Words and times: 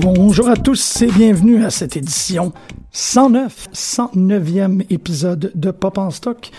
Bonjour 0.00 0.48
à 0.48 0.56
tous 0.56 1.02
et 1.02 1.06
bienvenue 1.10 1.64
à 1.64 1.70
cette 1.70 1.96
édition 1.96 2.52
109, 2.92 3.68
109e 3.72 4.84
épisode 4.90 5.52
de 5.54 5.70
Pop 5.70 5.98
en 5.98 6.10
stock. 6.10 6.50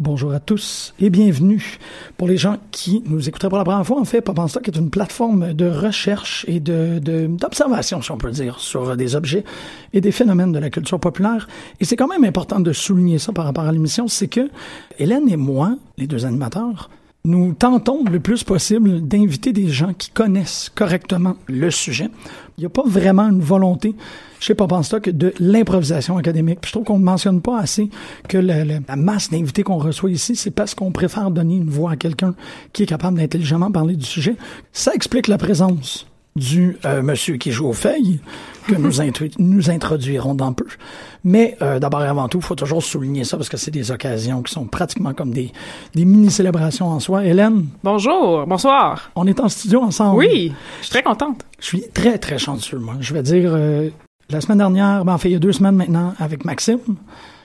Bonjour 0.00 0.32
à 0.32 0.40
tous 0.40 0.92
et 0.98 1.08
bienvenue. 1.08 1.78
Pour 2.16 2.26
les 2.26 2.36
gens 2.36 2.56
qui 2.72 3.02
nous 3.06 3.28
écouteraient 3.28 3.48
pour 3.48 3.58
la 3.58 3.64
première 3.64 3.86
fois, 3.86 4.00
en 4.00 4.04
fait, 4.04 4.20
Pop 4.20 4.38
en 4.38 4.48
stock 4.48 4.66
est 4.68 4.76
une 4.76 4.90
plateforme 4.90 5.52
de 5.52 5.66
recherche 5.68 6.44
et 6.48 6.58
de, 6.58 6.98
de- 6.98 7.26
d'observation, 7.28 8.02
si 8.02 8.10
on 8.10 8.18
peut 8.18 8.30
dire, 8.32 8.58
sur 8.58 8.96
des 8.96 9.14
objets 9.14 9.44
et 9.92 10.00
des 10.00 10.10
phénomènes 10.12 10.52
de 10.52 10.58
la 10.58 10.70
culture 10.70 10.98
populaire. 10.98 11.46
Et 11.80 11.84
c'est 11.84 11.96
quand 11.96 12.08
même 12.08 12.24
important 12.24 12.58
de 12.60 12.72
souligner 12.72 13.18
ça 13.18 13.32
par 13.32 13.44
rapport 13.44 13.64
à 13.64 13.72
l'émission, 13.72 14.08
c'est 14.08 14.28
que 14.28 14.50
Hélène 14.98 15.28
et 15.28 15.36
moi, 15.36 15.76
les 15.96 16.08
deux 16.08 16.26
animateurs, 16.26 16.90
nous 17.26 17.54
tentons 17.54 18.04
le 18.04 18.20
plus 18.20 18.44
possible 18.44 19.00
d'inviter 19.00 19.54
des 19.54 19.68
gens 19.68 19.94
qui 19.94 20.10
connaissent 20.10 20.70
correctement 20.74 21.36
le 21.46 21.70
sujet. 21.70 22.10
Il 22.58 22.60
n'y 22.60 22.66
a 22.66 22.70
pas 22.70 22.82
vraiment 22.84 23.30
une 23.30 23.40
volonté 23.40 23.94
chez 24.40 24.54
Pop 24.54 24.70
en 24.72 24.82
Stock 24.82 25.08
de 25.08 25.32
l'improvisation 25.40 26.18
académique. 26.18 26.58
Je 26.66 26.72
trouve 26.72 26.84
qu'on 26.84 26.98
ne 26.98 27.04
mentionne 27.04 27.40
pas 27.40 27.58
assez 27.58 27.88
que 28.28 28.36
la 28.36 28.96
masse 28.96 29.30
d'invités 29.30 29.62
qu'on 29.62 29.78
reçoit 29.78 30.10
ici, 30.10 30.36
c'est 30.36 30.50
parce 30.50 30.74
qu'on 30.74 30.92
préfère 30.92 31.30
donner 31.30 31.56
une 31.56 31.70
voix 31.70 31.92
à 31.92 31.96
quelqu'un 31.96 32.34
qui 32.74 32.82
est 32.82 32.86
capable 32.86 33.16
d'intelligemment 33.16 33.72
parler 33.72 33.96
du 33.96 34.04
sujet. 34.04 34.36
Ça 34.72 34.92
explique 34.92 35.26
la 35.26 35.38
présence 35.38 36.06
du 36.36 36.76
euh, 36.84 37.02
monsieur 37.02 37.36
qui 37.36 37.52
joue 37.52 37.68
aux 37.68 37.72
feuilles, 37.72 38.20
que 38.66 38.74
nous, 38.74 38.90
nous 39.38 39.70
introduirons 39.70 40.34
dans 40.34 40.52
peu. 40.52 40.66
Mais 41.22 41.56
euh, 41.62 41.78
d'abord 41.78 42.02
et 42.02 42.08
avant 42.08 42.28
tout, 42.28 42.38
il 42.38 42.44
faut 42.44 42.54
toujours 42.54 42.82
souligner 42.82 43.24
ça 43.24 43.36
parce 43.36 43.48
que 43.48 43.56
c'est 43.56 43.70
des 43.70 43.90
occasions 43.90 44.42
qui 44.42 44.52
sont 44.52 44.66
pratiquement 44.66 45.14
comme 45.14 45.32
des, 45.32 45.52
des 45.94 46.04
mini-célébrations 46.04 46.88
en 46.88 47.00
soi. 47.00 47.24
Hélène, 47.24 47.66
Bonjour, 47.82 48.46
bonsoir. 48.46 49.10
on 49.14 49.26
est 49.26 49.38
en 49.40 49.48
studio 49.48 49.80
ensemble. 49.80 50.18
Oui, 50.18 50.52
je 50.80 50.84
suis 50.86 50.90
très 50.90 51.02
contente. 51.02 51.44
Je 51.60 51.66
suis 51.66 51.84
très, 51.92 52.18
très 52.18 52.38
chanceux, 52.38 52.78
moi. 52.78 52.96
Je 53.00 53.14
vais 53.14 53.22
dire, 53.22 53.52
euh, 53.54 53.90
la 54.30 54.40
semaine 54.40 54.58
dernière, 54.58 55.04
ben, 55.04 55.14
en 55.14 55.18
fait, 55.18 55.28
il 55.28 55.32
y 55.32 55.36
a 55.36 55.40
deux 55.40 55.52
semaines 55.52 55.76
maintenant, 55.76 56.14
avec 56.18 56.44
Maxime. 56.44 56.78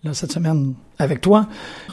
Là, 0.03 0.13
cette 0.13 0.31
semaine, 0.31 0.75
avec 0.97 1.19
toi. 1.19 1.47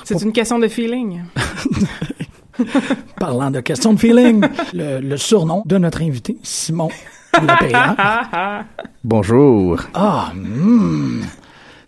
C'est 0.04 0.22
une 0.22 0.32
question 0.32 0.58
de 0.60 0.68
feeling. 0.68 1.22
Parlant 3.20 3.50
de 3.50 3.60
question 3.60 3.94
de 3.94 3.98
feeling, 3.98 4.44
le, 4.72 5.00
le 5.00 5.16
surnom 5.16 5.62
de 5.66 5.78
notre 5.78 6.02
invité, 6.02 6.38
Simon. 6.42 6.88
Ah, 7.32 7.96
ah. 8.32 8.64
Bonjour. 9.04 9.80
Ah, 9.94 10.32
hmm. 10.34 11.22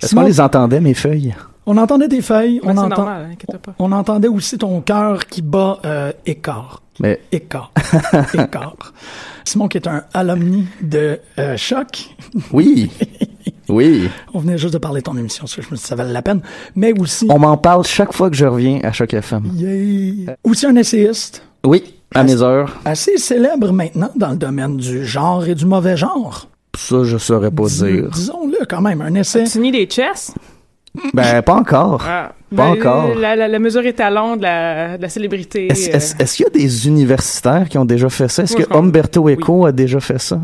Est-ce 0.01 0.09
Simon, 0.09 0.23
qu'on 0.23 0.29
les 0.29 0.41
entendait, 0.41 0.81
mes 0.81 0.95
feuilles? 0.95 1.35
on 1.67 1.77
entendait 1.77 2.09
tes 2.09 2.23
feuilles, 2.23 2.61
on, 2.63 2.77
entend, 2.79 2.89
normal, 2.89 3.37
pas. 3.63 3.75
on 3.79 3.93
entendait 3.93 4.29
aussi 4.29 4.57
ton 4.57 4.81
cœur 4.81 5.27
qui 5.27 5.43
bat 5.43 5.79
euh, 5.85 6.13
écart. 6.25 6.83
Mais 7.01 7.21
Écart. 7.31 7.73
écart. 8.35 8.75
Simon 9.45 9.69
qui 9.69 9.77
est 9.77 9.87
un 9.87 10.03
alumni 10.15 10.67
de 10.81 11.21
euh, 11.39 11.57
Choc. 11.57 12.09
oui, 12.53 12.91
oui. 13.69 14.09
On 14.35 14.39
venait 14.41 14.59
juste 14.59 14.75
de 14.75 14.79
parler 14.79 15.01
de 15.01 15.05
ton 15.05 15.17
émission, 15.17 15.47
ça, 15.47 15.57
je 15.63 15.69
me 15.71 15.77
suis 15.77 15.83
dit 15.83 15.89
ça 15.89 15.95
valait 15.95 16.13
la 16.13 16.23
peine. 16.23 16.41
Mais 16.77 16.93
aussi, 16.99 17.27
On 17.31 17.39
m'en 17.39 17.57
parle 17.57 17.85
chaque 17.87 18.13
fois 18.13 18.31
que 18.31 18.37
je 18.37 18.47
reviens 18.47 18.81
à 18.83 18.93
Choc 18.93 19.13
FM. 19.15 19.43
Yeah. 19.55 20.37
Aussi 20.45 20.67
un 20.67 20.77
essayiste 20.77 21.43
Oui, 21.65 21.95
à 22.15 22.25
mes 22.25 22.41
heures. 22.43 22.77
assez 22.85 23.17
célèbre 23.19 23.73
maintenant 23.73 24.11
dans 24.17 24.31
le 24.31 24.37
domaine 24.37 24.77
du 24.77 25.05
genre 25.05 25.47
et 25.47 25.55
du 25.55 25.67
mauvais 25.67 25.97
genre. 25.97 26.49
Ça, 26.77 27.03
je 27.05 27.17
saurais 27.19 27.51
pas 27.51 27.65
Dis- 27.67 27.83
dire. 27.83 28.11
Disons-le 28.11 28.65
quand 28.69 28.81
même, 28.81 29.01
un 29.01 29.15
essai. 29.15 29.45
Tu 29.45 29.59
nies 29.59 29.73
des 29.73 29.89
chess? 29.91 30.33
Ben, 31.15 31.43
pas 31.43 31.55
encore. 31.55 32.03
Ah. 32.09 32.33
Pas 32.55 32.73
Ben, 32.73 32.81
encore. 32.81 33.15
La, 33.15 33.37
la, 33.37 33.47
la 33.47 33.59
mesure 33.59 33.85
étalon 33.85 34.37
de 34.37 34.43
la, 34.43 34.97
de 34.97 35.03
la 35.03 35.09
célébrité. 35.09 35.67
Est-ce 35.71 35.91
euh, 35.91 36.19
est-ce- 36.25 36.37
qu'il 36.37 36.45
y 36.45 36.47
a 36.47 36.51
des 36.51 36.87
universitaires 36.89 37.69
qui 37.69 37.77
ont 37.79 37.85
déjà 37.85 38.09
fait 38.09 38.29
ça? 38.29 38.43
Est-ce 38.45 38.57
que 38.57 38.63
je 38.63 38.69
pense- 38.69 38.79
Umberto 38.79 39.29
Eco 39.29 39.67
a 39.67 39.73
déjà 39.73 40.01
fait 40.01 40.19
ça? 40.19 40.41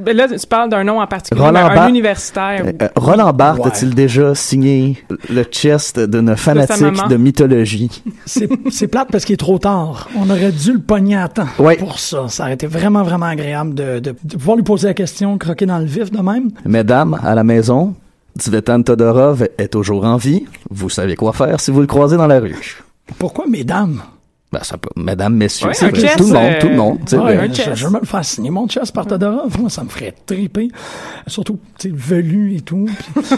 Ben 0.00 0.16
là, 0.16 0.28
tu 0.28 0.46
parles 0.46 0.68
d'un 0.70 0.84
nom 0.84 1.00
en 1.00 1.06
particulier, 1.06 1.42
Roland 1.44 1.66
un 1.70 1.88
universitaire. 1.88 2.64
Euh, 2.66 2.72
euh, 2.82 2.88
Roland 2.96 3.32
Barthes 3.32 3.60
Ouais. 3.60 3.66
a-t-il 3.68 3.94
déjà 3.94 4.34
signé 4.34 5.02
le 5.30 5.42
chest 5.44 5.98
d'une 6.00 6.36
fanatique 6.36 7.08
de 7.08 7.16
mythologie? 7.16 8.02
C'est 8.26 8.48
c'est 8.70 8.88
plate 8.88 9.08
parce 9.10 9.24
qu'il 9.24 9.34
est 9.34 9.38
trop 9.38 9.58
tard. 9.58 10.08
On 10.18 10.28
aurait 10.30 10.52
dû 10.52 10.72
le 10.74 10.78
pogner 10.80 11.16
à 11.16 11.28
temps 11.28 11.46
Ouais. 11.58 11.76
pour 11.76 11.98
ça. 11.98 12.28
Ça 12.28 12.44
aurait 12.44 12.54
été 12.54 12.66
vraiment, 12.66 13.02
vraiment 13.02 13.26
agréable 13.26 13.74
de, 13.74 13.98
de- 14.00 14.14
de 14.22 14.36
pouvoir 14.36 14.56
lui 14.56 14.64
poser 14.64 14.88
la 14.88 14.94
question, 14.94 15.38
croquer 15.38 15.66
dans 15.66 15.78
le 15.78 15.86
vif 15.86 16.10
de 16.10 16.18
même. 16.20 16.50
Mesdames, 16.64 17.18
à 17.22 17.34
la 17.34 17.44
maison, 17.44 17.94
Tsvetan 18.38 18.82
Todorov 18.82 19.48
est 19.58 19.68
toujours 19.68 20.04
en 20.04 20.16
vie. 20.16 20.44
Vous 20.70 20.90
savez 20.90 21.16
quoi 21.16 21.32
faire 21.32 21.58
si 21.60 21.70
vous 21.70 21.80
le 21.80 21.86
croisez 21.86 22.16
dans 22.16 22.26
la 22.26 22.38
rue. 22.40 22.56
Pourquoi, 23.18 23.46
mesdames? 23.48 24.02
Ben, 24.52 24.62
ça 24.62 24.78
peut, 24.78 24.88
mesdames, 24.96 25.34
messieurs, 25.34 25.66
Ouais, 25.68 25.74
c'est 25.74 25.86
un 25.86 25.88
vrai. 25.90 26.00
chess, 26.00 26.16
tout 26.16 26.22
le 26.24 26.32
monde, 26.32 26.44
euh, 26.44 26.60
tout 26.60 26.68
le 26.68 26.76
monde. 26.76 26.98
tu 27.00 27.04
sais, 27.08 27.18
Ouais, 27.18 27.36
ben, 27.36 27.52
je, 27.52 27.74
je 27.74 27.84
veux 27.86 27.90
me 27.92 27.98
le 28.00 28.06
faire 28.06 28.24
signer 28.24 28.50
mon 28.50 28.68
chess 28.68 28.92
par 28.92 29.04
Todorov. 29.06 29.58
Moi, 29.60 29.68
ça 29.70 29.82
me 29.82 29.88
ferait 29.88 30.14
triper. 30.24 30.68
Surtout, 31.26 31.58
tu 31.78 31.90
sais, 31.90 31.94
velu 31.94 32.54
et 32.56 32.60
tout. 32.60 32.88
Puis- 33.14 33.34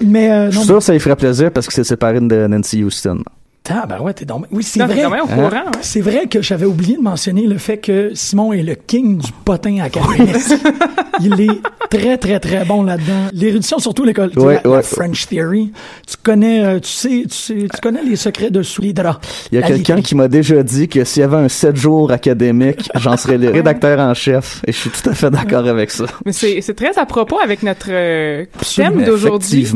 Mais, 0.06 0.30
euh, 0.32 0.50
je 0.50 0.56
suis 0.58 0.66
sûr 0.66 0.78
que 0.78 0.82
ça 0.84 0.92
lui 0.92 1.00
ferait 1.00 1.14
plaisir 1.16 1.52
parce 1.52 1.66
que 1.68 1.72
c'est 1.72 1.84
séparé 1.84 2.20
de 2.20 2.46
Nancy 2.48 2.82
Houston. 2.82 3.22
Ah, 3.70 3.86
ben 3.86 4.00
ouais, 4.00 4.14
t'es. 4.14 4.26
Oui, 4.50 4.62
c'est 4.62 4.80
vrai. 4.84 5.02
quand 5.02 5.10
même 5.10 5.22
au 5.22 5.26
courant. 5.26 5.50
hein? 5.52 5.64
C'est 5.80 6.00
vrai 6.00 6.26
que 6.26 6.40
j'avais 6.42 6.66
oublié 6.66 6.96
de 6.96 7.02
mentionner 7.02 7.46
le 7.46 7.58
fait 7.58 7.78
que 7.78 8.12
Simon 8.14 8.52
est 8.52 8.62
le 8.62 8.74
king 8.74 9.18
du 9.18 9.32
potin 9.44 9.78
académique. 9.80 10.36
Il 11.20 11.40
est 11.40 11.60
très, 11.90 12.16
très, 12.16 12.38
très 12.38 12.64
bon 12.64 12.82
là-dedans. 12.84 13.28
L'érudition, 13.32 13.78
surtout 13.78 14.04
l'école, 14.04 14.30
Ouais, 14.36 14.64
ouais. 14.66 14.82
French 14.82 15.26
Theory. 15.26 15.72
Tu 16.06 16.16
connais, 16.22 16.64
euh, 16.64 16.78
tu 16.80 16.88
sais, 16.90 17.22
tu 17.28 17.34
sais, 17.36 17.54
tu 17.74 17.80
connais 17.82 18.02
les 18.04 18.14
secrets 18.16 18.50
de 18.50 18.62
sous 18.62 18.82
les 18.82 18.92
draps. 18.92 19.18
Il 19.50 19.58
y 19.58 19.62
a 19.62 19.66
quelqu'un 19.66 20.00
qui 20.00 20.14
m'a 20.14 20.28
déjà 20.28 20.62
dit 20.62 20.88
que 20.88 21.02
s'il 21.04 21.20
y 21.22 21.24
avait 21.24 21.36
un 21.38 21.48
7 21.48 21.74
jours 21.76 22.12
académique, 22.12 22.88
j'en 22.94 23.16
serais 23.16 23.36
le 23.38 23.50
rédacteur 23.50 23.98
en 23.98 24.14
chef. 24.14 24.62
Et 24.66 24.72
je 24.72 24.78
suis 24.78 24.90
tout 24.90 25.10
à 25.10 25.14
fait 25.14 25.30
d'accord 25.30 25.66
avec 25.66 25.90
ça. 25.90 26.04
Mais 26.24 26.32
c'est 26.32 26.60
c'est 26.60 26.74
très 26.74 26.96
à 26.98 27.06
propos 27.06 27.38
avec 27.40 27.62
notre 27.64 27.88
euh, 27.90 28.44
thème 28.76 29.02
d'aujourd'hui, 29.04 29.66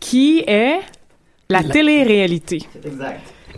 qui 0.00 0.42
est 0.46 0.78
la, 1.50 1.60
La- 1.62 1.68
télé-réalité. 1.68 2.60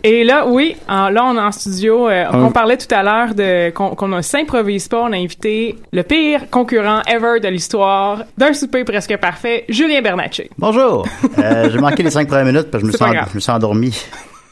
Et 0.03 0.23
là, 0.23 0.47
oui, 0.47 0.75
en- 0.89 1.09
là, 1.09 1.23
on 1.25 1.35
est 1.37 1.41
en 1.41 1.51
studio. 1.51 2.07
euh, 2.09 2.25
Un- 2.31 2.43
On 2.45 2.51
parlait 2.51 2.77
tout 2.77 2.93
à 2.93 3.03
l'heure 3.03 3.35
de 3.35 3.69
qu'on 3.71 4.07
ne 4.07 4.21
s'improvise 4.21 4.87
pas. 4.87 5.01
On 5.03 5.11
a 5.13 5.17
invité 5.17 5.75
le 5.93 6.01
pire 6.03 6.49
concurrent 6.49 7.01
ever 7.07 7.39
de 7.39 7.47
l'histoire 7.49 8.23
d'un 8.37 8.53
souper 8.53 8.83
presque 8.83 9.15
parfait, 9.17 9.65
Julien 9.69 10.01
Bernatchez. 10.01 10.49
Bonjour. 10.57 11.05
Euh, 11.37 11.69
j'ai 11.71 11.77
manqué 11.79 12.01
les 12.03 12.09
cinq 12.09 12.27
premières 12.27 12.45
minutes 12.45 12.71
parce 12.71 12.83
que 12.83 12.87
je 12.89 12.93
me, 12.93 12.97
suis, 12.97 13.05
en- 13.19 13.25
je 13.29 13.35
me 13.35 13.39
suis 13.39 13.51
endormi. 13.51 14.03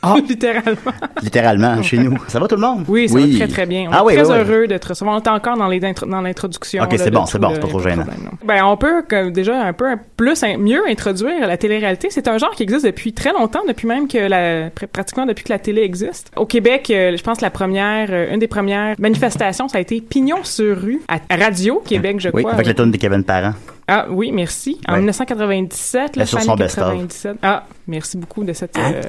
Ah. 0.01 0.16
Littéralement. 0.30 0.92
littéralement, 1.22 1.84
chez 1.84 1.98
nous. 1.98 2.18
Ça 2.28 2.40
va 2.40 2.48
tout 2.48 2.56
le 2.56 2.62
monde? 2.62 2.86
Oui, 2.88 3.10
ça 3.10 3.16
Oui. 3.16 3.31
va 3.34 3.46
très 3.46 3.54
très 3.54 3.66
bien. 3.66 3.90
On 3.90 3.92
Ah 3.94 3.98
est 4.00 4.06
oui, 4.06 4.13
très 4.16 4.24
oui, 4.25 4.31
oui. 4.31 4.38
heureux 4.54 4.68
d'être 4.68 4.86
recevoir. 4.86 5.16
On 5.18 5.19
est 5.19 5.28
encore 5.28 5.57
dans 5.57 5.68
les 5.68 5.84
intro- 5.84 6.06
dans 6.06 6.22
l'introduction. 6.22 6.84
Ok, 6.84 6.94
c'est 6.98 7.10
de 7.10 7.16
bon, 7.16 7.25
c'est 7.25 7.38
bon, 7.40 7.50
c'est 7.54 7.60
pas 7.60 7.68
trop 7.68 7.80
de 7.80 7.90
gênant. 7.90 8.04
problème. 8.06 8.30
Ben, 8.46 8.63
on 8.63 8.78
peut 8.78 9.04
déjà 9.31 9.62
un 9.62 9.74
peu 9.74 9.98
plus 10.16 10.42
in- 10.44 10.57
mieux 10.57 10.81
introduire 10.88 11.46
la 11.48 11.57
télé-réalité. 11.57 12.07
C'est 12.12 12.28
un 12.30 12.38
genre 12.38 12.51
qui 12.51 12.63
existe 12.63 12.86
depuis 12.86 13.12
très 13.13 13.34
longtemps, 13.34 13.62
depuis 13.68 13.88
même 13.88 14.07
que 14.07 14.18
la 14.18 14.69
pr- 14.69 14.88
pratiquement 14.88 15.25
depuis 15.25 15.44
que 15.44 15.51
la 15.51 15.60
télé 15.60 15.81
existe. 15.81 16.31
Au 16.38 16.46
Québec, 16.46 16.90
euh, 16.92 17.18
je 17.18 17.22
pense 17.24 17.42
la 17.42 17.50
première, 17.50 18.07
euh, 18.12 18.34
une 18.34 18.40
des 18.40 18.48
premières 18.48 18.96
manifestations, 19.00 19.68
ça 19.68 19.80
a 19.80 19.81
été 19.81 20.00
Pignon 20.00 20.44
sur 20.44 20.80
rue 20.80 21.01
à 21.10 21.19
Radio 21.36 21.81
Québec, 21.86 22.19
je 22.19 22.30
Oui, 22.34 22.44
crois. 22.44 22.54
avec 22.54 22.68
la 22.68 22.74
tonne 22.74 22.92
de 22.92 22.98
Kevin 22.98 23.24
Parent. 23.24 23.54
Ah 23.88 24.06
oui, 24.10 24.31
merci. 24.31 24.80
En 24.88 24.94
Ouais. 24.94 25.00
1997, 25.00 26.16
la 26.16 26.22
Elle 26.22 26.28
sur 26.28 26.38
Fanny 26.38 26.48
son 26.50 26.56
best-of. 26.56 26.84
97. 26.86 27.38
Ah, 27.42 27.66
merci 27.88 28.18
beaucoup 28.18 28.44
de 28.44 28.54
cette. 28.54 28.78
Hein? 28.78 28.92
euh, 28.96 29.01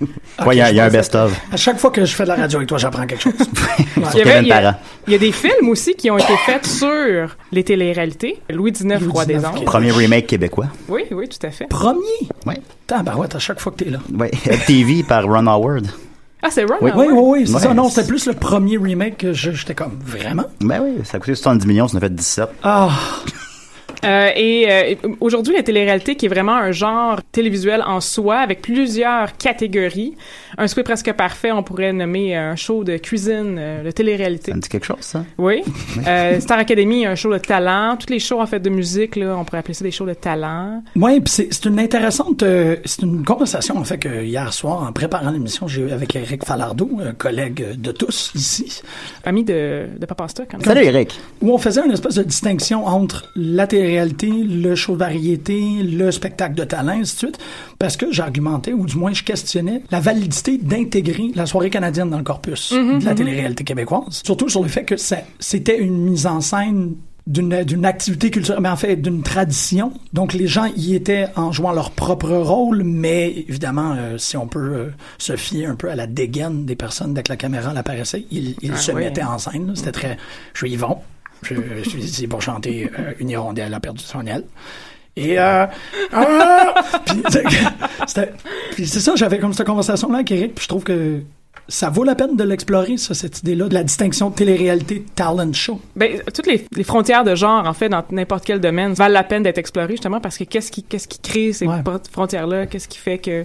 il 0.00 0.06
y 0.56 0.60
a, 0.60 0.66
Ok, 0.66 0.70
il 0.72 0.76
y 0.76 0.80
a 0.80 0.84
un 0.84 0.88
best-of. 0.90 1.32
À 1.52 1.56
chaque 1.56 1.78
fois 1.78 1.90
que 1.90 2.04
je 2.04 2.14
fais 2.14 2.22
de 2.24 2.28
la 2.28 2.36
radio 2.36 2.58
avec 2.58 2.68
toi, 2.68 2.78
j'apprends 2.78 3.06
quelque 3.06 3.22
chose. 3.22 3.32
Il 3.96 4.02
y, 4.02 4.06
avait- 4.06 4.22
Kevin 4.22 4.42
il 4.44 4.48
y 4.48 4.52
a- 4.52 4.60
Parent. 4.60 4.78
il 5.06 5.12
y 5.12 5.16
a 5.16 5.18
des 5.18 5.32
films 5.32 5.68
aussi 5.68 5.94
qui 5.94 6.10
ont 6.10 6.18
été 6.18 6.32
faits 6.46 6.66
sur 6.66 7.36
les 7.52 7.64
téléréalités. 7.64 8.40
Louis 8.50 8.72
XIX, 8.72 8.98
Louis 9.00 9.08
Roi 9.12 9.24
des 9.26 9.44
Anges. 9.44 9.64
Premier 9.64 9.90
remake 9.90 10.26
québécois. 10.28 10.66
Oui, 10.88 11.02
oui, 11.10 11.28
tout 11.28 11.44
à 11.46 11.50
fait. 11.50 11.66
Premier? 11.68 11.98
Ouais. 12.46 12.60
Tabarouette, 12.86 13.34
à 13.34 13.38
chaque 13.38 13.60
fois 13.60 13.72
que 13.72 13.82
t'es 13.84 13.90
là. 13.90 13.98
Ouais. 14.16 14.30
TV 14.66 15.02
par 15.02 15.24
Ron 15.24 15.46
Howard. 15.46 15.88
Ah, 16.42 16.48
c'est 16.50 16.62
Ron 16.64 16.76
Oui. 16.80 16.90
Oui, 16.94 17.06
Howard? 17.06 17.08
oui, 17.10 17.40
oui, 17.40 17.46
c'est 17.48 17.54
Ouais. 17.54 17.60
ça. 17.60 17.74
Non, 17.74 17.88
c'était 17.88 18.06
plus 18.06 18.26
le 18.26 18.34
premier 18.34 18.78
remake 18.78 19.18
que 19.18 19.32
je- 19.32 19.50
j'étais 19.50 19.74
comme, 19.74 19.98
vraiment? 20.04 20.44
Ben 20.60 20.80
oui, 20.82 21.04
ça 21.04 21.16
a 21.16 21.20
coûté 21.20 21.34
70 21.34 21.66
millions, 21.66 21.88
ça 21.88 21.94
en 21.96 21.98
a 21.98 22.00
fait 22.00 22.14
17. 22.14 22.48
Ah, 22.62 22.90
Euh, 24.04 24.30
et 24.36 24.66
euh, 24.70 24.94
aujourd'hui, 25.20 25.54
la 25.54 25.62
télé-réalité 25.62 26.14
qui 26.14 26.26
est 26.26 26.28
vraiment 26.28 26.54
un 26.54 26.72
genre 26.72 27.20
télévisuel 27.32 27.82
en 27.82 28.00
soi 28.00 28.36
avec 28.36 28.62
plusieurs 28.62 29.36
catégories. 29.36 30.14
Un 30.60 30.66
souper 30.66 30.82
presque 30.82 31.12
parfait, 31.12 31.52
on 31.52 31.62
pourrait 31.62 31.92
nommer 31.92 32.34
un 32.36 32.56
show 32.56 32.82
de 32.82 32.96
cuisine, 32.96 33.56
euh, 33.58 33.84
de 33.84 33.90
télé-réalité. 33.92 34.50
Ça 34.50 34.56
me 34.56 34.60
dit 34.60 34.68
quelque 34.68 34.84
chose, 34.86 34.96
ça? 35.00 35.24
Oui. 35.38 35.62
Euh, 36.06 36.40
Star 36.40 36.58
Academy, 36.58 37.06
un 37.06 37.14
show 37.14 37.32
de 37.32 37.38
talent. 37.38 37.96
Tous 37.96 38.10
les 38.12 38.18
shows 38.18 38.40
en 38.40 38.46
fait 38.46 38.58
de 38.58 38.68
musique, 38.68 39.14
là, 39.14 39.36
on 39.38 39.44
pourrait 39.44 39.58
appeler 39.58 39.74
ça 39.74 39.84
des 39.84 39.92
shows 39.92 40.04
de 40.06 40.14
talent. 40.14 40.82
ouais, 40.96 41.20
puis 41.20 41.32
c'est 41.32 41.48
c'est 41.52 41.66
une 41.66 41.78
intéressante, 41.78 42.42
euh, 42.42 42.76
c'est 42.84 43.02
une 43.02 43.24
conversation 43.24 43.76
en 43.78 43.84
fait 43.84 43.98
que 43.98 44.24
hier 44.24 44.52
soir, 44.52 44.82
en 44.82 44.92
préparant 44.92 45.30
l'émission, 45.30 45.68
j'ai 45.68 45.82
eu 45.82 45.90
avec 45.92 46.14
Eric 46.16 46.44
Falardeau, 46.44 46.90
un 47.04 47.12
collègue 47.12 47.78
de 47.80 47.92
tous 47.92 48.32
ici, 48.34 48.82
Ami 49.24 49.44
de, 49.44 49.86
de 49.98 50.06
Papa 50.06 50.26
Stock. 50.28 50.48
hein. 50.54 50.58
Salut, 50.64 50.84
Eric. 50.84 51.20
où 51.40 51.52
on 51.52 51.58
faisait 51.58 51.84
une 51.84 51.92
espèce 51.92 52.16
de 52.16 52.22
distinction 52.24 52.84
entre 52.86 53.30
la 53.36 53.66
télé-réalité, 53.68 54.26
le 54.28 54.74
show 54.74 54.94
de 54.94 54.98
variété, 54.98 55.60
le 55.84 56.10
spectacle 56.10 56.54
de 56.54 56.64
talent, 56.64 56.98
ainsi 57.00 57.14
de 57.14 57.18
suite, 57.18 57.38
parce 57.78 57.96
que 57.96 58.10
j'argumentais, 58.12 58.72
ou 58.72 58.86
du 58.86 58.96
moins 58.96 59.12
je 59.12 59.22
questionnais, 59.22 59.82
la 59.90 60.00
validité 60.00 60.58
d'intégrer 60.58 61.30
la 61.34 61.46
soirée 61.46 61.70
canadienne 61.70 62.10
dans 62.10 62.18
le 62.18 62.24
corpus 62.24 62.72
de 62.72 63.04
la 63.04 63.14
télé-réalité 63.14 63.64
québécoise. 63.64 64.20
Surtout 64.24 64.48
sur 64.48 64.62
le 64.62 64.68
fait 64.68 64.84
que 64.84 64.96
c'était 65.38 65.78
une 65.78 65.98
mise 65.98 66.26
en 66.26 66.40
scène 66.40 66.94
d'une 67.26 67.84
activité 67.84 68.30
culturelle, 68.30 68.62
mais 68.62 68.70
en 68.70 68.76
fait 68.76 68.96
d'une 68.96 69.22
tradition. 69.22 69.92
Donc 70.14 70.32
les 70.32 70.46
gens 70.46 70.64
y 70.76 70.94
étaient 70.94 71.26
en 71.36 71.52
jouant 71.52 71.72
leur 71.72 71.90
propre 71.90 72.30
rôle, 72.32 72.82
mais 72.84 73.44
évidemment, 73.46 73.94
euh, 73.98 74.16
si 74.16 74.38
on 74.38 74.46
peut 74.48 74.58
euh, 74.72 74.90
se 75.18 75.36
fier 75.36 75.66
un 75.66 75.74
peu 75.74 75.90
à 75.90 75.94
la 75.94 76.06
dégaine 76.06 76.64
des 76.64 76.74
personnes 76.74 77.12
dès 77.12 77.22
que 77.22 77.30
la 77.30 77.36
caméra 77.36 77.74
l'apparaissait, 77.74 78.24
ils, 78.30 78.56
ils 78.62 78.72
Ah, 78.72 78.76
se 78.78 78.92
oui. 78.92 79.04
mettaient 79.04 79.22
en 79.22 79.36
scène. 79.36 79.72
C'était 79.74 79.92
très... 79.92 80.16
Je 80.54 80.58
suis 80.60 80.72
Yvon. 80.72 80.96
Je, 81.42 81.54
je 81.84 81.88
suis 81.90 82.00
ici 82.02 82.26
pour 82.26 82.40
chanter 82.40 82.90
euh, 82.98 83.12
Une 83.20 83.28
hirondelle 83.28 83.74
a 83.74 83.78
perdu 83.80 84.02
son 84.02 84.26
aile. 84.26 84.44
Et 85.18 85.38
euh, 85.38 85.66
ah! 86.12 86.74
puis, 88.74 88.86
c'est- 88.86 89.00
ça, 89.00 89.12
j'avais 89.16 89.38
comme 89.38 89.52
cette 89.52 89.66
conversation-là 89.66 90.16
avec 90.16 90.30
Eric, 90.30 90.54
puis 90.54 90.62
je 90.64 90.68
trouve 90.68 90.84
que 90.84 91.20
ça 91.70 91.90
vaut 91.90 92.04
la 92.04 92.14
peine 92.14 92.34
de 92.36 92.44
l'explorer, 92.44 92.96
ça, 92.96 93.12
cette 93.14 93.40
idée-là, 93.40 93.68
de 93.68 93.74
la 93.74 93.82
distinction 93.82 94.30
télé-réalité 94.30 95.04
talent 95.14 95.52
show. 95.52 95.80
Ben, 95.96 96.22
toutes 96.34 96.46
les, 96.46 96.64
les 96.74 96.84
frontières 96.84 97.24
de 97.24 97.34
genre, 97.34 97.66
en 97.66 97.74
fait, 97.74 97.88
dans 97.90 98.02
n'importe 98.10 98.44
quel 98.46 98.58
domaine, 98.60 98.94
valent 98.94 99.12
la 99.12 99.24
peine 99.24 99.42
d'être 99.42 99.58
explorées, 99.58 99.92
justement, 99.92 100.20
parce 100.20 100.38
que 100.38 100.44
qu'est-ce 100.44 100.70
qui, 100.72 100.82
qu'est-ce 100.82 101.08
qui 101.08 101.18
crée 101.18 101.52
ces 101.52 101.66
Ouais. 101.66 101.82
frontières-là? 102.10 102.66
Qu'est-ce 102.66 102.88
qui 102.88 102.98
fait 102.98 103.18
que 103.18 103.44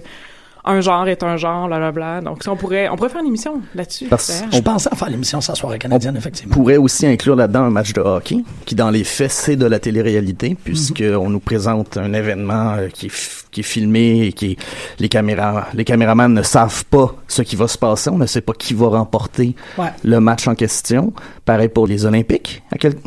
un 0.66 0.80
genre 0.80 1.06
est 1.08 1.22
un 1.22 1.36
genre, 1.36 1.66
blablabla. 1.68 2.20
Donc, 2.22 2.42
ça, 2.42 2.50
on 2.52 2.56
pourrait, 2.56 2.88
on 2.88 2.96
pourrait 2.96 3.10
faire 3.10 3.20
une 3.20 3.26
émission 3.28 3.60
là-dessus. 3.74 4.06
Je 4.06 4.60
pensais 4.60 4.88
à 4.90 4.96
faire 4.96 5.10
l'émission 5.10 5.40
sa 5.40 5.54
soirée 5.54 5.78
canadienne, 5.78 6.16
effectivement. 6.16 6.54
pourrait 6.54 6.76
aussi 6.78 7.06
inclure 7.06 7.36
là-dedans 7.36 7.64
un 7.64 7.70
match 7.70 7.92
de 7.92 8.00
hockey, 8.00 8.38
qui 8.64 8.74
dans 8.74 8.90
les 8.90 9.04
faits 9.04 9.30
c'est 9.30 9.56
de 9.56 9.66
la 9.66 9.78
télé-réalité, 9.78 10.56
puisque 10.64 11.02
on 11.06 11.28
nous 11.28 11.40
présente 11.40 11.96
un 11.98 12.12
événement 12.14 12.74
euh, 12.78 12.88
qui, 12.88 13.06
est 13.06 13.44
qui 13.50 13.60
est 13.60 13.64
filmé 13.64 14.22
et 14.26 14.32
qui 14.32 14.52
est- 14.52 14.56
les 14.98 15.08
caméras, 15.08 15.66
les 15.74 15.84
caméramans 15.84 16.32
ne 16.32 16.42
savent 16.42 16.84
pas 16.86 17.14
ce 17.28 17.42
qui 17.42 17.56
va 17.56 17.68
se 17.68 17.76
passer, 17.78 18.10
on 18.10 18.18
ne 18.18 18.26
sait 18.26 18.40
pas 18.40 18.52
qui 18.54 18.74
va 18.74 18.88
remporter 18.88 19.54
Ouais. 19.78 19.88
le 20.02 20.18
match 20.20 20.48
en 20.48 20.54
question. 20.54 21.12
Pareil 21.44 21.68
pour 21.68 21.86
les 21.86 22.06
Olympiques, 22.06 22.62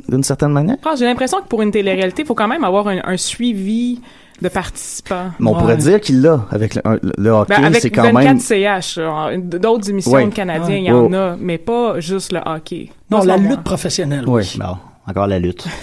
d'une 0.07 0.23
certaine 0.23 0.51
manière. 0.51 0.77
Ah, 0.85 0.93
J'ai 0.97 1.05
l'impression 1.05 1.39
que 1.41 1.47
pour 1.47 1.61
une 1.63 1.71
télé-réalité, 1.71 2.21
il 2.21 2.25
faut 2.25 2.35
quand 2.35 2.47
même 2.47 2.63
avoir 2.63 2.87
un, 2.87 2.99
un 3.03 3.17
suivi 3.17 3.99
de 4.41 4.49
participants. 4.49 5.31
Mais 5.39 5.49
on 5.49 5.53
Ouais. 5.53 5.59
pourrait 5.59 5.77
dire 5.77 5.99
qu'il 6.01 6.21
l'a 6.21 6.45
avec 6.51 6.75
le, 6.75 7.29
hockey, 7.31 7.55
Ben, 7.55 7.65
avec 7.65 7.81
c'est 7.81 7.89
quand 7.89 8.03
24 8.03 8.23
même. 8.23 8.39
CH, 8.39 8.95
genre, 8.95 9.29
d'autres 9.37 9.89
émissions 9.89 10.11
Ouais. 10.11 10.25
de 10.25 10.33
Canadiens, 10.33 10.67
Ouais. 10.75 10.81
il 10.81 10.85
y 10.85 10.91
en 10.91 11.13
a, 11.13 11.35
mais 11.39 11.57
pas 11.57 11.99
juste 11.99 12.31
le 12.33 12.39
hockey. 12.45 12.89
Non, 13.09 13.23
la 13.23 13.37
lutte 13.37 13.63
professionnelle. 13.63 14.25
Oui. 14.27 14.43
Bon, 14.59 14.77
encore 15.07 15.27
la 15.27 15.39
lutte. 15.39 15.65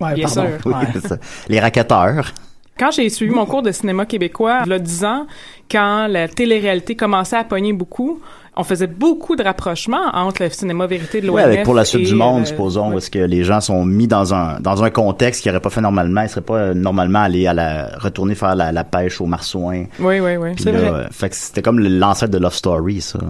Ouais, 0.00 0.14
Bien 0.14 0.28
pardon. 0.28 0.48
sûr. 0.62 0.72
Oui, 0.94 1.00
ça. 1.04 1.16
Les 1.48 1.58
raquetteurs. 1.58 2.32
Quand 2.78 2.92
j'ai 2.92 3.08
suivi 3.08 3.34
mon 3.34 3.46
cours 3.46 3.62
de 3.62 3.72
cinéma 3.72 4.06
québécois, 4.06 4.60
il 4.64 4.70
y 4.70 4.74
a 4.74 4.78
10 4.78 5.04
ans, 5.04 5.26
quand 5.68 6.06
la 6.06 6.28
télé-réalité 6.28 6.94
commençait 6.94 7.34
à 7.36 7.42
pogner 7.42 7.72
beaucoup, 7.72 8.20
on 8.58 8.64
faisait 8.64 8.88
beaucoup 8.88 9.36
de 9.36 9.42
rapprochements 9.42 10.10
entre 10.12 10.42
le 10.42 10.50
cinéma 10.50 10.86
vérité 10.86 11.20
de 11.20 11.26
l'ONF 11.26 11.36
Oui, 11.36 11.42
avec 11.42 11.62
pour 11.62 11.74
la 11.74 11.84
suite 11.84 12.02
et, 12.02 12.10
du 12.10 12.14
monde, 12.16 12.42
euh, 12.42 12.44
supposons, 12.44 12.88
ouais. 12.88 12.94
où 12.96 12.98
est-ce 12.98 13.10
que 13.10 13.20
les 13.20 13.44
gens 13.44 13.60
sont 13.60 13.84
mis 13.84 14.08
dans 14.08 14.34
un 14.34 14.58
dans 14.60 14.82
un 14.82 14.90
contexte 14.90 15.42
qu'ils 15.42 15.52
n'auraient 15.52 15.62
pas 15.62 15.70
fait 15.70 15.80
normalement. 15.80 16.22
Ils 16.22 16.28
seraient 16.28 16.40
pas 16.40 16.56
euh, 16.58 16.74
normalement 16.74 17.20
allés 17.20 17.46
à 17.46 17.54
la 17.54 17.96
retourner 17.98 18.34
faire 18.34 18.56
la, 18.56 18.72
la 18.72 18.82
pêche 18.84 19.20
aux 19.20 19.26
marsouins. 19.26 19.84
Oui, 20.00 20.18
oui, 20.20 20.36
oui. 20.36 20.54
Puis 20.54 20.64
C'est 20.64 20.72
là, 20.72 20.90
vrai. 20.90 21.06
fait 21.12 21.30
que 21.30 21.36
c'était 21.36 21.62
comme 21.62 21.78
l'ancêtre 21.78 22.32
de 22.32 22.38
Love 22.38 22.54
Story, 22.54 23.00
ça. 23.00 23.20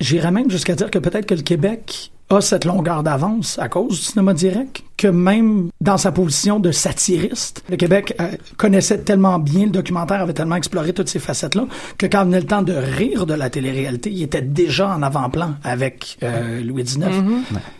J'irais 0.00 0.30
même 0.30 0.48
jusqu'à 0.48 0.76
dire 0.76 0.90
que 0.90 1.00
peut-être 1.00 1.26
que 1.26 1.34
le 1.34 1.42
Québec 1.42 2.12
a 2.30 2.40
cette 2.40 2.64
longueur 2.64 3.02
d'avance 3.02 3.58
à 3.58 3.68
cause 3.68 3.98
du 3.98 4.04
cinéma 4.04 4.32
direct 4.32 4.82
que 4.98 5.08
même 5.08 5.68
dans 5.80 5.96
sa 5.96 6.12
position 6.12 6.60
de 6.60 6.70
satiriste, 6.72 7.64
le 7.70 7.76
Québec 7.76 8.14
euh, 8.20 8.28
connaissait 8.58 8.98
tellement 8.98 9.38
bien 9.38 9.64
le 9.66 9.70
documentaire, 9.70 10.20
avait 10.20 10.34
tellement 10.34 10.56
exploré 10.56 10.92
toutes 10.92 11.08
ces 11.08 11.18
facettes-là 11.20 11.66
que 11.96 12.04
quand 12.06 12.24
venait 12.24 12.40
le 12.40 12.46
temps 12.46 12.62
de 12.62 12.74
rire 12.74 13.24
de 13.24 13.32
la 13.34 13.48
télé-réalité, 13.48 14.10
il 14.10 14.22
était 14.22 14.42
déjà 14.42 14.88
en 14.94 15.02
avant-plan 15.02 15.54
avec 15.64 16.18
euh, 16.22 16.60
Louis 16.62 16.82
XIX. 16.82 17.06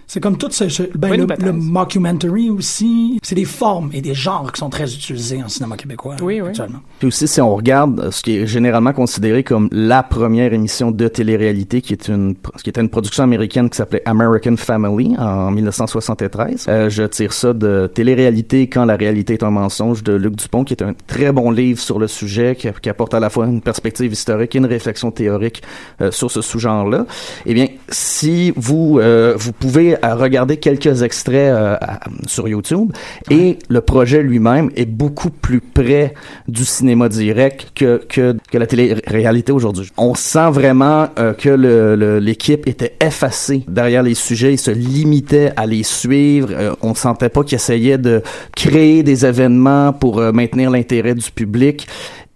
C'est 0.06 0.20
comme 0.20 0.38
tout 0.38 0.48
ce, 0.50 0.70
ce- 0.70 0.84
ben, 0.96 1.10
Bonne 1.10 1.26
le, 1.38 1.44
le 1.44 1.52
mockumentary 1.52 2.48
aussi. 2.48 3.18
C'est 3.22 3.34
des 3.34 3.44
formes 3.44 3.90
et 3.92 4.00
des 4.00 4.14
genres 4.14 4.50
qui 4.52 4.58
sont 4.60 4.70
très 4.70 4.90
utilisés 4.94 5.42
en 5.42 5.48
cinéma 5.48 5.76
québécois 5.76 6.16
Oui, 6.22 6.40
oui. 6.40 6.48
actuellement. 6.48 6.78
Puis 6.98 7.08
aussi, 7.08 7.28
si 7.28 7.40
on 7.42 7.54
regarde 7.54 8.10
ce 8.10 8.22
qui 8.22 8.36
est 8.36 8.46
généralement 8.46 8.94
considéré 8.94 9.44
comme 9.44 9.68
la 9.70 10.02
première 10.02 10.54
émission 10.54 10.90
de 10.92 11.08
télé-réalité, 11.08 11.82
qui 11.82 11.92
est 11.92 12.08
une, 12.08 12.36
qui 12.62 12.70
était 12.70 12.80
une 12.80 12.88
production 12.88 13.22
américaine 13.22 13.68
qui 13.68 13.76
s'appelait 13.76 14.02
American 14.06 14.56
Family 14.56 15.14
en 15.18 15.50
1973. 15.50 16.66
Euh, 16.68 16.88
je 16.88 17.02
tire 17.08 17.32
ça 17.32 17.52
de 17.52 17.90
Télé-réalité 17.92 18.68
quand 18.68 18.84
la 18.84 18.96
réalité 18.96 19.34
est 19.34 19.42
un 19.42 19.50
mensonge 19.50 20.02
de 20.02 20.12
Luc 20.14 20.36
Dupont, 20.36 20.64
qui 20.64 20.74
est 20.74 20.82
un 20.82 20.94
très 21.06 21.32
bon 21.32 21.50
livre 21.50 21.80
sur 21.80 21.98
le 21.98 22.06
sujet, 22.06 22.54
qui, 22.56 22.68
qui 22.82 22.88
apporte 22.88 23.14
à 23.14 23.20
la 23.20 23.30
fois 23.30 23.46
une 23.46 23.60
perspective 23.60 24.12
historique 24.12 24.54
et 24.54 24.58
une 24.58 24.66
réflexion 24.66 25.10
théorique 25.10 25.62
euh, 26.00 26.10
sur 26.10 26.30
ce 26.30 26.40
sous-genre-là. 26.42 27.06
Eh 27.46 27.54
bien, 27.54 27.66
si 27.88 28.52
vous 28.56 28.98
euh, 29.00 29.34
vous 29.36 29.52
pouvez 29.52 29.94
euh, 30.04 30.14
regarder 30.14 30.56
quelques 30.58 31.02
extraits 31.02 31.50
à- 31.52 32.00
sur 32.26 32.48
YouTube, 32.48 32.92
et 33.30 33.58
le 33.68 33.80
projet 33.80 34.22
lui-même 34.22 34.70
est 34.76 34.86
beaucoup 34.86 35.30
plus 35.30 35.60
près 35.60 36.14
du 36.46 36.64
cinéma 36.64 37.08
direct 37.08 37.68
que 37.74 38.02
que, 38.08 38.36
que 38.50 38.58
la 38.58 38.66
télé-réalité 38.66 39.52
aujourd'hui. 39.52 39.90
On 39.96 40.14
sent 40.14 40.50
vraiment 40.50 41.08
que 41.38 41.48
le- 41.48 41.96
le- 41.96 42.18
l'équipe 42.18 42.66
était 42.66 42.94
effacée 43.00 43.64
derrière 43.68 44.02
les 44.02 44.14
sujets, 44.14 44.52
ils 44.52 44.58
se 44.58 44.70
limitaient 44.70 45.52
à 45.56 45.66
les 45.66 45.82
suivre. 45.82 46.48
Euh, 46.52 46.74
on 46.82 46.94
sentait 46.98 47.28
pas 47.28 47.42
qu'ils 47.42 47.56
essayaient 47.56 47.98
de 47.98 48.22
créer 48.56 49.02
des 49.02 49.24
événements 49.24 49.92
pour 49.92 50.18
euh, 50.18 50.32
maintenir 50.32 50.70
l'intérêt 50.70 51.14
du 51.14 51.30
public. 51.30 51.86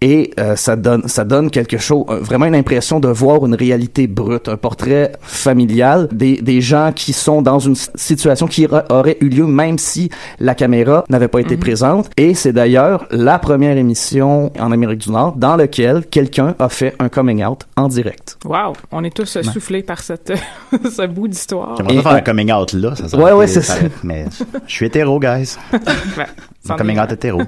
Et 0.05 0.31
euh, 0.37 0.57
ça 0.57 0.75
donne 0.75 1.07
ça 1.07 1.23
donne 1.23 1.49
quelque 1.49 1.77
chose, 1.77 2.03
vraiment 2.09 2.45
une 2.45 2.55
impression 2.55 2.99
de 2.99 3.07
voir 3.07 3.45
une 3.45 3.55
réalité 3.55 4.05
brute, 4.07 4.49
un 4.49 4.57
portrait 4.57 5.13
familial 5.21 6.09
des, 6.11 6.41
des 6.41 6.59
gens 6.59 6.91
qui 6.93 7.13
sont 7.13 7.41
dans 7.41 7.59
une 7.59 7.75
situation 7.75 8.47
qui 8.47 8.65
ra- 8.65 8.83
aurait 8.89 9.15
eu 9.21 9.29
lieu 9.29 9.45
même 9.45 9.77
si 9.77 10.09
la 10.41 10.55
caméra 10.55 11.05
n'avait 11.09 11.29
pas 11.29 11.39
été 11.39 11.55
présente. 11.55 12.09
Et 12.17 12.33
c'est 12.33 12.51
d'ailleurs 12.51 13.05
la 13.11 13.39
première 13.39 13.77
émission 13.77 14.51
en 14.59 14.71
Amérique 14.73 14.99
du 14.99 15.11
Nord 15.11 15.35
dans 15.37 15.55
laquelle 15.55 16.05
quelqu'un 16.05 16.53
a 16.59 16.67
fait 16.67 16.95
un 16.99 17.07
coming 17.07 17.41
out 17.45 17.61
en 17.77 17.87
direct. 17.87 18.37
Wow, 18.43 18.73
on 18.91 19.05
est 19.05 19.15
tous 19.15 19.37
soufflés 19.41 19.83
par 19.83 19.99
cette, 20.01 20.33
ce 20.83 21.07
bout 21.07 21.29
d'histoire. 21.29 21.77
J'aimerais 21.77 22.01
faire 22.01 22.11
un 22.11 22.21
coming 22.21 22.51
out 22.51 22.73
là. 22.73 22.93
Ça 22.95 23.17
Ouais, 23.17 23.31
ouais, 23.31 23.47
c'est 23.47 23.61
c'est 23.61 23.71
ça. 23.73 23.87
Mais 24.03 24.25
je 24.67 24.73
suis 24.73 24.85
hétéro, 24.85 25.17
guys. 25.19 25.55
Ben, 26.17 26.25
c'en 26.67 26.75
coming 26.75 26.97
est 26.97 27.01
out 27.01 27.11
hétéro. 27.13 27.41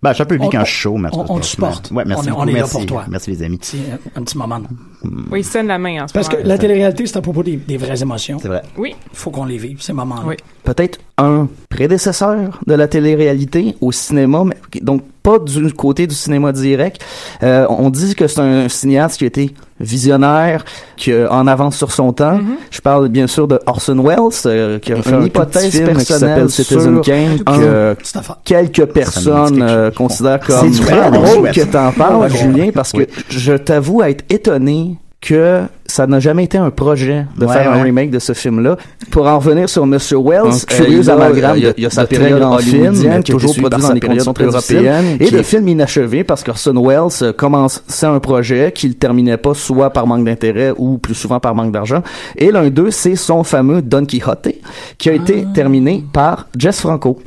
Ben, 0.00 0.10
je 0.12 0.22
suis 0.22 0.22
un 0.22 0.48
qu'un 0.48 0.60
on- 0.62 0.64
show, 0.64 0.96
mais 0.96 1.08
on- 1.12 1.24
on 1.28 1.38
te 1.40 1.44
supporte. 1.46 1.90
Ouais, 1.90 2.04
merci 2.06 2.22
On 2.22 2.26
est- 2.26 2.30
beaucoup. 2.30 2.42
on 2.42 2.46
est 2.46 2.52
là 2.52 2.58
merci. 2.58 2.76
pour 2.76 2.86
toi. 2.86 3.04
Merci, 3.08 3.30
les 3.30 3.42
amis. 3.42 3.58
C'est 3.62 3.78
un, 3.78 4.20
un 4.20 4.22
petit 4.22 4.38
moment. 4.38 4.60
Oui, 5.30 5.40
il 5.40 5.44
se 5.44 5.54
donne 5.54 5.66
la 5.66 5.78
main 5.78 6.04
en 6.04 6.08
ce 6.08 6.12
Parce 6.12 6.28
que 6.28 6.36
la 6.36 6.56
télé-réalité, 6.56 7.04
c'est 7.06 7.16
à 7.16 7.20
propos 7.20 7.42
des, 7.42 7.56
des 7.56 7.76
vraies 7.76 8.00
émotions. 8.00 8.38
C'est 8.40 8.46
vrai. 8.48 8.62
Oui. 8.76 8.94
Il 9.12 9.16
faut 9.18 9.30
qu'on 9.30 9.44
les 9.44 9.58
vive, 9.58 9.82
ces 9.82 9.92
moments-là. 9.92 10.22
Oui. 10.24 10.36
peut-être 10.62 10.98
un 11.16 11.48
prédécesseur 11.68 12.60
de 12.66 12.74
la 12.74 12.86
télé-réalité 12.86 13.74
au 13.80 13.90
cinéma, 13.90 14.44
mais 14.44 14.56
donc 14.82 15.02
pas 15.28 15.38
du 15.38 15.72
côté 15.72 16.06
du 16.06 16.14
cinéma 16.14 16.52
direct. 16.52 17.02
Euh, 17.42 17.66
on 17.68 17.90
dit 17.90 18.14
que 18.14 18.26
c'est 18.26 18.40
un 18.40 18.68
cinéaste 18.68 19.18
qui 19.18 19.24
a 19.24 19.26
été 19.26 19.54
visionnaire, 19.80 20.64
qui 20.96 21.12
en 21.14 21.46
avance 21.46 21.76
sur 21.76 21.92
son 21.92 22.12
temps. 22.12 22.40
Je 22.70 22.80
parle 22.80 23.08
bien 23.08 23.26
sûr 23.26 23.46
de 23.46 23.60
Orson 23.66 23.98
Welles, 24.02 24.18
euh, 24.46 24.78
qui 24.78 24.92
a 24.92 25.02
fait 25.02 25.10
Une 25.10 25.16
un 25.16 25.24
hypothèse 25.26 25.70
film 25.70 25.88
qui 25.88 25.94
personnelle 25.94 26.18
s'appelle 26.18 26.50
Citizen 26.50 26.80
Citizen 26.80 27.00
Kane, 27.02 27.44
Kane. 27.44 27.60
que 27.60 27.96
quelques 28.44 28.86
personnes 28.86 29.62
euh, 29.62 29.90
considèrent 29.90 30.40
C'est 30.46 30.52
comme 30.54 30.70
vrai, 30.70 31.10
drôle 31.10 31.50
que 31.50 31.64
t'en 31.64 31.92
parles, 31.92 32.16
Ouais, 32.16 32.30
Julien, 32.30 32.70
parce 32.74 32.92
que 32.92 32.98
Oui. 32.98 33.06
je 33.28 33.52
t'avoue 33.54 34.02
être 34.02 34.24
étonné 34.30 34.96
que 35.20 35.62
ça 35.84 36.06
n'a 36.06 36.20
jamais 36.20 36.44
été 36.44 36.58
un 36.58 36.70
projet 36.70 37.26
de 37.36 37.44
Ouais, 37.44 37.52
faire 37.52 37.72
un 37.72 37.82
remake 37.82 38.10
de 38.10 38.20
ce 38.20 38.34
film-là. 38.34 38.76
Pour 39.10 39.26
en 39.26 39.38
revenir 39.40 39.68
sur 39.68 39.84
Monsieur 39.84 40.16
Wells, 40.18 40.46
Un 40.46 40.50
euh, 40.50 40.58
curieux 40.68 41.00
il 41.02 41.10
a- 41.10 41.14
amalgame 41.14 41.56
il 41.56 41.62
y 41.64 41.66
a, 41.66 41.70
de- 41.70 41.74
il 41.76 41.82
y 41.82 41.86
a 41.86 41.90
sa 41.90 42.02
de 42.02 42.06
très 42.06 42.18
période 42.18 42.38
grands 42.40 42.58
films, 42.58 42.86
hollywoodienne, 42.86 43.22
qui 43.24 43.32
toujours 43.32 43.50
produit 43.56 43.62
dans 43.68 43.78
des 43.94 44.00
période 44.00 44.02
conditions 44.02 44.32
très 44.32 44.44
européenne, 44.44 45.04
difficiles, 45.18 45.26
et 45.26 45.30
de 45.32 45.38
est- 45.38 45.42
films 45.42 45.68
inachevés 45.68 46.22
parce 46.22 46.44
qu'Orson 46.44 46.74
Welles 46.86 47.08
euh, 47.22 47.32
commençait 47.32 48.06
un 48.06 48.20
projet 48.20 48.70
qu'il 48.72 48.94
terminait 48.96 49.36
pas 49.38 49.54
soit 49.54 49.90
par 49.90 50.06
manque 50.06 50.24
d'intérêt 50.24 50.72
ou 50.76 50.98
plus 50.98 51.14
souvent 51.14 51.40
par 51.40 51.52
manque 51.56 51.72
d'argent. 51.72 52.02
Et 52.36 52.52
l'un 52.52 52.68
d'eux, 52.70 52.92
c'est 52.92 53.16
son 53.16 53.42
fameux 53.42 53.82
Don 53.82 54.04
Quixote, 54.04 54.50
qui 54.98 55.10
a 55.10 55.14
été 55.14 55.46
terminé 55.52 56.04
par 56.12 56.46
Jess 56.56 56.78
Franco. 56.80 57.18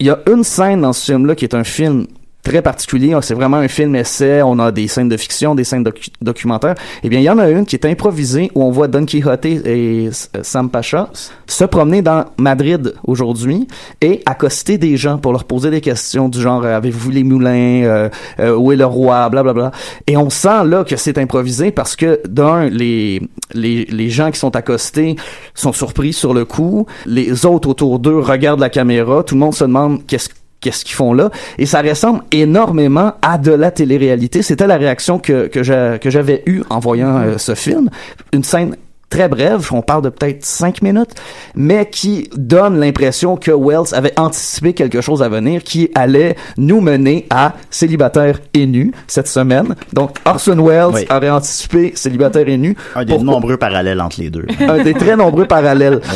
Il 0.00 0.06
y 0.06 0.10
a 0.10 0.18
une 0.32 0.42
scène 0.42 0.80
dans 0.80 0.92
ce 0.92 1.12
film-là 1.12 1.36
qui 1.36 1.44
est 1.44 1.54
un 1.54 1.62
film 1.64 2.06
très 2.42 2.62
particulier. 2.62 3.16
C'est 3.22 3.34
vraiment 3.34 3.58
un 3.58 3.68
film 3.68 3.94
essai. 3.96 4.42
On 4.42 4.58
a 4.58 4.72
des 4.72 4.88
scènes 4.88 5.08
de 5.08 5.16
fiction, 5.16 5.54
des 5.54 5.64
scènes 5.64 5.84
docu- 5.84 6.10
documentaires. 6.22 6.74
Eh 7.02 7.08
bien, 7.08 7.20
il 7.20 7.24
y 7.24 7.30
en 7.30 7.38
a 7.38 7.48
une 7.48 7.66
qui 7.66 7.76
est 7.76 7.84
improvisée 7.86 8.50
où 8.54 8.62
on 8.62 8.70
voit 8.70 8.88
Don 8.88 9.04
Quixote 9.04 9.46
et 9.46 10.08
euh, 10.08 10.10
Sam 10.42 10.70
Pacha 10.70 11.10
se 11.46 11.64
promener 11.64 12.02
dans 12.02 12.24
Madrid 12.38 12.94
aujourd'hui 13.04 13.66
et 14.00 14.22
accoster 14.26 14.78
des 14.78 14.96
gens 14.96 15.18
pour 15.18 15.32
leur 15.32 15.44
poser 15.44 15.70
des 15.70 15.80
questions 15.80 16.28
du 16.28 16.40
genre 16.40 16.64
euh, 16.64 16.76
avez-vous 16.76 17.10
les 17.10 17.24
moulins, 17.24 17.82
euh, 17.84 18.08
euh, 18.38 18.56
où 18.56 18.72
est 18.72 18.76
le 18.76 18.86
roi, 18.86 19.28
blablabla. 19.28 19.70
Et 20.06 20.16
on 20.16 20.30
sent 20.30 20.64
là 20.64 20.84
que 20.84 20.96
c'est 20.96 21.18
improvisé 21.18 21.70
parce 21.70 21.96
que 21.96 22.20
d'un 22.28 22.68
les 22.68 23.20
les 23.52 23.84
les 23.86 24.10
gens 24.10 24.30
qui 24.30 24.38
sont 24.38 24.54
accostés 24.56 25.16
sont 25.54 25.72
surpris 25.72 26.12
sur 26.12 26.34
le 26.34 26.44
coup. 26.44 26.86
Les 27.06 27.44
autres 27.46 27.68
autour 27.68 27.98
d'eux 27.98 28.18
regardent 28.18 28.60
la 28.60 28.70
caméra. 28.70 29.22
Tout 29.22 29.34
le 29.34 29.40
monde 29.40 29.54
se 29.54 29.64
demande 29.64 30.06
qu'est-ce 30.06 30.28
qu'est-ce 30.60 30.84
qu'ils 30.84 30.94
font 30.96 31.12
là. 31.12 31.30
Et 31.58 31.66
ça 31.66 31.82
ressemble 31.82 32.22
énormément 32.32 33.14
à 33.22 33.38
de 33.38 33.52
la 33.52 33.70
télé-réalité. 33.70 34.42
C'était 34.42 34.66
la 34.66 34.76
réaction 34.76 35.18
que 35.18 35.46
que 35.48 35.62
j'a- 35.62 35.98
que 35.98 36.10
j'avais 36.10 36.42
eue 36.46 36.62
en 36.70 36.78
voyant 36.78 37.18
euh, 37.18 37.38
ce 37.38 37.54
film. 37.54 37.88
Une 38.32 38.44
scène 38.44 38.76
très 39.10 39.28
brève, 39.28 39.68
on 39.72 39.82
parle 39.82 40.02
de 40.02 40.08
peut-être 40.08 40.44
cinq 40.44 40.82
minutes, 40.82 41.10
mais 41.54 41.86
qui 41.90 42.30
donne 42.36 42.78
l'impression 42.80 43.36
que 43.36 43.50
Wells 43.50 43.92
avait 43.92 44.18
anticipé 44.18 44.72
quelque 44.72 45.00
chose 45.00 45.22
à 45.22 45.28
venir 45.28 45.62
qui 45.64 45.90
allait 45.94 46.36
nous 46.56 46.80
mener 46.80 47.26
à 47.28 47.54
célibataire 47.70 48.38
et 48.54 48.66
nu 48.66 48.92
cette 49.08 49.26
semaine. 49.28 49.74
Donc 49.92 50.12
Orson 50.24 50.56
Welles 50.64 50.86
Oui. 50.94 51.06
aurait 51.10 51.30
anticipé 51.30 51.92
célibataire 51.96 52.48
et 52.48 52.56
nu. 52.56 52.76
Un 52.94 53.04
des 53.04 53.14
Pourquoi- 53.14 53.32
nombreux 53.34 53.56
parallèles 53.56 54.00
entre 54.00 54.20
les 54.20 54.30
deux. 54.30 54.46
un 54.60 54.82
des 54.82 54.94
très 54.94 55.16
nombreux 55.16 55.46
parallèles. 55.46 56.00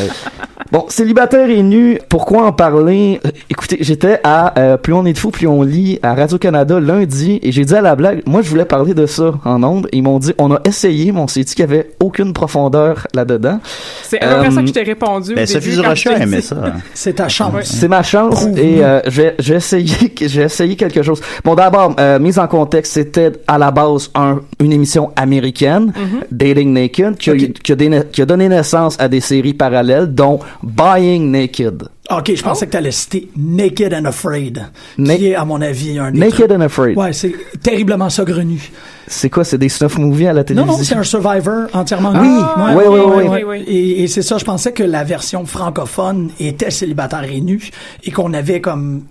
Bon, 0.73 0.87
célibataire 0.89 1.51
et 1.51 1.63
nu, 1.63 1.99
pourquoi 2.09 2.47
en 2.47 2.53
parler? 2.53 3.21
Euh, 3.25 3.31
Écoutez, 3.49 3.77
j'étais 3.81 4.19
à 4.25 4.59
euh, 4.59 4.77
Plus 4.77 4.93
on 4.93 5.05
est 5.05 5.13
de 5.13 5.19
fou, 5.19 5.31
plus 5.31 5.47
on 5.47 5.63
lit 5.63 6.01
à 6.03 6.15
Radio-Canada 6.15 6.81
lundi 6.81 7.39
et 7.43 7.53
j'ai 7.53 7.65
dit 7.65 7.75
à 7.77 7.81
la 7.81 7.95
blague, 7.95 8.23
moi 8.27 8.43
je 8.43 8.49
voulais 8.51 8.65
parler 8.65 8.93
de 8.95 9.07
ça 9.07 9.35
en 9.45 9.63
ondes. 9.63 9.87
Ils 9.93 10.03
m'ont 10.03 10.19
dit, 10.19 10.33
on 10.39 10.53
a 10.53 10.61
essayé, 10.65 11.13
mais 11.13 11.21
on 11.21 11.29
s'est 11.29 11.45
dit 11.45 11.55
qu'il 11.55 11.61
y 11.65 11.69
avait 11.69 11.91
aucune 12.01 12.33
profondeur 12.33 12.84
là-dedans. 13.15 13.61
C'est 14.03 14.23
un 14.23 14.41
peu 14.43 14.47
Euh, 14.47 14.51
ça 14.51 14.61
que 14.61 14.67
je 14.69 14.73
t'ai 14.73 14.83
répondu. 14.83 15.35
Ben, 15.35 15.47
Sophie 15.47 15.71
Durocher 15.73 16.11
aimait 16.21 16.41
ça. 16.41 16.57
C'est 16.95 17.15
ta 17.15 17.29
chance. 17.29 17.53
C'est 17.65 17.89
ma 17.89 18.03
chance 18.03 18.45
et 18.57 18.85
euh, 18.85 19.01
j'ai 19.39 19.55
essayé 19.55 20.09
que- 20.11 20.29
j'ai 20.29 20.43
essayé 20.43 20.77
quelque 20.77 21.03
chose. 21.03 21.21
Bon 21.45 21.55
d'abord 21.55 21.95
euh, 21.99 22.19
mise 22.19 22.39
en 22.39 22.47
contexte, 22.47 22.93
c'était 22.95 23.33
à 23.47 23.59
la 23.59 23.71
base 23.71 24.11
un- 24.15 24.41
une 24.61 24.73
émission 24.73 25.11
américaine, 25.17 25.93
Dating 26.31 26.73
Naked, 26.73 27.17
qui 27.17 27.31
a, 27.31 27.35
eu- 27.35 27.45
Ok. 27.47 27.53
qui 27.63 27.73
a 27.73 27.77
donné- 27.77 28.03
qui 28.13 28.23
a 28.23 28.27
donné 28.27 28.49
naissance 28.49 28.97
à 28.99 29.09
des 29.09 29.21
séries 29.21 29.55
parallèles, 29.55 30.07
dont 30.15 30.39
Buying 30.63 31.31
Naked. 31.31 31.85
OK, 32.11 32.35
je 32.35 32.43
pensais 32.43 32.67
que 32.67 32.73
tu 32.73 32.77
allais 32.77 32.91
citer 32.91 33.31
Naked 33.35 33.95
and 33.95 34.05
Afraid, 34.05 34.67
Na- 34.99 35.17
qui 35.17 35.29
est, 35.29 35.35
à 35.35 35.47
mon 35.47 35.63
avis, 35.63 35.99
un 35.99 36.11
des 36.11 36.19
Naked 36.19 36.35
trucs- 36.35 36.51
and 36.51 36.61
Afraid. 36.61 36.99
Ouais, 36.99 37.15
c'est 37.15 37.35
terriblement 37.63 38.11
saugrenu. 38.11 38.61
C'est 39.07 39.31
quoi, 39.31 39.43
c'est 39.43 39.57
des 39.57 39.71
snuff 39.71 39.97
movies 39.97 40.27
à 40.29 40.33
la 40.35 40.41
Non, 40.41 40.45
télévision? 40.45 40.77
non, 40.77 40.83
c'est 40.85 40.95
un 40.97 41.03
Survivor 41.03 41.67
entièrement 41.73 42.13
Oui, 42.13 42.29
nu. 42.29 42.39
oui, 42.77 42.85
oui, 42.89 43.01
oui, 43.07 43.25
oui, 43.31 43.45
oui. 43.45 43.65
Et, 43.67 44.03
et 44.03 44.07
c'est 44.09 44.21
ça, 44.23 44.37
je 44.37 44.45
pensais 44.45 44.73
que 44.73 44.83
la 44.83 45.03
version 45.03 45.47
francophone 45.47 46.31
était 46.39 46.71
célibataire 46.71 47.25
et 47.25 47.41
nu, 47.41 47.71
et 48.03 48.11
qu'on 48.11 48.35
avait 48.35 48.61
comme 48.61 49.05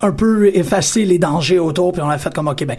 un 0.00 0.10
peu 0.10 0.48
effacé 0.52 1.04
les 1.04 1.18
dangers 1.20 1.60
autour, 1.60 1.92
puis 1.92 2.02
on 2.02 2.10
a 2.10 2.18
fait 2.18 2.34
comme, 2.34 2.48
OK, 2.48 2.64
ben, 2.64 2.76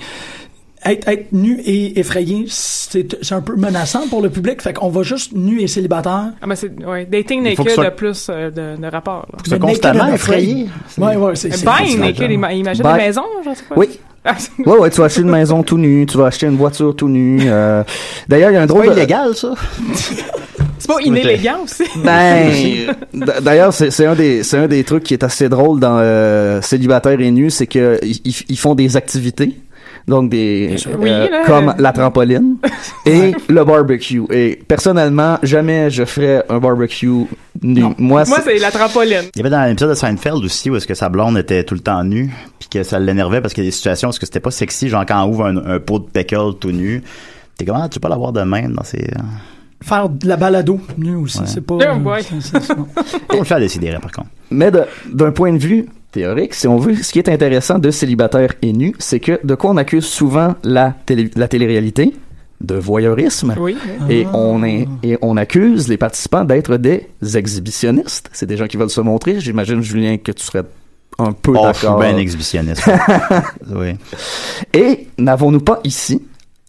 être, 0.86 1.08
être 1.08 1.32
nu 1.32 1.60
et 1.66 2.00
effrayé, 2.00 2.46
c'est 2.50 3.18
c'est 3.22 3.34
un 3.36 3.42
peu 3.42 3.56
menaçant 3.56 4.08
pour 4.10 4.22
le 4.22 4.30
public, 4.30 4.62
fait 4.62 4.74
qu'on 4.74 4.90
va 4.90 5.04
juste 5.04 5.32
nu 5.34 5.62
et 5.62 5.68
célibataire. 5.68 6.32
Ah, 6.42 6.48
ben, 6.48 6.56
c'est, 6.56 6.72
ouais, 6.86 7.06
dating 7.06 7.40
Il 7.46 7.58
naked 7.58 7.70
soit- 7.70 7.86
a 7.86 7.92
plus 7.92 8.28
euh, 8.30 8.50
de, 8.52 8.82
de 8.82 8.88
rapport. 8.88 9.26
là. 9.32 9.40
C'est 9.48 9.60
constamment 9.60 10.14
effrayé. 10.14 10.68
Ouais, 10.98 11.16
ouais, 11.16 11.36
c'est 11.36 11.52
c'est- 11.52 11.58
c'est- 11.66 11.98
naked, 11.98 12.32
ima- 12.32 12.54
imagine 12.54 12.84
des 12.84 12.94
maisons, 12.94 13.24
je 13.46 13.50
sais 13.56 13.64
pas. 13.70 13.76
Oui. 13.78 13.88
Ah, 14.26 14.36
Ouais, 14.66 14.78
ouais, 14.78 14.90
tu 14.90 15.00
vas 15.02 15.08
acheter 15.08 15.20
une 15.20 15.30
maison 15.30 15.64
tout 15.64 15.78
nu, 15.78 16.06
tu 16.06 16.18
vas 16.18 16.28
acheter 16.28 16.46
une 16.48 16.56
voiture 16.56 16.96
tout 16.96 17.10
nu. 17.10 17.42
euh. 17.44 17.84
D'ailleurs, 18.30 18.52
il 18.52 18.54
y 18.54 18.56
a 18.56 18.60
un 18.60 18.64
C'est 18.64 18.68
drôle 18.68 18.86
pas 18.86 18.94
de... 18.94 18.98
illégal, 19.00 19.36
ça? 19.36 19.54
c'est 20.80 20.88
pas 20.88 21.02
inélégant 21.04 21.60
aussi. 21.66 21.84
Ben, 22.04 22.50
d'ailleurs, 23.42 23.74
c'est 23.74 23.92
c'est 23.92 24.06
un 24.06 24.16
des 24.16 24.44
c'est 24.44 24.58
un 24.58 24.68
des 24.68 24.86
trucs 24.86 25.04
qui 25.04 25.14
est 25.14 25.24
assez 25.26 25.50
drôle 25.50 25.82
dans 25.82 25.98
euh, 26.00 26.62
célibataire 26.62 27.20
et 27.20 27.32
nu, 27.32 27.50
c'est 27.50 27.68
que 27.68 28.00
ils- 28.02 28.22
ils 28.48 28.58
font 28.58 28.76
des 28.76 28.96
activités. 28.96 29.58
Donc 30.08 30.30
des 30.30 30.76
euh, 30.86 31.30
là. 31.30 31.46
comme 31.46 31.74
la 31.78 31.94
trampoline 31.94 32.58
et 33.06 33.34
le 33.48 33.64
barbecue. 33.64 34.22
Et 34.32 34.60
personnellement, 34.68 35.38
jamais 35.44 35.90
je 35.90 36.04
ferais 36.04 36.44
un 36.50 36.60
barbecue 36.60 37.26
nu. 37.62 37.84
Moi, 37.98 38.24
Moi, 38.26 38.26
c'est- 38.44 38.58
la 38.60 38.72
trampoline. 38.72 39.24
Il 39.36 39.38
y 39.38 39.42
avait 39.42 39.50
dans 39.50 39.64
l'épisode 39.66 39.90
de 39.92 39.96
Seinfeld 39.96 40.44
aussi 40.44 40.70
où 40.70 40.76
est-ce 40.76 40.88
que 40.88 40.94
sa 40.94 41.08
blonde 41.10 41.38
était 41.38 41.64
tout 41.64 41.74
le 41.76 41.80
temps 41.80 42.04
nue 42.04 42.32
puis 42.60 42.68
que 42.70 42.84
ça 42.84 43.00
l'énervait 43.00 43.40
parce 43.40 43.54
qu'il 43.54 43.64
y 43.64 43.68
a 43.68 43.70
des 43.70 43.72
situations 43.76 44.10
où 44.10 44.12
est-ce 44.12 44.20
que 44.20 44.26
c'était 44.26 44.40
pas 44.42 44.52
sexy 44.52 44.90
genre 44.90 45.06
quand 45.06 45.24
on 45.24 45.30
ouvre 45.30 45.46
un, 45.46 45.58
un 45.58 45.80
pot 45.80 46.00
de 46.00 46.06
pickle 46.06 46.56
tout 46.60 46.72
nu. 46.72 47.02
T'es 47.58 47.66
comment 47.66 47.88
tu 47.88 48.00
peux 48.00 48.02
pas 48.02 48.10
l'avoir 48.10 48.34
de 48.34 48.42
même 48.42 48.74
dans 48.74 48.84
ces 48.84 49.08
Faire 49.82 50.08
de 50.10 50.28
la 50.28 50.38
balado 50.38 50.80
nu 50.98 51.16
aussi, 51.16 51.42
c'est 51.46 51.60
pas... 51.60 51.76
On 51.76 53.38
le 53.40 53.44
fait 53.44 53.56
à 53.56 53.60
décider 53.60 53.92
par 54.02 54.12
contre. 54.14 54.30
Mais 54.50 54.72
d'un 55.12 55.32
point 55.32 55.52
de 55.52 55.58
vue 55.58 55.88
théorique, 56.14 56.54
si 56.54 56.68
on 56.68 56.78
veut, 56.78 56.96
ce 56.96 57.12
qui 57.12 57.20
est 57.20 57.28
intéressant 57.28 57.80
de 57.80 57.92
célibataire 57.92 58.54
et 58.62 58.72
nu, 58.72 58.94
c'est 59.00 59.20
que 59.20 59.40
de 59.44 59.56
quoi 59.56 59.72
on 59.72 59.78
accuse 59.78 60.06
souvent 60.06 60.56
la, 60.64 60.96
télé, 61.06 61.30
la 61.36 61.48
télé-réalité? 61.48 62.14
De 62.62 62.76
voyeurisme. 62.76 63.56
Oui. 63.60 63.76
Et 64.10 64.26
on, 64.34 64.64
est, 64.64 64.88
et 65.04 65.18
on 65.22 65.36
accuse 65.36 65.90
les 65.90 65.98
participants 65.98 66.46
d'être 66.46 66.78
des 66.78 67.10
exhibitionnistes. 67.36 68.30
C'est 68.32 68.46
des 68.46 68.56
gens 68.56 68.68
qui 68.68 68.78
veulent 68.78 68.90
se 68.90 69.02
montrer. 69.02 69.42
J'imagine, 69.42 69.82
Julien, 69.82 70.16
que 70.18 70.32
tu 70.32 70.46
serais 70.46 70.64
un 71.20 71.34
peu 71.34 71.52
oh 71.56 71.68
je 71.68 71.78
suis 71.78 71.86
d'accord. 71.88 72.00
bien 72.00 72.18
exhibitionniste 72.18 72.90
oui 73.70 73.96
Et 74.74 75.08
n'avons-nous 75.18 75.60
pas 75.60 75.80
ici 75.84 76.22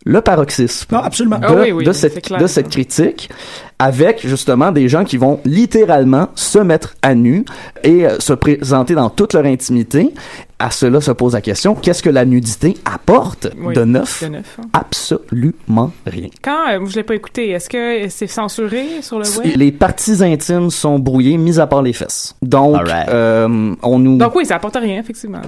le 0.04 0.20
paroxysme 0.20 0.94
Non, 0.94 0.98
absolument. 1.02 1.38
de, 1.38 1.46
Ah 1.46 1.54
oui, 1.54 1.72
oui, 1.72 1.84
de 1.84 1.92
c'est 1.92 2.10
cette, 2.12 2.24
clair, 2.26 2.40
de 2.40 2.46
cette 2.46 2.68
critique? 2.68 3.30
Avec 3.78 4.26
justement 4.26 4.70
des 4.72 4.88
gens 4.88 5.04
qui 5.04 5.16
vont 5.16 5.40
littéralement 5.44 6.28
se 6.34 6.58
mettre 6.58 6.94
à 7.02 7.14
nu 7.14 7.44
et 7.82 8.06
euh, 8.06 8.18
se 8.20 8.32
présenter 8.32 8.94
dans 8.94 9.10
toute 9.10 9.32
leur 9.34 9.44
intimité. 9.44 10.12
À 10.60 10.70
cela 10.70 11.00
se 11.00 11.10
pose 11.10 11.32
la 11.34 11.40
question, 11.40 11.74
qu'est-ce 11.74 12.02
que 12.02 12.08
la 12.08 12.24
nudité 12.24 12.76
apporte 12.84 13.48
Oui, 13.58 13.74
de 13.74 13.84
neuf? 13.84 14.22
de 14.22 14.28
neuf, 14.28 14.56
hein. 14.62 14.66
Absolument 14.72 15.92
rien. 16.06 16.28
Quand, 16.42 16.68
euh, 16.70 16.86
je 16.86 16.94
l'ai 16.94 17.02
pas 17.02 17.14
écouté, 17.16 17.50
est-ce 17.50 17.68
que 17.68 18.08
c'est 18.08 18.28
censuré 18.28 18.86
sur 19.02 19.18
le 19.18 19.24
web? 19.38 19.56
Les 19.56 19.72
parties 19.72 20.22
intimes 20.22 20.70
sont 20.70 20.98
brouillées, 20.98 21.36
mis 21.36 21.58
à 21.58 21.66
part 21.66 21.82
les 21.82 21.92
fesses. 21.92 22.34
Donc, 22.40 22.80
euh, 23.08 23.74
on 23.82 23.98
nous... 23.98 24.16
Donc 24.16 24.34
oui, 24.36 24.46
ça 24.46 24.54
apporte 24.56 24.76
rien, 24.76 25.00
effectivement. 25.00 25.40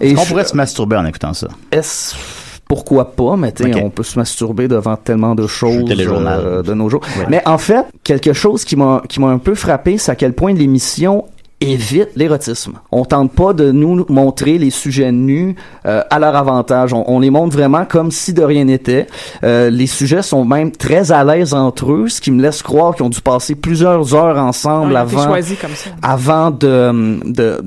et 0.00 0.16
on 0.16 0.22
je- 0.22 0.28
pourrait 0.28 0.44
se 0.44 0.56
masturber 0.56 0.96
en 0.96 1.04
écoutant 1.04 1.34
ça? 1.34 1.48
Est-ce 1.72 2.14
pourquoi 2.68 3.12
pas, 3.12 3.36
mais 3.36 3.52
tu 3.52 3.62
sais, 3.64 3.74
Ok. 3.74 3.80
on 3.84 3.90
peut 3.90 4.02
se 4.02 4.18
masturber 4.18 4.66
devant 4.68 4.96
tellement 4.96 5.34
de 5.34 5.46
choses 5.46 5.84
téléjournal. 5.84 6.40
euh, 6.44 6.62
de 6.62 6.74
nos 6.74 6.88
jours. 6.88 7.00
Ouais. 7.18 7.26
Mais 7.28 7.42
en 7.46 7.58
fait, 7.58 7.86
quelque 8.02 8.32
chose 8.32 8.64
qui 8.64 8.76
m'a 8.76 9.02
qui 9.08 9.20
m'a 9.20 9.28
un 9.28 9.38
peu 9.38 9.54
frappé, 9.54 9.98
c'est 9.98 10.10
à 10.10 10.16
quel 10.16 10.32
point 10.32 10.52
l'émission 10.52 11.24
évite 11.60 12.10
l'érotisme. 12.16 12.74
On 12.92 13.04
tente 13.06 13.32
pas 13.32 13.54
de 13.54 13.70
nous 13.72 14.04
montrer 14.10 14.58
les 14.58 14.68
sujets 14.70 15.10
nus 15.10 15.56
euh, 15.86 16.02
à 16.10 16.18
leur 16.18 16.36
avantage. 16.36 16.92
On, 16.92 17.02
on 17.08 17.18
les 17.18 17.30
montre 17.30 17.56
vraiment 17.56 17.86
comme 17.86 18.10
si 18.10 18.34
de 18.34 18.42
rien 18.42 18.64
n'était. 18.64 19.06
Euh, 19.42 19.70
les 19.70 19.86
sujets 19.86 20.20
sont 20.22 20.44
même 20.44 20.70
très 20.70 21.12
à 21.12 21.24
l'aise 21.24 21.54
entre 21.54 21.92
eux, 21.92 22.08
ce 22.08 22.20
qui 22.20 22.30
me 22.30 22.42
laisse 22.42 22.62
croire 22.62 22.94
qu'ils 22.94 23.06
ont 23.06 23.08
dû 23.08 23.20
passer 23.22 23.54
plusieurs 23.54 24.14
heures 24.14 24.36
ensemble 24.38 24.94
Ah, 24.96 25.00
avant 25.00 25.24
choisi 25.24 25.56
comme 25.56 25.70
ça. 25.74 25.90
avant 26.02 26.50
de, 26.50 27.20
de 27.24 27.62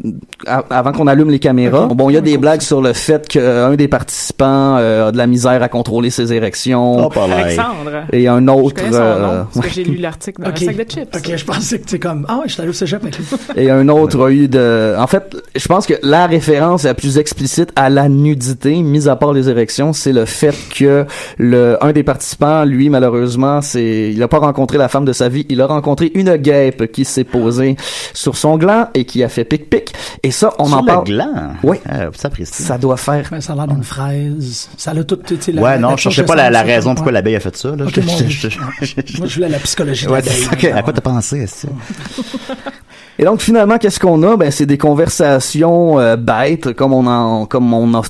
a- 0.46 0.64
avant 0.70 0.92
qu'on 0.92 1.08
allume 1.08 1.32
les 1.32 1.40
caméras. 1.40 1.88
Bon, 1.88 2.10
il 2.10 2.14
y 2.14 2.18
a 2.18 2.22
des 2.22 2.38
blagues 2.38 2.62
sur 2.62 2.82
le 2.82 2.94
fait 2.94 3.28
qu'un 3.28 3.74
des 3.76 3.88
participants 3.88 4.78
euh, 4.78 5.08
a 5.08 5.12
de 5.12 5.18
la 5.18 5.26
misère 5.26 5.64
à 5.64 5.68
contrôler 5.70 6.12
ses 6.12 6.32
érections. 6.32 7.08
Oh. 7.08 7.12
Alexandre. 7.20 8.04
Et 8.14 8.28
un 8.28 8.40
Je 8.46 8.52
autre 8.52 8.82
son 8.92 8.94
euh, 8.94 9.20
nom, 9.40 9.48
parce 9.54 9.66
que 9.68 9.74
j'ai 9.74 9.84
lu 9.84 9.98
l'article 9.98 10.42
dans 10.44 10.50
Ok. 10.50 10.62
un 10.62 10.66
sac 10.66 10.78
de 10.78 10.84
chips. 10.84 11.16
Ok, 11.16 11.32
je 11.36 11.46
pensais 11.46 11.80
que 11.80 11.86
tu 11.88 12.00
comme 12.00 12.26
ah 12.28 12.38
ouais, 12.38 12.44
je 12.48 12.54
suis 12.54 12.62
allé 12.62 12.70
au 12.70 12.74
cégep 12.74 13.02
avec 13.02 13.18
lui. 13.18 13.26
et 13.56 13.70
un 13.70 13.79
autre 13.88 14.26
a 14.28 14.32
eu 14.32 14.48
de 14.50 14.96
en 14.98 15.08
fait 15.08 15.38
je 15.56 15.68
pense 15.68 15.86
que 15.86 15.94
la 16.04 16.28
référence 16.28 16.84
la 16.84 16.94
plus 16.94 17.18
explicite 17.18 17.70
à 17.78 17.90
la 17.90 18.10
nudité 18.10 18.76
mis 18.82 19.08
à 19.08 19.16
part 19.16 19.32
les 19.32 19.48
érections 19.48 19.94
c'est 19.94 20.12
le 20.12 20.26
fait 20.26 20.56
que 20.76 21.06
le 21.38 21.78
un 21.82 21.92
des 21.94 22.04
participants 22.04 22.66
lui 22.66 22.90
malheureusement 22.90 23.62
c'est 23.62 24.12
il 24.12 24.22
a 24.22 24.28
pas 24.28 24.40
rencontré 24.40 24.78
la 24.78 24.90
femme 24.90 25.06
de 25.06 25.14
sa 25.14 25.30
vie 25.30 25.46
il 25.50 25.62
a 25.62 25.68
rencontré 25.68 26.12
une 26.16 26.36
guêpe 26.36 26.92
qui 26.92 27.06
s'est 27.06 27.24
posée 27.24 27.78
sur 28.14 28.36
son 28.36 28.58
gland 28.58 28.88
et 28.94 29.06
qui 29.06 29.24
a 29.24 29.30
fait 29.30 29.46
pic 29.46 29.70
pic 29.70 29.94
et 30.24 30.32
ça 30.32 30.52
on 30.60 30.66
Sur 30.66 30.78
en 30.78 30.82
le 30.82 30.86
parle 30.88 31.04
gland? 31.06 31.34
Oui. 31.64 31.78
Euh, 31.92 32.10
ça 32.16 32.28
apprécie. 32.28 32.64
ça 32.64 32.78
doit 32.78 32.98
faire 32.98 33.28
Ben, 33.32 33.40
ça 33.40 33.54
a 33.54 33.56
l'air 33.56 33.68
d'une 33.68 33.84
fraise. 33.84 34.70
Ça 34.76 34.92
a 34.92 35.04
tout, 35.04 35.16
tu 35.18 35.38
sais, 35.40 35.52
la- 35.52 35.62
ouais, 35.62 35.70
la 35.72 35.78
non, 35.78 35.90
je 35.92 35.94
touche 35.94 36.02
cherchais 36.16 36.24
pas 36.26 36.36
la, 36.36 36.50
la 36.50 36.60
ça, 36.60 36.66
raison 36.66 36.96
pourquoi 36.96 37.12
l'abeille 37.12 37.36
a 37.36 37.40
fait 37.40 37.56
ça. 37.56 37.70
Là. 37.76 37.86
Ok, 37.86 37.92
Je- 37.96 38.02
moi, 38.02 38.14
je- 38.18 38.28
je- 38.28 38.50
je- 38.50 39.18
Moi, 39.20 39.28
je 39.28 39.36
voulais 39.36 39.50
la 39.50 39.60
psychologie 39.60 40.06
de 40.06 40.12
Ouais, 40.12 40.22
l'abeille. 40.22 40.72
ça. 40.72 40.76
À 40.78 40.82
quoi 40.82 40.92
t'as 40.94 41.02
pensé, 41.02 41.40
est-ce 41.40 41.68
Et 43.18 43.26
donc 43.26 43.42
finalement, 43.42 43.69
qu'est-ce 43.78 44.00
qu'on 44.00 44.24
a? 44.24 44.38
Ben 44.38 44.52
c'est 44.52 44.66
des 44.66 44.78
conversations 44.78 46.00
euh, 46.00 46.16
bêtes, 46.16 46.74
comme 46.74 46.94
on 46.94 47.06
en, 47.06 47.46
comme 47.46 47.74
on 47.74 47.94
a 47.94 48.02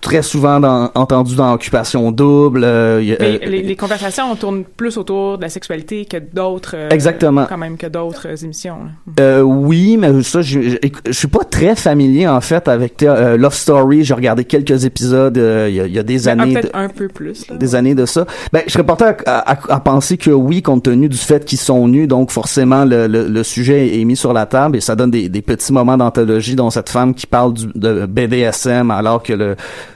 très 0.00 0.22
souvent 0.22 0.58
dans- 0.60 0.90
entendu 0.94 1.36
dans 1.36 1.52
Occupation 1.52 2.10
double. 2.12 2.62
euh, 2.64 3.00
Mais 3.00 3.16
euh, 3.20 3.38
les, 3.46 3.62
les 3.62 3.76
conversations 3.76 4.34
tournent 4.36 4.64
plus 4.64 4.96
autour 4.96 5.36
de 5.38 5.42
la 5.42 5.48
sexualité 5.48 6.04
que 6.04 6.16
d'autres. 6.16 6.74
euh, 6.76 6.88
Exactement. 6.90 7.46
Quand 7.48 7.58
même 7.58 7.76
que 7.76 7.86
d'autres 7.86 8.26
euh, 8.28 8.36
émissions. 8.42 8.76
euh, 9.20 9.40
oui, 9.42 9.96
mais 9.96 10.22
ça, 10.22 10.42
je, 10.42 10.60
je, 10.60 10.76
je 11.06 11.12
suis 11.12 11.28
pas 11.28 11.44
très 11.44 11.76
familier 11.76 12.26
en 12.26 12.40
fait 12.40 12.66
avec 12.68 13.02
Love 13.02 13.54
Story. 13.54 14.04
J'ai 14.04 14.14
regardé 14.14 14.44
quelques 14.44 14.84
épisodes 14.84 15.36
il 15.36 15.74
y, 15.74 15.80
a, 15.80 15.86
il 15.86 15.92
y 15.92 15.98
a 15.98 16.02
des 16.02 16.14
Mais, 16.14 16.28
ah, 16.28 16.30
années. 16.32 16.54
Peut-être 16.54 16.76
un 16.76 16.88
peu 16.88 17.08
plus. 17.08 17.48
là. 17.48 17.56
des 17.56 17.74
années 17.74 17.94
de 17.94 18.06
ça. 18.06 18.26
Ben, 18.52 18.62
je 18.66 18.72
serais 18.72 18.84
porté 18.84 19.04
à, 19.04 19.14
à- 19.26 19.74
à 19.74 19.80
penser 19.80 20.16
que 20.16 20.30
oui, 20.30 20.62
compte 20.62 20.82
tenu 20.84 21.08
du 21.08 21.16
fait 21.16 21.44
qu'ils 21.44 21.58
sont 21.58 21.86
nus, 21.88 22.06
donc 22.06 22.30
forcément 22.30 22.84
le, 22.84 23.06
le, 23.06 23.28
le 23.28 23.42
sujet 23.42 24.00
est 24.00 24.04
mis 24.04 24.16
sur 24.16 24.32
la 24.32 24.46
table 24.46 24.76
et 24.76 24.80
ça 24.80 24.96
donne 24.96 25.10
des, 25.10 25.28
des 25.28 25.42
petits 25.42 25.72
moments 25.72 25.96
d'anthologie, 25.96 26.56
dont 26.56 26.70
cette 26.70 26.88
femme 26.88 27.14
qui 27.14 27.26
parle 27.26 27.52
du, 27.54 27.66
de 27.74 28.06
BDSM 28.06 28.90
alors 28.90 29.22
que 29.22 29.32
le 29.32 29.51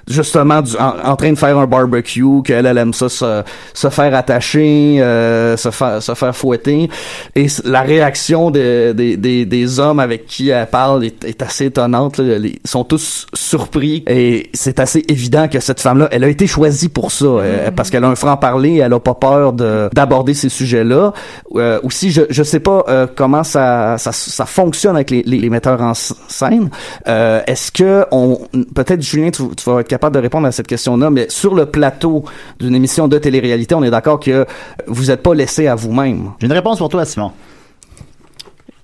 justement 0.09 0.63
du, 0.63 0.77
en, 0.77 0.95
en 1.13 1.17
train 1.17 1.31
de 1.33 1.39
faire 1.39 1.59
un 1.59 1.67
barbecue, 1.67 2.43
qu'elle 2.45 2.67
elle 2.67 2.79
aime 2.79 2.93
ça 2.95 3.09
se, 3.09 3.43
se 3.75 3.89
faire 3.91 4.15
attacher, 4.15 4.99
euh, 5.01 5.57
se 5.57 5.71
faire 5.71 6.03
se 6.03 6.15
faire 6.15 6.35
fouetter 6.37 6.89
et 7.35 7.47
la 7.65 7.83
réaction 7.83 8.51
de- 8.51 8.93
des- 8.93 9.17
des, 9.17 9.45
des 9.45 9.81
hommes 9.81 10.01
avec 10.01 10.27
qui 10.27 10.51
elle 10.51 10.67
parle 10.67 11.05
est, 11.05 11.25
est 11.25 11.43
assez 11.43 11.67
étonnante. 11.67 12.19
là. 12.19 12.37
Ils 12.37 12.59
sont 12.65 12.85
tous 12.85 13.27
surpris 13.35 14.05
et 14.07 14.51
c'est 14.55 14.79
assez 14.81 15.05
évident 15.09 15.49
que 15.49 15.61
cette 15.61 15.81
femme-là, 15.81 16.09
elle 16.13 16.25
a 16.25 16.29
été 16.29 16.47
choisie 16.47 16.89
pour 16.89 17.11
ça 17.11 17.25
euh, 17.27 17.71
parce 17.71 17.91
qu'elle 17.91 18.05
a 18.05 18.09
un 18.09 18.15
franc-parler, 18.17 18.77
elle 18.77 18.93
a 18.93 19.01
pas 19.01 19.15
peur 19.15 19.53
de 19.53 19.89
d'aborder 19.93 20.35
ces 20.35 20.49
sujets-là. 20.49 21.13
Euh, 21.57 21.81
aussi, 21.83 22.11
je 22.11 22.23
je 22.31 22.43
sais 22.43 22.61
pas 22.61 22.85
euh, 22.89 23.07
comment 23.15 23.45
ça, 23.45 23.97
ça 23.99 24.13
ça 24.13 24.47
fonctionne 24.47 24.95
avec 24.97 25.11
les, 25.11 25.23
les, 25.25 25.39
les 25.39 25.51
metteurs 25.51 25.81
en 25.81 25.95
scène. 25.95 26.71
Euh, 27.09 27.41
Est-ce 27.47 27.73
que 27.73 28.05
on 28.11 28.39
peut-être 28.75 29.03
Julien, 29.03 29.31
tu, 29.31 29.43
tu 29.55 29.69
vas 29.69 29.81
être 29.81 29.89
capable 29.89 30.15
de 30.15 30.21
répondre 30.21 30.47
à 30.47 30.53
cette 30.53 30.67
question-là, 30.67 31.11
mais 31.11 31.27
sur 31.29 31.55
le 31.55 31.67
plateau 31.67 32.25
d'une 32.59 32.75
émission 32.75 33.09
de 33.09 33.19
télé-réalité, 33.19 33.75
on 33.75 33.83
est 33.83 33.91
d'accord 33.91 34.21
que 34.21 34.47
vous 34.87 35.11
êtes 35.11 35.23
pas 35.23 35.35
laissé 35.35 35.67
à 35.67 35.75
vous-même. 35.75 36.33
J'ai 36.41 36.47
une 36.47 36.53
réponse 36.53 36.79
pour 36.79 36.89
toi, 36.89 37.05
Simon. 37.05 37.33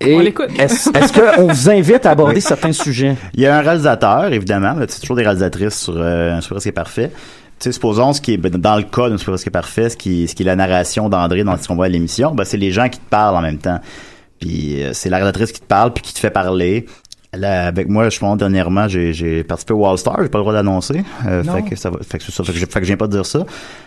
Et 0.00 0.16
On 0.16 0.18
l'écoute. 0.18 0.50
Est-ce 0.58 0.90
est-ce 0.90 1.12
qu'on 1.12 1.46
vous 1.46 1.70
invite 1.70 2.06
à 2.06 2.10
aborder 2.10 2.40
certains 2.40 2.72
sujets? 2.72 3.16
Il 3.34 3.40
y 3.40 3.46
a 3.46 3.56
un 3.56 3.60
réalisateur, 3.60 4.32
évidemment. 4.32 4.74
C'est 4.88 5.00
toujours 5.00 5.16
des 5.16 5.22
réalisatrices 5.22 5.78
sur 5.78 5.94
euh, 5.96 6.32
un 6.32 6.40
Super 6.40 6.56
Presque 6.56 6.72
Parfait. 6.72 7.12
Tu 7.60 7.68
sais, 7.68 7.72
supposons 7.72 8.12
ce 8.12 8.20
qui 8.20 8.32
est 8.32 8.36
ben, 8.36 8.50
dans 8.50 8.76
le 8.76 8.82
cas 8.82 9.08
d'un 9.08 9.18
Super 9.18 9.34
Presque 9.34 9.50
Parfait, 9.50 9.90
ce 9.90 9.96
qui, 9.96 10.26
ce 10.26 10.34
qui 10.34 10.42
est 10.42 10.46
la 10.46 10.56
narration 10.56 11.08
d'André 11.08 11.44
dans 11.44 11.56
ce 11.56 11.68
qu'on 11.68 11.76
voit 11.76 11.86
à 11.86 11.88
l'émission, 11.88 12.34
ben, 12.34 12.44
c'est 12.44 12.56
les 12.56 12.72
gens 12.72 12.88
qui 12.88 12.98
te 12.98 13.08
parlent 13.08 13.36
en 13.36 13.42
même 13.42 13.58
temps. 13.58 13.78
Puis 14.40 14.82
euh, 14.82 14.92
c'est 14.92 15.08
la 15.08 15.18
réalisatrice 15.18 15.52
qui 15.52 15.60
te 15.60 15.66
parle 15.66 15.92
puis 15.92 16.02
qui 16.02 16.14
te 16.14 16.18
fait 16.18 16.30
parler. 16.30 16.86
Là, 17.34 17.66
avec 17.66 17.88
moi, 17.88 18.10
je 18.10 18.18
pense 18.18 18.36
dernièrement, 18.36 18.88
j'ai, 18.88 19.14
j'ai 19.14 19.42
participé 19.42 19.72
au 19.72 19.86
All 19.86 19.96
Star, 19.96 20.18
j'ai 20.22 20.28
pas 20.28 20.36
le 20.36 20.42
droit 20.42 20.52
d'annoncer. 20.52 21.02
Euh, 21.26 21.42
fait 21.42 21.62
que 21.62 21.76
ça 21.76 21.88
va, 21.88 21.96
fait 22.06 22.18
que 22.18 22.24
c'est 22.24 22.30
ça, 22.32 22.44
fait 22.44 22.52
que, 22.52 22.58
je- 22.58 22.66
fait 22.66 22.80
que 22.82 22.94
pas 22.94 23.06
de 23.06 23.12
dire 23.12 23.24
ça. 23.24 23.46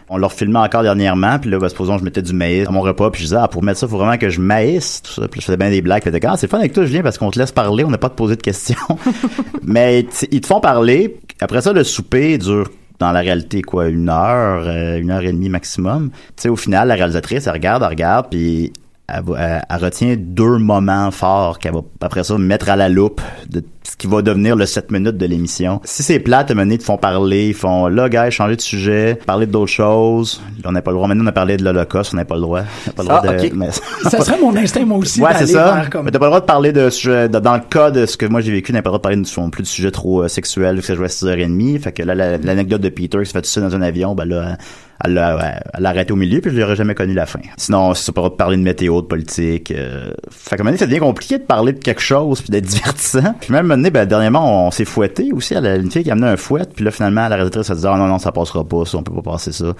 On 0.10 0.17
l'a 0.17 0.25
refilmé 0.25 0.58
encore 0.58 0.81
dernièrement, 0.81 1.38
puis 1.38 1.51
là, 1.51 1.60
ben, 1.60 1.69
supposons 1.69 1.99
je 1.99 2.03
mettais 2.03 2.23
du 2.23 2.34
maïs 2.34 2.67
à 2.67 2.71
mon 2.71 2.81
repas, 2.81 3.12
puis 3.12 3.21
je 3.21 3.25
disais, 3.27 3.38
ah, 3.39 3.47
pour 3.47 3.62
mettre 3.62 3.77
ça, 3.79 3.88
faut 3.88 3.97
vraiment 3.99 4.17
que 4.17 4.29
je 4.29 4.41
maïs, 4.41 5.03
tout 5.03 5.12
ça. 5.21 5.27
Puis 5.27 5.41
je 5.41 5.45
faisais 5.45 5.58
bien 5.58 5.69
des 5.69 5.84
blagues, 5.84 6.01
puis 6.01 6.19
ah, 6.27 6.36
c'est 6.38 6.49
fun 6.49 6.58
avec 6.58 6.73
toi, 6.73 6.86
Julien, 6.86 7.03
parce 7.03 7.19
qu'on 7.19 7.29
te 7.29 7.38
laisse 7.38 7.51
parler, 7.51 7.84
on 7.84 7.91
n'a 7.91 7.99
pas 7.99 8.10
te 8.10 8.15
poser 8.15 8.36
de 8.36 8.41
questions. 8.41 8.75
Mais 9.63 10.08
ils 10.31 10.41
te 10.41 10.47
font 10.47 10.60
parler. 10.60 11.19
Après 11.39 11.62
ça, 11.62 11.71
le 11.71 11.84
souper 11.84 12.39
dure 12.39 12.67
dans 12.97 13.12
la 13.12 13.19
réalité 13.19 13.62
quoi 13.62 13.89
une 13.89 14.10
heure, 14.10 14.63
euh, 14.65 14.97
une 14.97 15.12
heure 15.12 15.21
et 15.21 15.31
demie 15.31 15.49
maximum. 15.49 16.10
Tu 16.10 16.15
sais, 16.38 16.49
au 16.49 16.55
final, 16.55 16.88
la 16.88 16.95
réalisatrice, 16.95 17.45
elle 17.45 17.53
regarde, 17.53 17.84
elle 17.84 17.89
regarde, 17.89 18.27
puis 18.31 18.73
elle, 19.07 19.23
elle- 19.37 19.63
elle 19.69 19.83
retient 19.83 20.15
deux 20.17 20.57
moments 20.57 21.11
forts 21.11 21.59
qu'elle 21.59 21.73
va 21.73 21.81
après 22.01 22.23
ça 22.23 22.37
mettre 22.37 22.69
à 22.69 22.75
la 22.75 22.89
loupe 22.89 23.21
de 23.49 23.63
ce 23.89 23.95
qui 23.95 24.08
va 24.08 24.21
devenir 24.21 24.56
le 24.56 24.65
7 24.65 24.91
minutes 24.91 25.17
de 25.17 25.26
l'émission. 25.26 25.80
Si 25.84 26.04
c'est 26.04 26.19
plate, 26.19 26.52
à 26.52 26.54
donné, 26.56 26.76
ils 26.76 26.78
te 26.80 26.84
font 26.84 26.98
parler, 26.98 27.50
ils 27.50 27.54
font 27.54 27.88
là, 27.88 28.10
gars, 28.10 28.30
changer 28.30 28.56
de 28.56 28.62
sujet, 28.62 29.19
parler 29.26 29.45
d'autres 29.45 29.71
choses. 29.71 30.41
On 30.65 30.71
n'a 30.71 30.82
pas 30.82 30.91
le 30.91 30.95
droit. 30.95 31.08
Maintenant, 31.08 31.24
on 31.24 31.28
a 31.28 31.32
parlé 31.32 31.58
de 31.58 31.63
l'Holocauste, 31.63 32.13
on 32.13 32.17
n'a 32.17 32.26
pas 32.26 32.36
le 32.36 32.41
droit. 32.41 32.62
On 32.62 32.89
n'a 32.89 32.93
pas 32.93 33.04
le 33.04 33.08
droit 33.10 33.21
Ah, 33.24 33.34
de. 33.34 33.45
ok. 33.48 33.52
mais- 33.56 33.69
Ça 34.10 34.21
serait 34.21 34.39
mon 34.39 34.56
instinct, 34.56 34.86
moi 34.86 34.98
aussi, 34.98 35.21
Ouais, 35.21 35.32
c'est 35.38 35.48
ça. 35.48 35.74
vers 35.76 35.89
comme... 35.89 36.06
Mais 36.06 36.12
t'as 36.12 36.19
pas 36.19 36.26
le 36.26 36.30
droit 36.32 36.41
de 36.41 36.45
parler 36.45 36.71
de 36.71 36.89
sujet, 36.89 37.30
de- 37.30 37.39
dans 37.39 37.54
le 37.56 37.62
cas 37.69 37.91
de 37.91 38.06
ce 38.06 38.17
que 38.17 38.26
moi 38.26 38.41
j'ai 38.41 38.52
vécu, 38.52 38.71
t'as 38.74 38.82
pas 38.82 38.89
le 38.89 38.98
droit 38.98 38.98
de 39.00 39.04
parler 39.04 39.17
de, 39.17 39.50
plus 39.52 39.63
de 39.63 39.67
sujets 39.67 39.91
trop 39.91 40.24
euh, 40.24 40.28
sexuels, 40.28 40.76
vu 40.76 40.82
que 40.82 40.88
ça 40.88 40.95
jouait 40.95 41.06
à 41.06 41.10
6h30. 41.10 41.80
Fait 41.80 41.91
que 41.91 42.04
là, 42.04 42.15
la- 42.15 42.38
l'anecdote 42.38 42.82
de 42.82 42.89
Peter 42.89 43.19
qui 43.19 43.26
se 43.28 43.32
fait 43.32 43.41
tout 43.41 43.48
seul 43.50 43.63
dans 43.63 43.76
un 43.76 43.82
avion, 43.82 44.15
ben 44.15 44.26
là, 44.26 44.58
elle 45.04 45.13
l'a, 45.13 45.60
arrêté 45.84 46.13
au 46.13 46.15
milieu, 46.15 46.39
puis 46.39 46.52
je 46.52 46.60
l'aurais 46.60 46.76
jamais 46.78 46.95
connu 46.95 47.13
la 47.13 47.26
fin. 47.26 47.39
Sinon, 47.58 47.93
c'est 47.93 48.13
pas 48.13 48.21
le 48.21 48.28
droit 48.28 48.30
de 48.32 48.36
parler 48.38 48.58
de 48.58 48.62
météo, 48.62 49.02
de 49.02 49.08
politique. 49.08 49.71
Euh, 49.71 50.12
fait 50.32 50.58
moment 50.58 50.69
donné, 50.69 50.78
ça 50.78 50.86
devient 50.88 51.00
compliqué 51.00 51.38
de 51.38 51.43
parler 51.43 51.74
de 51.74 51.80
quelque 51.80 52.02
chose, 52.02 52.41
puis 52.41 52.50
d'être 52.50 52.65
divertissant. 52.65 53.36
Puis 53.41 53.52
même, 53.52 53.74
donné, 53.75 53.89
ben, 53.91 54.05
dernièrement, 54.05 54.67
on 54.67 54.71
s'est 54.71 54.85
fouetté 54.85 55.31
aussi. 55.33 55.53
Elle 55.53 55.65
a 55.65 55.75
une 55.75 55.91
fille 55.91 56.03
qui 56.03 56.09
a 56.09 56.13
amené 56.13 56.27
un 56.27 56.38
fouet, 56.38 56.63
puis 56.75 56.83
là, 56.85 56.91
finalement, 56.91 57.27
la 57.27 57.35
réalisatrice 57.35 57.69
a 57.69 57.75
dit, 57.75 57.85
ah 57.85 57.97
non, 57.97 58.07
non, 58.07 58.19
ça 58.19 58.31
passera 58.31 58.63
pas, 58.63 58.85
ça, 58.85 58.97
on 58.97 59.03
peut 59.03 59.13
pas 59.21 59.31
passer 59.33 59.51
ça. 59.51 59.73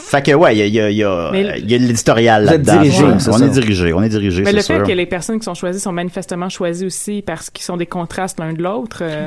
Fait 0.00 0.22
que 0.22 0.30
ouais, 0.32 0.56
il 0.56 0.58
y 0.58 0.62
a, 0.80 0.88
il 0.90 0.96
y 0.96 1.02
a, 1.04 1.30
il 1.32 1.40
y 1.40 1.44
a, 1.48 1.56
y 1.58 1.78
l'éditorial 1.80 2.44
là-dedans. 2.44 2.74
dirigé, 2.82 3.02
Ouais, 3.04 3.14
c'est 3.18 3.30
on 3.30 3.38
ça. 3.38 3.46
est 3.46 3.48
dirigé, 3.48 3.92
on 3.92 4.00
est 4.00 4.08
dirigé, 4.08 4.42
Mais 4.44 4.52
le 4.52 4.60
sûr. 4.60 4.76
fait 4.76 4.92
que 4.92 4.96
les 4.96 5.06
personnes 5.06 5.40
qui 5.40 5.44
sont 5.44 5.54
choisies 5.54 5.80
sont 5.80 5.90
manifestement 5.90 6.48
choisies 6.48 6.86
aussi 6.86 7.20
parce 7.20 7.50
qu'ils 7.50 7.64
sont 7.64 7.76
des 7.76 7.86
contrastes 7.86 8.38
l'un 8.38 8.52
de 8.52 8.62
l'autre, 8.62 8.98
euh, 9.02 9.26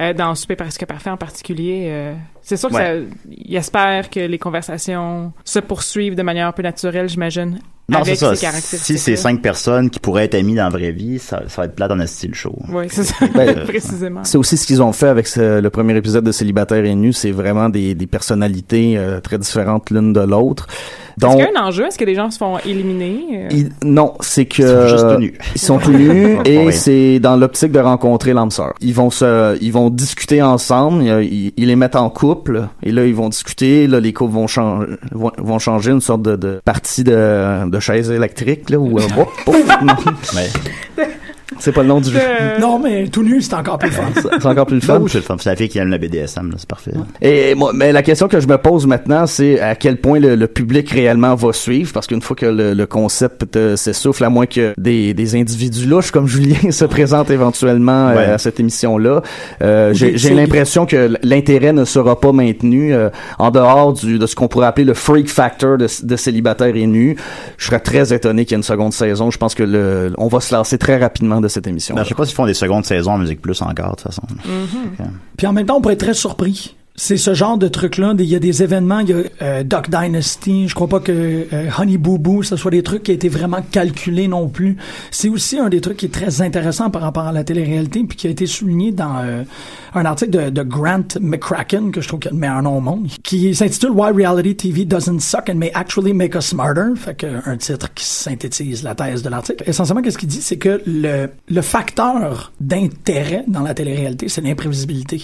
euh, 0.00 0.14
dans 0.14 0.34
Super 0.34 0.56
Presque 0.56 0.86
Parfait 0.86 1.10
en 1.10 1.18
particulier, 1.18 1.88
euh, 1.90 2.14
c'est 2.40 2.56
sûr 2.56 2.70
que 2.70 2.74
Ouais. 2.74 3.06
ça, 3.60 4.02
que 4.10 4.20
les 4.20 4.38
conversations 4.38 5.30
se 5.44 5.58
poursuivent 5.58 6.14
de 6.14 6.22
manière 6.22 6.46
un 6.48 6.52
peu 6.52 6.62
naturelle, 6.62 7.10
j'imagine, 7.10 7.58
Non, 7.90 8.00
c'est 8.04 8.16
ça. 8.16 8.34
Si 8.34 8.98
c'est 8.98 9.16
cinq 9.16 9.40
personnes 9.40 9.88
qui 9.88 9.98
pourraient 9.98 10.24
être 10.26 10.34
amies 10.34 10.54
dans 10.54 10.64
la 10.64 10.68
vraie 10.68 10.92
vie, 10.92 11.18
ça, 11.18 11.42
ça 11.48 11.62
va 11.62 11.64
être 11.66 11.74
plat 11.74 11.88
dans 11.88 11.98
un 11.98 12.06
style 12.06 12.34
show. 12.34 12.54
Oui, 12.68 12.84
c'est 12.90 13.04
ça, 13.04 13.14
Ben, 13.34 13.64
précisément. 13.66 14.24
C'est 14.24 14.36
aussi 14.36 14.58
ce 14.58 14.66
qu'ils 14.66 14.82
ont 14.82 14.92
fait 14.92 15.08
avec 15.08 15.26
ce- 15.26 15.60
le 15.60 15.70
premier 15.70 15.96
épisode 15.96 16.24
de 16.24 16.32
Célibataire 16.32 16.84
et 16.84 16.94
nu. 16.94 17.14
C'est 17.14 17.30
vraiment 17.30 17.70
des, 17.70 17.94
des 17.94 18.06
personnalités 18.06 18.98
euh, 18.98 19.20
très 19.20 19.38
différentes 19.38 19.90
l'une 19.90 20.12
de 20.12 20.20
l'autre. 20.20 20.66
Est-ce 21.18 21.26
Donc, 21.26 21.36
qu'il 21.36 21.52
y 21.52 21.56
a 21.56 21.60
un 21.62 21.66
enjeu? 21.66 21.86
Est-ce 21.86 21.98
que 21.98 22.04
des 22.04 22.14
gens 22.14 22.30
se 22.30 22.38
font 22.38 22.58
éliminer? 22.58 23.48
euh? 23.52 23.62
non, 23.84 24.14
c'est 24.20 24.44
que 24.46 24.62
Ils 24.62 24.68
sont 24.68 24.88
juste 24.88 25.08
tout 25.14 25.20
nus. 25.20 25.38
ils 25.54 25.60
sont 25.60 25.78
tout 25.78 25.92
nus 25.92 26.38
et 26.44 26.58
Oui. 26.66 26.72
c'est 26.72 27.18
dans 27.18 27.36
l'optique 27.36 27.72
de 27.72 27.80
rencontrer 27.80 28.32
l'âme 28.34 28.50
sœur. 28.50 28.74
Ils 28.80 28.94
vont 28.94 29.10
se, 29.10 29.58
ils 29.60 29.72
vont 29.72 29.90
discuter 29.90 30.40
ensemble. 30.42 31.02
Ils, 31.02 31.32
ils- 31.32 31.52
ils 31.56 31.66
les 31.66 31.76
mettent 31.76 31.96
en 31.96 32.08
couple 32.10 32.68
et 32.82 32.92
là 32.92 33.04
ils 33.04 33.14
vont 33.14 33.28
discuter. 33.28 33.86
Là 33.86 34.00
les 34.00 34.12
couples 34.12 34.34
vont 34.34 34.46
changer, 34.46 34.86
vont, 35.12 35.32
vont 35.38 35.58
changer 35.58 35.90
une 35.90 36.00
sorte 36.00 36.22
de, 36.22 36.36
de 36.36 36.60
partie 36.64 37.04
de, 37.04 37.68
de 37.68 37.80
chaise 37.80 38.10
électrique 38.10 38.70
là 38.70 38.78
ou 38.78 38.98
hop, 38.98 39.10
hop, 39.46 39.56
non. 39.82 39.94
Mais, 40.34 41.04
c'est 41.58 41.72
pas 41.72 41.82
le 41.82 41.88
nom 41.88 42.00
du 42.00 42.10
jeu. 42.10 42.18
Non, 42.60 42.78
mais 42.78 43.08
tout 43.08 43.22
nu, 43.22 43.40
c'est 43.40 43.54
encore 43.54 43.78
plus 43.78 43.90
fun. 43.90 44.02
C'est 44.14 44.46
encore 44.46 44.66
plus 44.66 44.76
le 44.76 44.80
bah 44.86 44.94
fun. 44.94 45.00
oui, 45.00 45.08
c'est 45.10 45.18
le 45.18 45.24
fun. 45.24 45.36
C'est 45.40 45.50
la 45.50 45.56
fille 45.56 45.68
qui 45.68 45.78
aime 45.78 45.88
le 45.90 45.98
BDSM, 45.98 46.50
là, 46.50 46.56
c'est 46.58 46.68
parfait. 46.68 46.92
Et 47.22 47.54
moi, 47.54 47.72
mais 47.74 47.92
la 47.92 48.02
question 48.02 48.28
que 48.28 48.38
je 48.40 48.46
me 48.46 48.58
pose 48.58 48.86
maintenant, 48.86 49.26
c'est 49.26 49.60
à 49.60 49.74
quel 49.74 49.96
point 49.98 50.20
le, 50.20 50.34
le 50.36 50.46
public 50.46 50.90
réellement 50.90 51.34
va 51.34 51.52
suivre, 51.52 51.92
parce 51.92 52.06
qu'une 52.06 52.22
fois 52.22 52.36
que 52.36 52.46
le, 52.46 52.74
le 52.74 52.86
concept 52.86 53.56
euh, 53.56 53.76
s'essouffle, 53.76 54.24
à 54.24 54.30
moins 54.30 54.46
que 54.46 54.74
des, 54.78 55.14
des 55.14 55.36
individus 55.36 55.86
louches 55.86 56.10
comme 56.10 56.26
Julien 56.28 56.70
se 56.70 56.84
présentent 56.84 57.30
éventuellement 57.30 58.08
euh, 58.08 58.14
Ouais. 58.18 58.24
à 58.24 58.38
cette 58.38 58.58
émission-là, 58.60 59.22
euh, 59.62 59.92
j'ai 59.94 60.34
l'impression 60.34 60.86
que 60.86 61.14
l'intérêt 61.22 61.72
ne 61.72 61.84
sera 61.84 62.18
pas 62.20 62.32
maintenu 62.32 62.92
euh, 62.94 63.10
en 63.38 63.50
dehors 63.50 63.92
du, 63.92 64.18
de 64.18 64.26
ce 64.26 64.34
qu'on 64.34 64.48
pourrait 64.48 64.66
appeler 64.66 64.84
le 64.84 64.94
freak 64.94 65.28
factor 65.28 65.78
de, 65.78 65.86
de 66.02 66.16
célibataire 66.16 66.74
et 66.74 66.86
nu. 66.86 67.16
Je 67.58 67.66
serais 67.66 67.80
très 67.80 68.12
étonné 68.12 68.44
qu'il 68.44 68.52
y 68.52 68.54
ait 68.54 68.58
une 68.58 68.62
seconde 68.62 68.92
saison. 68.92 69.30
Je 69.30 69.38
pense 69.38 69.54
que 69.54 69.62
le, 69.62 70.12
on 70.18 70.28
va 70.28 70.40
se 70.40 70.54
lancer 70.54 70.78
très 70.78 70.96
rapidement 70.96 71.37
talent 71.38 71.42
de 71.42 71.48
cette 71.48 71.66
émission. 71.66 71.94
Ben, 71.94 72.04
je 72.04 72.08
sais 72.08 72.14
pas 72.14 72.24
s'ils 72.24 72.34
font 72.34 72.46
des 72.46 72.54
secondes 72.54 72.84
saisons 72.84 73.12
en 73.12 73.18
Musique 73.18 73.40
Plus 73.40 73.60
encore, 73.62 73.90
de 73.92 74.02
toute 74.02 74.02
façon. 74.02 74.22
Puis 75.36 75.46
en 75.46 75.52
même 75.52 75.66
temps, 75.66 75.76
on 75.76 75.80
pourrait 75.80 75.94
être 75.94 76.00
très 76.00 76.14
surpris. 76.14 76.76
C'est 77.00 77.16
ce 77.16 77.32
genre 77.32 77.56
de 77.58 77.68
truc-là. 77.68 78.12
Il 78.18 78.24
y 78.24 78.34
a 78.34 78.40
des 78.40 78.64
événements, 78.64 78.98
il 78.98 79.10
y 79.10 79.12
a 79.12 79.22
euh, 79.40 79.62
Duck 79.62 79.88
Dynasty. 79.88 80.66
Je 80.66 80.74
crois 80.74 80.88
pas 80.88 80.98
que 80.98 81.46
euh, 81.52 81.70
Honey 81.78 81.96
Boo 81.96 82.18
Boo, 82.18 82.42
ce 82.42 82.56
soit 82.56 82.72
des 82.72 82.82
trucs 82.82 83.04
qui 83.04 83.12
a 83.12 83.14
été 83.14 83.28
vraiment 83.28 83.62
calculés 83.70 84.26
non 84.26 84.48
plus. 84.48 84.76
C'est 85.12 85.28
aussi 85.28 85.60
un 85.60 85.68
des 85.68 85.80
trucs 85.80 85.98
qui 85.98 86.06
est 86.06 86.12
très 86.12 86.42
intéressant 86.42 86.90
par 86.90 87.02
rapport 87.02 87.22
à 87.22 87.30
la 87.30 87.44
télé-réalité, 87.44 88.02
puis 88.02 88.16
qui 88.16 88.26
a 88.26 88.30
été 88.30 88.46
souligné 88.46 88.90
dans 88.90 89.16
euh, 89.18 89.44
un 89.94 90.04
article 90.06 90.50
de, 90.50 90.62
Grant 90.64 91.20
McCracken, 91.20 91.92
que 91.92 92.00
je 92.00 92.08
trouve 92.08 92.18
qu'il 92.18 92.32
le 92.32 92.36
meilleur 92.36 92.62
nom 92.62 92.78
au 92.78 92.80
monde, 92.80 93.06
qui 93.22 93.54
s'intitule 93.54 93.90
Why 93.90 94.10
Reality 94.10 94.56
TV 94.56 94.84
Doesn't 94.84 95.20
Suck 95.20 95.48
and 95.50 95.54
May 95.54 95.70
Actually 95.74 96.12
Make 96.12 96.34
Us 96.34 96.46
Smarter. 96.46 96.96
Fait 96.96 97.14
que 97.14 97.48
un 97.48 97.56
titre 97.58 97.94
qui 97.94 98.04
synthétise 98.04 98.82
la 98.82 98.96
thèse 98.96 99.22
de 99.22 99.28
l'article. 99.28 99.62
Essentiellement, 99.68 100.02
qu'est-ce 100.02 100.18
qu'il 100.18 100.28
dit, 100.28 100.42
c'est 100.42 100.58
que 100.58 100.82
le, 100.84 101.28
le 101.48 101.62
facteur 101.62 102.50
d'intérêt 102.58 103.44
dans 103.46 103.62
la 103.62 103.72
télé-réalité, 103.72 104.28
c'est 104.28 104.40
l'imprévisibilité 104.40 105.22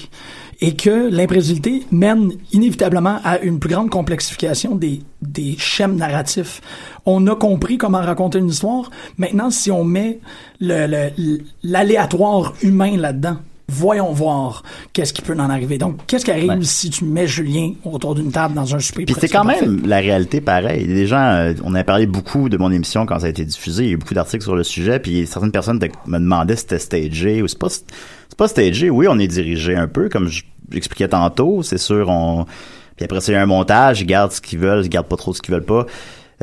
et 0.61 0.75
que 0.77 1.09
l'imprévisibilité 1.11 1.87
mène 1.91 2.33
inévitablement 2.53 3.19
à 3.25 3.39
une 3.41 3.59
plus 3.59 3.71
grande 3.71 3.91
complexification 3.91 4.75
des, 4.77 5.01
des 5.23 5.57
schèmes 5.59 5.97
narratifs. 5.97 6.61
On 7.07 7.27
a 7.27 7.35
compris 7.37 7.79
comment 7.79 8.01
raconter 8.01 8.39
une 8.39 8.49
histoire. 8.49 8.91
Maintenant, 9.19 9.51
si 9.51 9.71
on 9.71 9.85
met 9.85 10.21
le- 10.61 10.87
le- 10.87 11.39
l'aléatoire 11.63 12.55
humain 12.63 12.97
là-dedans, 12.97 13.37
voyons 13.69 14.13
voir 14.13 14.63
qu'est-ce 14.93 15.13
qui 15.15 15.23
peut 15.23 15.35
en 15.35 15.49
arriver. 15.51 15.79
Donc, 15.79 15.97
qu'est-ce 16.07 16.25
qui 16.27 16.31
arrive 16.31 16.51
Ouais. 16.51 16.59
si 16.63 16.91
tu 16.91 17.05
mets 17.05 17.27
Julien 17.27 17.73
autour 17.85 18.15
d'une 18.15 18.31
table 18.31 18.55
dans 18.55 18.75
un 18.75 18.79
souper? 18.79 19.07
Puis 19.07 19.15
c'est 19.19 19.29
quand 19.29 19.45
parfait? 19.45 19.67
même 19.67 19.87
la 19.87 19.99
réalité 20.01 20.41
pareil. 20.43 20.87
Les 20.87 21.07
gens, 21.07 21.17
euh, 21.25 21.55
on 21.65 21.75
a 21.75 21.83
parlé 21.83 22.07
beaucoup 22.07 22.49
de 22.51 22.57
mon 22.59 22.71
émission 22.71 23.07
quand 23.07 23.19
ça 23.21 23.27
a 23.27 23.31
été 23.31 23.45
diffusé. 23.45 23.85
Il 23.85 23.87
y 23.87 23.91
a 23.91 23.95
eu 23.95 23.97
beaucoup 23.97 24.15
d'articles 24.15 24.45
sur 24.45 24.55
le 24.55 24.65
sujet. 24.65 24.99
Puis 24.99 25.27
certaines 25.27 25.51
personnes 25.53 25.81
me 26.07 26.19
demandaient 26.19 26.57
si 26.57 26.63
c'était 26.63 26.79
stagé 26.79 27.43
ou 27.43 27.49
c'est 27.49 27.59
pas, 27.59 27.69
c'est 28.29 28.39
pas 28.39 28.49
stagé. 28.49 28.91
Oui, 28.91 29.07
on 29.09 29.19
est 29.19 29.29
dirigé 29.29 29.75
un 29.77 29.89
peu, 29.89 30.09
comme 30.09 30.29
je- 30.29 30.43
j'expliquais 30.71 31.09
tantôt. 31.09 31.63
C'est 31.63 31.79
sûr, 31.79 32.09
on, 32.09 32.45
puis 32.97 33.05
après 33.05 33.21
a 33.37 33.43
un 33.43 33.47
montage. 33.47 34.01
Ils 34.01 34.07
gardent 34.07 34.33
ce 34.33 34.41
qu'ils 34.41 34.59
veulent, 34.59 34.85
ils 34.85 34.89
gardent 34.89 35.09
pas 35.09 35.17
trop 35.17 35.33
ce 35.35 35.43
qu'ils 35.43 35.55
veulent 35.55 35.65
pas. 35.65 35.87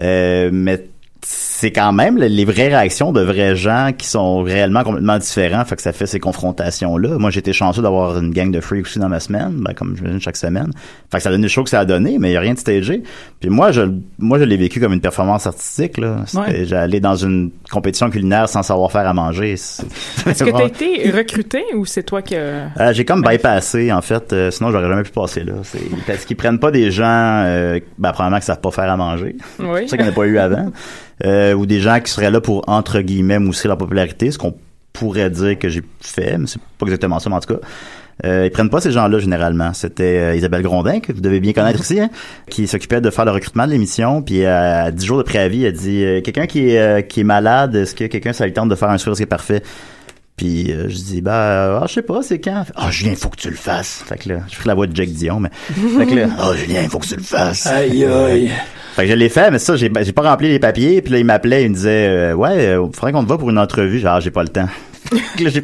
Euh, 0.02 0.50
mais 0.54 0.88
c'est 1.24 1.72
quand 1.72 1.94
même 1.94 2.18
le- 2.18 2.26
les 2.28 2.46
vraies 2.46 2.70
réactions 2.70 3.12
de 3.12 3.22
vrais 3.22 3.56
gens 3.56 3.92
qui 3.96 4.08
sont 4.08 4.42
réellement 4.42 4.84
complètement 4.84 5.18
différents, 5.20 5.64
fait 5.66 5.76
que 5.76 5.82
ça 5.84 5.92
fait 5.94 6.08
ces 6.08 6.20
confrontations-là. 6.20 7.18
Moi, 7.20 7.30
j'étais 7.30 7.54
chanceux 7.54 7.82
d'avoir 7.84 8.18
une 8.18 8.32
gang 8.32 8.50
de 8.52 8.60
freaks 8.60 8.86
aussi 8.86 8.98
dans 9.00 9.10
ma 9.10 9.20
semaine, 9.20 9.58
ben, 9.60 9.74
comme 9.74 9.96
je 9.96 10.18
chaque 10.20 10.38
semaine. 10.38 10.72
Fait 11.12 11.18
que 11.18 11.24
ça 11.24 11.30
donne 11.30 11.42
le 11.44 11.48
show 11.48 11.64
que 11.64 11.70
ça 11.70 11.80
a 11.82 11.86
donné, 11.86 12.18
mais 12.20 12.32
il 12.32 12.34
y 12.34 12.38
a 12.38 12.40
rien 12.40 12.54
de 12.56 12.60
stagé. 12.60 13.04
Puis 13.40 13.50
moi, 13.50 13.72
je, 13.72 13.82
moi, 14.18 14.40
je 14.40 14.44
l'ai 14.46 14.58
vécu 14.58 14.80
comme 14.80 14.94
une 14.94 15.02
performance 15.02 15.46
artistique, 15.46 15.98
là. 16.00 16.18
Ouais. 16.34 16.66
J'allais 16.66 17.00
dans 17.00 17.16
une 17.16 17.52
compétition 17.72 18.10
culinaire 18.10 18.50
sans 18.50 18.64
savoir 18.64 18.92
faire 18.92 19.08
à 19.08 19.14
manger. 19.14 19.52
Est-ce 19.52 19.84
que 20.44 20.50
t'as 20.52 20.66
été 20.66 21.12
recruté 21.12 21.64
ou 21.76 21.86
c'est 21.86 22.04
toi 22.04 22.22
qui 22.24 22.36
euh, 22.36 22.66
j'ai 22.94 23.06
comme 23.06 23.22
bypassé 23.22 23.92
en 23.92 24.02
fait, 24.02 24.34
euh, 24.34 24.50
sinon 24.52 24.72
j'aurais 24.72 24.88
jamais 24.88 25.04
pu 25.04 25.12
passer 25.12 25.44
là. 25.44 25.54
C'est 25.64 25.80
parce 26.08 26.26
qu'ils 26.26 26.38
prennent 26.38 26.60
pas 26.60 26.72
des 26.72 26.90
gens, 26.92 27.04
euh, 27.46 27.80
ben 28.00 28.12
premièrement 28.12 28.40
qui 28.40 28.46
savent 28.46 28.62
pas 28.62 28.72
faire 28.72 28.90
à 28.90 28.98
manger. 28.98 29.36
Oui. 29.60 29.82
C'est 29.82 29.90
ça 29.90 29.98
qu'il 29.98 30.06
n'y 30.06 30.10
en 30.10 30.14
a 30.14 30.16
pas 30.16 30.26
eu 30.26 30.38
avant. 30.40 30.72
Euh, 31.26 31.54
ou 31.54 31.66
des 31.66 31.80
gens 31.80 32.00
qui 32.00 32.12
seraient 32.12 32.32
là 32.32 32.42
pour 32.42 32.64
entre 32.68 33.02
guillemets 33.02 33.40
mousser 33.40 33.68
leur 33.68 33.78
popularité, 33.78 34.32
ce 34.32 34.38
qu'on 34.38 34.56
pourrait 34.94 35.30
dire 35.30 35.58
que 35.60 35.70
j'ai 35.70 35.84
fait, 36.02 36.38
mais 36.38 36.48
c'est 36.48 36.62
pas 36.78 36.86
exactement 36.86 37.20
ça, 37.20 37.30
mais 37.30 37.36
en 37.36 37.40
tout 37.40 37.54
cas. 37.54 37.60
Euh, 38.26 38.46
ils 38.46 38.52
prennent 38.52 38.70
pas 38.70 38.82
ces 38.82 38.92
gens-là 38.92 39.20
généralement. 39.20 39.74
C'était 39.74 40.20
euh, 40.20 40.36
Isabelle 40.36 40.62
Grondin 40.62 41.00
que 41.00 41.12
vous 41.12 41.22
devez 41.22 41.40
bien 41.40 41.54
connaître 41.54 41.82
ici, 41.82 42.00
hein, 42.00 42.10
qui 42.50 42.68
s'occupait 42.68 43.02
de 43.02 43.10
faire 43.10 43.26
le 43.26 43.32
recrutement 43.32 43.66
de 43.66 43.72
l'émission. 43.72 44.22
Puis 44.22 44.46
à 44.46 44.92
10 44.92 45.06
jours 45.06 45.18
de 45.18 45.24
préavis, 45.24 45.66
elle 45.66 45.74
dit 45.74 46.04
euh, 46.04 46.22
quelqu'un 46.22 46.46
qui 46.46 46.70
est 46.70 46.80
euh, 46.80 47.02
qui 47.02 47.22
est 47.22 47.24
malade, 47.24 47.76
est-ce 47.76 47.96
que 47.96 48.06
quelqu'un 48.06 48.34
ça 48.34 48.48
de 48.48 48.76
faire 48.76 48.90
un 48.90 48.98
sourire 48.98 49.18
qui 49.18 49.24
est 49.24 49.26
parfait? 49.26 49.64
Puis 50.42 50.72
euh, 50.72 50.90
je 50.90 50.96
dis 50.96 51.22
bah 51.22 51.34
euh, 51.34 51.80
ah, 51.84 51.86
je 51.88 51.94
sais 51.94 52.02
pas 52.02 52.24
c'est 52.24 52.40
quand? 52.40 52.66
Ah 52.76 52.90
Julien 52.90 53.14
faut 53.14 53.30
que 53.30 53.36
tu 53.36 53.52
le 53.52 53.56
fasses. 53.56 54.04
Fait 54.08 54.18
que 54.18 54.30
là 54.30 54.40
je 54.50 54.56
fais 54.56 54.68
la 54.68 54.74
voix 54.74 54.88
de 54.88 54.96
Jack 54.96 55.10
Dion 55.10 55.40
mais 55.40 55.52
fait 56.00 56.08
que 56.08 56.16
là 56.16 56.30
ah 56.40 56.52
Julien 56.56 56.90
faut 56.90 56.98
que 56.98 57.06
tu 57.06 57.16
le 57.16 57.22
fasses. 57.22 57.68
Aïe, 57.68 58.04
aïe. 58.06 58.50
fait 58.96 59.04
que 59.04 59.10
je 59.12 59.14
l'ai 59.14 59.30
fait 59.30 59.52
mais 59.52 59.60
ça 59.60 59.76
j'ai 59.76 59.90
pas 59.92 60.24
rempli 60.24 60.48
les 60.48 60.58
papiers. 60.58 61.04
Puis 61.04 61.14
là 61.14 61.20
il 61.20 61.26
m'appelait 61.26 61.66
il 61.66 61.70
me 61.70 61.76
disait 61.76 62.08
euh, 62.08 62.34
ouais 62.34 62.70
euh, 62.70 62.88
faudrait 62.92 63.12
qu'on 63.12 63.22
te 63.22 63.28
voit 63.28 63.38
pour 63.38 63.52
une 63.52 63.60
entrevue. 63.60 64.00
Genre 64.00 64.20
j'ai 64.20 64.32
pas 64.32 64.42
le 64.42 64.50
temps 64.50 64.68
que 65.38 65.44
là, 65.44 65.50
j'ai- 65.50 65.64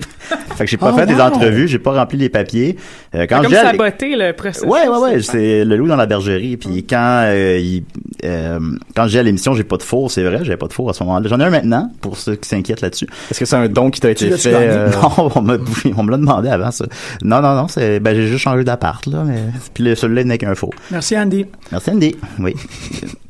fait 0.56 0.66
que 0.66 0.70
j'ai 0.72 0.78
pas 0.78 0.92
Oh, 0.94 0.98
fait 0.98 1.06
des 1.06 1.22
entrevues 1.22 1.68
j'ai 1.68 1.80
pas 1.80 1.94
rempli 1.94 2.18
les 2.18 2.30
papiers 2.30 2.76
Euh, 3.16 3.26
quand 3.30 3.42
comme 3.42 3.50
j'ai 3.50 3.56
saboter 3.56 4.16
le 4.16 4.34
processus. 4.34 4.68
Ouais, 4.68 4.88
ouais, 4.88 4.98
ouais, 4.98 5.22
c'est 5.22 5.64
le 5.64 5.76
loup 5.78 5.88
dans 5.88 5.96
la 5.96 6.06
bergerie. 6.06 6.58
Puis 6.58 6.86
quand 6.86 7.22
euh, 7.26 7.58
il, 7.60 7.84
euh, 8.26 8.60
quand 8.96 9.08
j'ai 9.08 9.20
à 9.20 9.24
l'émission, 9.24 9.54
j'ai 9.54 9.64
pas 9.64 9.78
de 9.78 9.84
four, 9.84 10.12
c'est 10.12 10.24
vrai, 10.24 10.40
j'avais 10.44 10.58
pas 10.58 10.68
de 10.68 10.74
four 10.74 10.90
à 10.90 10.94
ce 10.94 11.04
moment-là. 11.04 11.28
J'en 11.30 11.40
ai 11.40 11.44
un 11.44 11.50
maintenant, 11.50 11.92
pour 12.02 12.18
ceux 12.18 12.36
qui 12.36 12.50
s'inquiètent 12.50 12.82
là-dessus. 12.82 13.08
Est-ce 13.32 13.40
que 13.40 13.46
c'est 13.46 13.56
un 13.56 13.68
don 13.70 13.90
qui 13.92 14.02
t'a 14.02 14.10
été 14.10 14.30
fait? 14.32 14.52
euh, 14.54 14.90
Non, 14.92 15.32
on 15.36 15.42
m'a 15.42 15.58
on 15.96 16.04
me 16.04 16.12
l'a 16.12 16.18
demandé 16.18 16.50
avant 16.50 16.72
ça. 16.72 16.86
Non, 17.22 17.42
non, 17.42 17.56
non, 17.56 17.68
c'est 17.68 18.00
ben 18.00 18.16
j'ai 18.16 18.28
juste 18.28 18.42
changé 18.44 18.64
d'appart 18.64 19.06
là, 19.06 19.24
mais 19.26 19.40
puis 19.74 19.84
le 19.84 19.96
celui-là 19.96 20.24
n'est 20.26 20.38
qu'un 20.38 20.56
faux. 20.56 20.72
Merci, 20.92 21.18
Andy. 21.18 21.46
Merci 21.72 21.92
Andy. 21.92 22.16
Oui. 22.40 22.54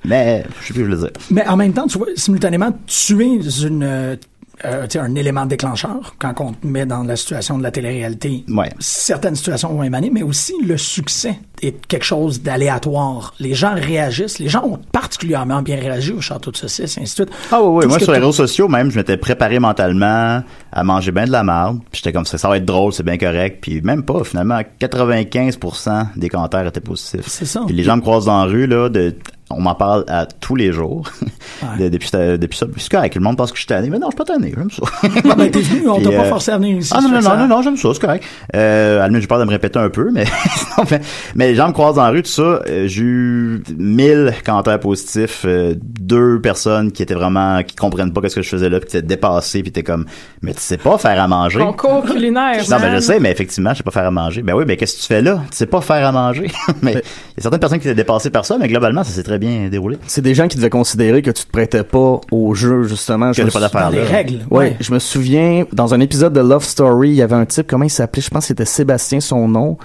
mais 0.06 0.44
je 0.62 0.68
sais 0.68 0.74
plus 0.74 0.86
je 0.86 0.90
veux 0.90 0.98
dire. 0.98 1.12
Mais 1.32 1.46
en 1.48 1.58
même 1.58 1.74
temps, 1.74 1.86
tu 1.88 1.98
vois, 1.98 2.08
simultanément, 2.16 2.72
tu 2.88 3.22
es 3.22 3.66
une, 3.68 4.18
euh, 4.66 4.88
un 4.96 5.16
élément 5.16 5.46
déclencheur 5.46 6.16
quand 6.20 6.34
on 6.40 6.54
te 6.54 6.66
met 6.66 6.86
dans 6.86 7.04
la 7.04 7.16
situation 7.16 7.58
de 7.58 7.64
la 7.64 7.72
télé-réalité. 7.72 8.44
Ouais. 8.50 8.70
Certaines 8.80 9.36
situations 9.36 9.70
vont 9.70 9.84
émaner, 9.84 10.10
mais 10.12 10.24
aussi 10.24 10.54
le 10.66 10.78
succès 10.78 11.40
est 11.62 11.86
quelque 11.88 12.06
chose 12.06 12.42
d'aléatoire. 12.42 13.34
Les 13.40 13.54
gens 13.54 13.74
réagissent. 13.76 14.40
Les 14.40 14.50
gens 14.50 14.64
ont 14.64 14.80
particulièrement 14.92 15.62
bien 15.62 15.78
réagi 15.80 16.12
au 16.12 16.22
château 16.22 16.52
de 16.52 16.58
saucisse, 16.58 16.98
et 16.98 17.02
ainsi 17.02 17.22
de 17.22 17.26
suite. 17.26 17.38
Ah 17.52 17.62
oui, 17.62 17.68
oui. 17.68 17.82
Tout 17.84 17.90
Moi, 17.90 18.00
sur 18.00 18.12
les 18.12 18.20
réseaux 18.20 18.32
sociaux, 18.32 18.68
même, 18.68 18.90
je 18.92 18.98
m'étais 18.98 19.18
préparé 19.18 19.60
mentalement 19.60 20.44
à 20.72 20.84
manger 20.84 21.12
bien 21.12 21.26
de 21.26 21.32
la 21.32 21.44
merde. 21.44 21.80
Puis 21.92 22.02
j'étais 22.04 22.14
comme 22.14 22.26
ça, 22.26 22.38
ça 22.38 22.50
va 22.50 22.58
être 22.58 22.66
drôle, 22.66 22.94
c'est 22.94 23.04
bien 23.04 23.18
correct. 23.18 23.60
Puis 23.62 23.82
même 23.82 24.04
pas, 24.04 24.24
finalement, 24.24 24.60
95% 24.80 26.08
des 26.16 26.30
commentaires 26.30 26.66
étaient 26.66 26.80
positifs. 26.80 27.28
C'est 27.28 27.46
ça. 27.46 27.62
Puis 27.66 27.76
les 27.76 27.84
gens 27.84 27.98
me 27.98 28.02
croisent 28.02 28.26
dans 28.26 28.44
la 28.44 28.52
rue, 28.52 28.68
là, 28.68 28.90
de, 28.90 29.16
on 29.50 29.62
m'en 29.62 29.76
parle 29.76 30.04
à 30.08 30.26
tous 30.26 30.56
les 30.56 30.72
jours. 30.72 31.10
Ouais. 31.64 31.86
De- 31.86 31.90
depuis, 31.90 32.08
ça- 32.10 32.38
depuis 32.38 32.56
ça. 32.56 32.68
Puis 32.68 32.82
c'est 32.82 32.92
correct, 32.92 33.16
le 33.16 33.22
monde 33.22 33.36
pense 33.36 33.50
que 33.52 33.56
je 33.58 33.62
suis 33.62 33.68
tanné. 33.68 33.90
Mais 33.90 33.98
non, 33.98 34.10
je 34.12 34.16
suis 34.16 34.18
pas 34.18 34.26
tanné, 34.32 34.54
j'aime 34.56 34.70
ça. 34.70 34.84
Non, 35.26 35.34
mais 35.36 35.50
t'es 35.50 35.62
venu, 35.62 35.90
on 35.90 36.00
t'a 36.00 36.12
pas 36.12 36.26
euh, 36.26 36.30
forcé 36.30 36.52
à 36.52 36.58
venir 36.58 36.78
ici. 36.78 36.94
Ah 36.96 37.02
non, 37.02 37.10
ça 37.20 37.30
non, 37.30 37.36
non, 37.36 37.48
non, 37.48 37.56
non, 37.56 37.62
j'aime 37.64 37.78
ça, 37.78 37.90
c'est 37.94 38.00
correct. 38.00 38.24
Euh, 38.56 38.98
à 38.98 39.00
la 39.00 39.08
limite, 39.08 39.22
j'ai 39.22 39.28
peur 39.28 39.40
de 39.40 39.46
me 39.46 39.50
répéter 39.50 39.80
un 39.80 39.90
peu, 39.90 40.12
mais, 40.14 40.26
non, 40.78 40.84
mais, 40.92 41.02
mais 41.34 41.48
les 41.48 41.56
gens 41.56 41.68
me 41.70 41.74
croisent 41.74 41.96
dans 41.96 42.04
la 42.04 42.10
rue, 42.12 42.22
tout 42.22 42.30
ça. 42.30 42.42
euh, 42.44 42.88
j'ai 42.88 43.02
eu 43.02 43.64
1000 43.76 44.34
commentaires 44.46 44.80
positifs, 44.80 45.46
euh, 45.46 45.74
deux 45.82 46.40
personnes 46.42 46.92
qui 46.92 47.02
étaient 47.02 47.16
vraiment, 47.16 47.64
qui 47.64 47.76
comprennent 47.76 48.14
pas 48.14 48.22
qu'est-ce 48.22 48.36
que 48.36 48.44
je 48.44 48.50
faisais 48.50 48.70
là, 48.70 48.80
puis 48.80 48.90
qui 48.92 48.98
étaient 48.98 49.08
dépassées, 49.08 49.64
puis 49.64 49.72
t'es 49.72 49.82
comme, 49.84 50.06
mais 50.44 50.54
tu 50.54 50.62
sais 50.62 50.78
pas 50.78 51.00
faire 51.00 51.20
à 51.20 51.28
manger. 51.28 51.60
Concours 51.60 52.04
culinaire. 52.06 52.58
Non, 52.70 52.78
ben 52.78 52.80
man. 52.92 52.96
je 52.96 53.00
sais, 53.00 53.20
mais 53.20 53.32
effectivement, 53.32 53.72
je 53.72 53.78
sais 53.78 53.84
pas 53.84 53.92
faire 53.92 54.06
à 54.06 54.12
manger. 54.12 54.44
Ben 54.44 54.54
oui, 54.54 54.66
mais 54.68 54.78
qu'est-ce 54.78 54.98
que 54.98 55.02
tu 55.02 55.08
fais 55.08 55.22
là? 55.24 55.40
Tu 55.50 55.58
sais 55.58 55.66
pas 55.66 55.82
faire 55.82 56.06
à 56.06 56.12
manger. 56.12 56.52
mais 56.84 56.92
il 56.92 56.96
y 56.98 57.00
a 57.00 57.42
certaines 57.42 57.60
personnes 57.60 57.80
qui 57.80 57.88
étaient 57.88 57.96
dépassées 57.96 58.30
par 58.30 58.46
ça, 58.46 58.58
mais 58.60 58.68
globalement, 58.68 59.04
ça 59.04 59.12
s'est 59.12 59.24
très 59.24 59.37
bien 59.38 59.68
déroulé. 59.70 59.98
C'est 60.08 60.22
des 60.22 60.34
gens 60.36 60.48
qui 60.48 60.58
devaient 60.58 60.70
considérer 60.70 61.22
que 61.22 61.32
tu 61.32 61.44
te 61.46 61.52
prêtais 61.52 61.84
pas 61.84 62.20
au 62.32 62.54
jeu, 62.54 62.84
justement. 62.84 63.32
Que 63.32 63.38
j'ai 63.38 63.46
pas 63.46 63.60
d'affaires 63.60 63.84
Dans 63.86 63.90
les 63.90 64.00
là. 64.04 64.06
règles. 64.06 64.40
Ouais, 64.52 64.76
je 64.80 64.92
me 64.94 65.00
souviens, 65.00 65.66
dans 65.74 65.94
un 65.94 66.00
épisode 66.00 66.34
de 66.34 66.40
Love 66.42 66.64
Story, 66.64 67.10
il 67.10 67.16
y 67.16 67.22
avait 67.22 67.36
un 67.36 67.46
type, 67.46 67.68
comment 67.68 67.86
il 67.86 67.90
s'appelait? 67.90 68.22
Je 68.22 68.30
pense 68.30 68.44
que 68.44 68.48
c'était 68.50 68.66
Sébastien, 68.66 69.20
son 69.20 69.48
nom. 69.48 69.78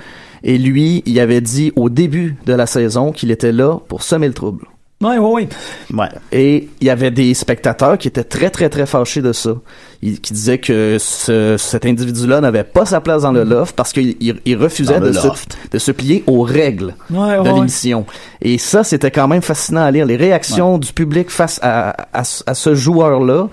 Et 0.45 0.59
lui, 0.59 1.03
il 1.07 1.19
avait 1.21 1.41
dit 1.41 1.73
au 1.77 1.88
début 1.88 2.37
de 2.47 2.53
la 2.53 2.67
saison 2.67 3.12
qu'il 3.12 3.31
était 3.31 3.53
là 3.53 3.79
pour 3.88 4.03
semer 4.03 4.27
le 4.27 4.35
trouble. 4.35 4.67
Ouais, 5.01 5.19
ouais, 5.19 5.33
ouais. 5.33 5.49
Ouais. 5.93 6.09
Et 6.31 6.69
il 6.81 6.87
y 6.87 6.91
avait 6.91 7.11
des 7.11 7.35
spectateurs 7.35 7.99
qui 7.99 8.07
étaient 8.09 8.23
très, 8.25 8.51
très, 8.51 8.69
très 8.69 8.87
fâchés 8.87 9.21
de 9.23 9.33
ça. 9.33 9.55
Qui 10.03 10.33
disaient 10.33 10.59
que 10.59 10.97
ce, 10.99 11.55
cet 11.57 11.87
individu-là 11.87 12.41
n'avait 12.41 12.65
pas 12.65 12.85
sa 12.85 13.01
place 13.01 13.23
dans 13.23 13.31
le 13.31 13.45
loft 13.45 13.77
parce 13.77 13.93
qu'il 13.93 14.17
il, 14.19 14.35
il 14.45 14.57
refusait 14.57 14.99
de 14.99 15.12
se, 15.12 15.25
loft. 15.29 15.57
de 15.71 15.79
se 15.79 15.93
plier 15.93 16.25
aux 16.27 16.43
règles 16.43 16.97
Ouais, 17.09 17.37
de 17.37 17.41
ouais. 17.43 17.53
l'émission. 17.55 18.05
Et 18.41 18.59
ça, 18.59 18.83
c'était 18.83 19.12
quand 19.12 19.29
même 19.29 19.43
fascinant 19.43 19.83
à 19.85 19.91
lire. 19.93 20.05
Les 20.05 20.17
réactions 20.17 20.79
du 20.79 20.93
public 20.93 21.31
face 21.31 21.61
à, 21.62 21.95
à, 22.12 22.25
ce- 22.25 22.43
à 22.49 22.55
ce 22.55 22.75
joueur-là. 22.75 23.47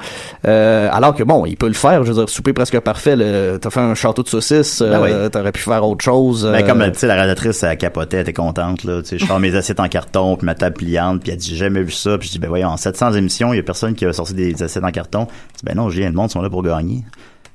Euh, 0.48 0.90
alors 0.92 1.14
que 1.14 1.22
bon, 1.22 1.46
il 1.46 1.56
peut 1.56 1.68
le 1.68 1.74
faire. 1.74 2.04
Je 2.04 2.12
veux 2.12 2.18
dire, 2.18 2.30
souper 2.30 2.54
presque 2.54 2.80
parfait. 2.80 3.16
T'as 3.62 3.70
fait 3.70 3.80
un 3.80 3.94
château 3.94 4.24
de 4.24 4.30
saucisses. 4.30 4.82
Ben 4.82 4.94
euh, 5.04 5.26
oui. 5.26 5.30
T'aurais 5.32 5.52
pu 5.52 5.62
faire 5.62 5.88
autre 5.88 6.04
chose. 6.04 6.50
Mais 6.52 6.64
euh, 6.64 6.68
comme 6.68 6.82
tu 6.92 6.98
sais 6.98 7.06
la 7.08 7.14
réalisatrice 7.14 7.62
elle 7.62 7.78
capotait, 7.78 8.18
elle 8.18 8.22
était 8.24 8.34
contente 8.34 8.84
là, 8.86 9.02
tu 9.04 9.10
sais 9.10 9.20
je 9.20 9.26
sors 9.28 9.40
mes 9.40 9.54
assiettes 9.56 9.80
en 9.80 9.88
carton 9.88 10.36
puis 10.36 10.46
ma 10.48 10.56
table 10.56 10.76
pliante 10.78 11.22
puis 11.22 11.32
elle 11.32 11.38
dit 11.38 11.50
j'ai 11.50 11.56
jamais 11.58 11.84
vu 11.84 11.92
ça 11.92 12.18
puis 12.18 12.28
je 12.28 12.34
dis 12.34 12.40
ben 12.40 12.48
voyons 12.48 12.70
en 12.70 12.78
700 12.78 13.14
émissions, 13.14 13.54
il 13.54 13.58
y 13.58 13.60
a 13.60 13.64
personne 13.64 13.94
qui 13.94 14.06
a 14.06 14.14
sorti 14.14 14.34
des 14.34 14.64
assiettes 14.64 14.84
en 14.84 14.92
carton. 14.92 15.28
Je 15.54 15.60
dis 15.60 15.64
ben 15.66 15.76
non, 15.76 15.90
j'ai 15.90 16.06
le 16.06 16.12
monde 16.14 16.32
sont 16.39 16.43
là 16.43 16.49
pour 16.49 16.63
gagner. 16.63 17.04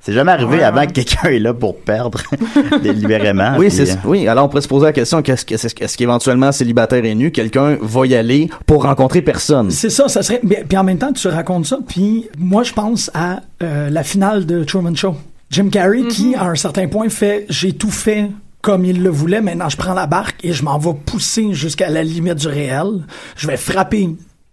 C'est 0.01 0.13
jamais 0.13 0.33
arrivé 0.33 0.57
Ouais, 0.57 0.63
avant 0.63 0.81
ouais. 0.81 0.87
que 0.87 0.91
quelqu'un 0.93 1.29
est 1.29 1.39
là 1.39 1.51
pour 1.53 1.79
perdre 1.79 2.21
délibérément. 2.83 3.55
Oui, 3.57 3.67
puis, 3.69 3.75
c'est 3.75 3.91
euh, 3.93 3.95
oui. 4.05 4.27
Alors 4.27 4.45
on 4.45 4.49
pourrait 4.49 4.61
se 4.61 4.67
poser 4.67 4.85
la 4.85 4.93
question 4.93 5.21
qu'est-ce 5.23 5.45
que- 5.45 5.55
est-ce 5.55 5.97
qu'éventuellement 5.97 6.51
célibataire 6.51 7.03
et 7.05 7.15
nu, 7.15 7.31
quelqu'un 7.31 7.77
va 7.81 8.05
y 8.05 8.13
aller 8.15 8.49
pour 8.67 8.83
rencontrer 8.83 9.21
personne? 9.23 9.71
C'est 9.71 9.89
ça, 9.89 10.07
ça 10.07 10.21
serait. 10.21 10.41
mais- 10.43 10.63
Puis 10.67 10.77
en 10.77 10.83
même 10.83 10.99
temps, 10.99 11.11
tu 11.11 11.27
racontes 11.27 11.65
ça. 11.65 11.79
Puis 11.87 12.27
moi, 12.37 12.61
je 12.63 12.73
pense 12.73 13.09
à 13.15 13.39
euh, 13.63 13.89
la 13.89 14.03
finale 14.03 14.45
de 14.45 14.63
Truman 14.63 14.93
Show. 14.95 15.15
Jim 15.49 15.69
Carrey, 15.71 16.03
qui 16.09 16.35
à 16.35 16.45
un 16.45 16.55
certain 16.55 16.87
point 16.87 17.09
fait, 17.09 17.45
j'ai 17.49 17.73
tout 17.73 17.89
fait 17.91 18.29
comme 18.61 18.85
il 18.85 19.01
le 19.01 19.09
voulait. 19.09 19.41
Maintenant, 19.41 19.69
je 19.69 19.77
prends 19.77 19.93
la 19.93 20.05
barque 20.07 20.37
et 20.43 20.53
je 20.53 20.63
m'en 20.63 20.77
vais 20.77 20.93
pousser 21.05 21.53
jusqu'à 21.53 21.89
la 21.89 22.03
limite 22.03 22.35
du 22.35 22.47
réel. 22.47 23.05
Je 23.37 23.47
vais 23.47 23.57
frapper 23.57 24.09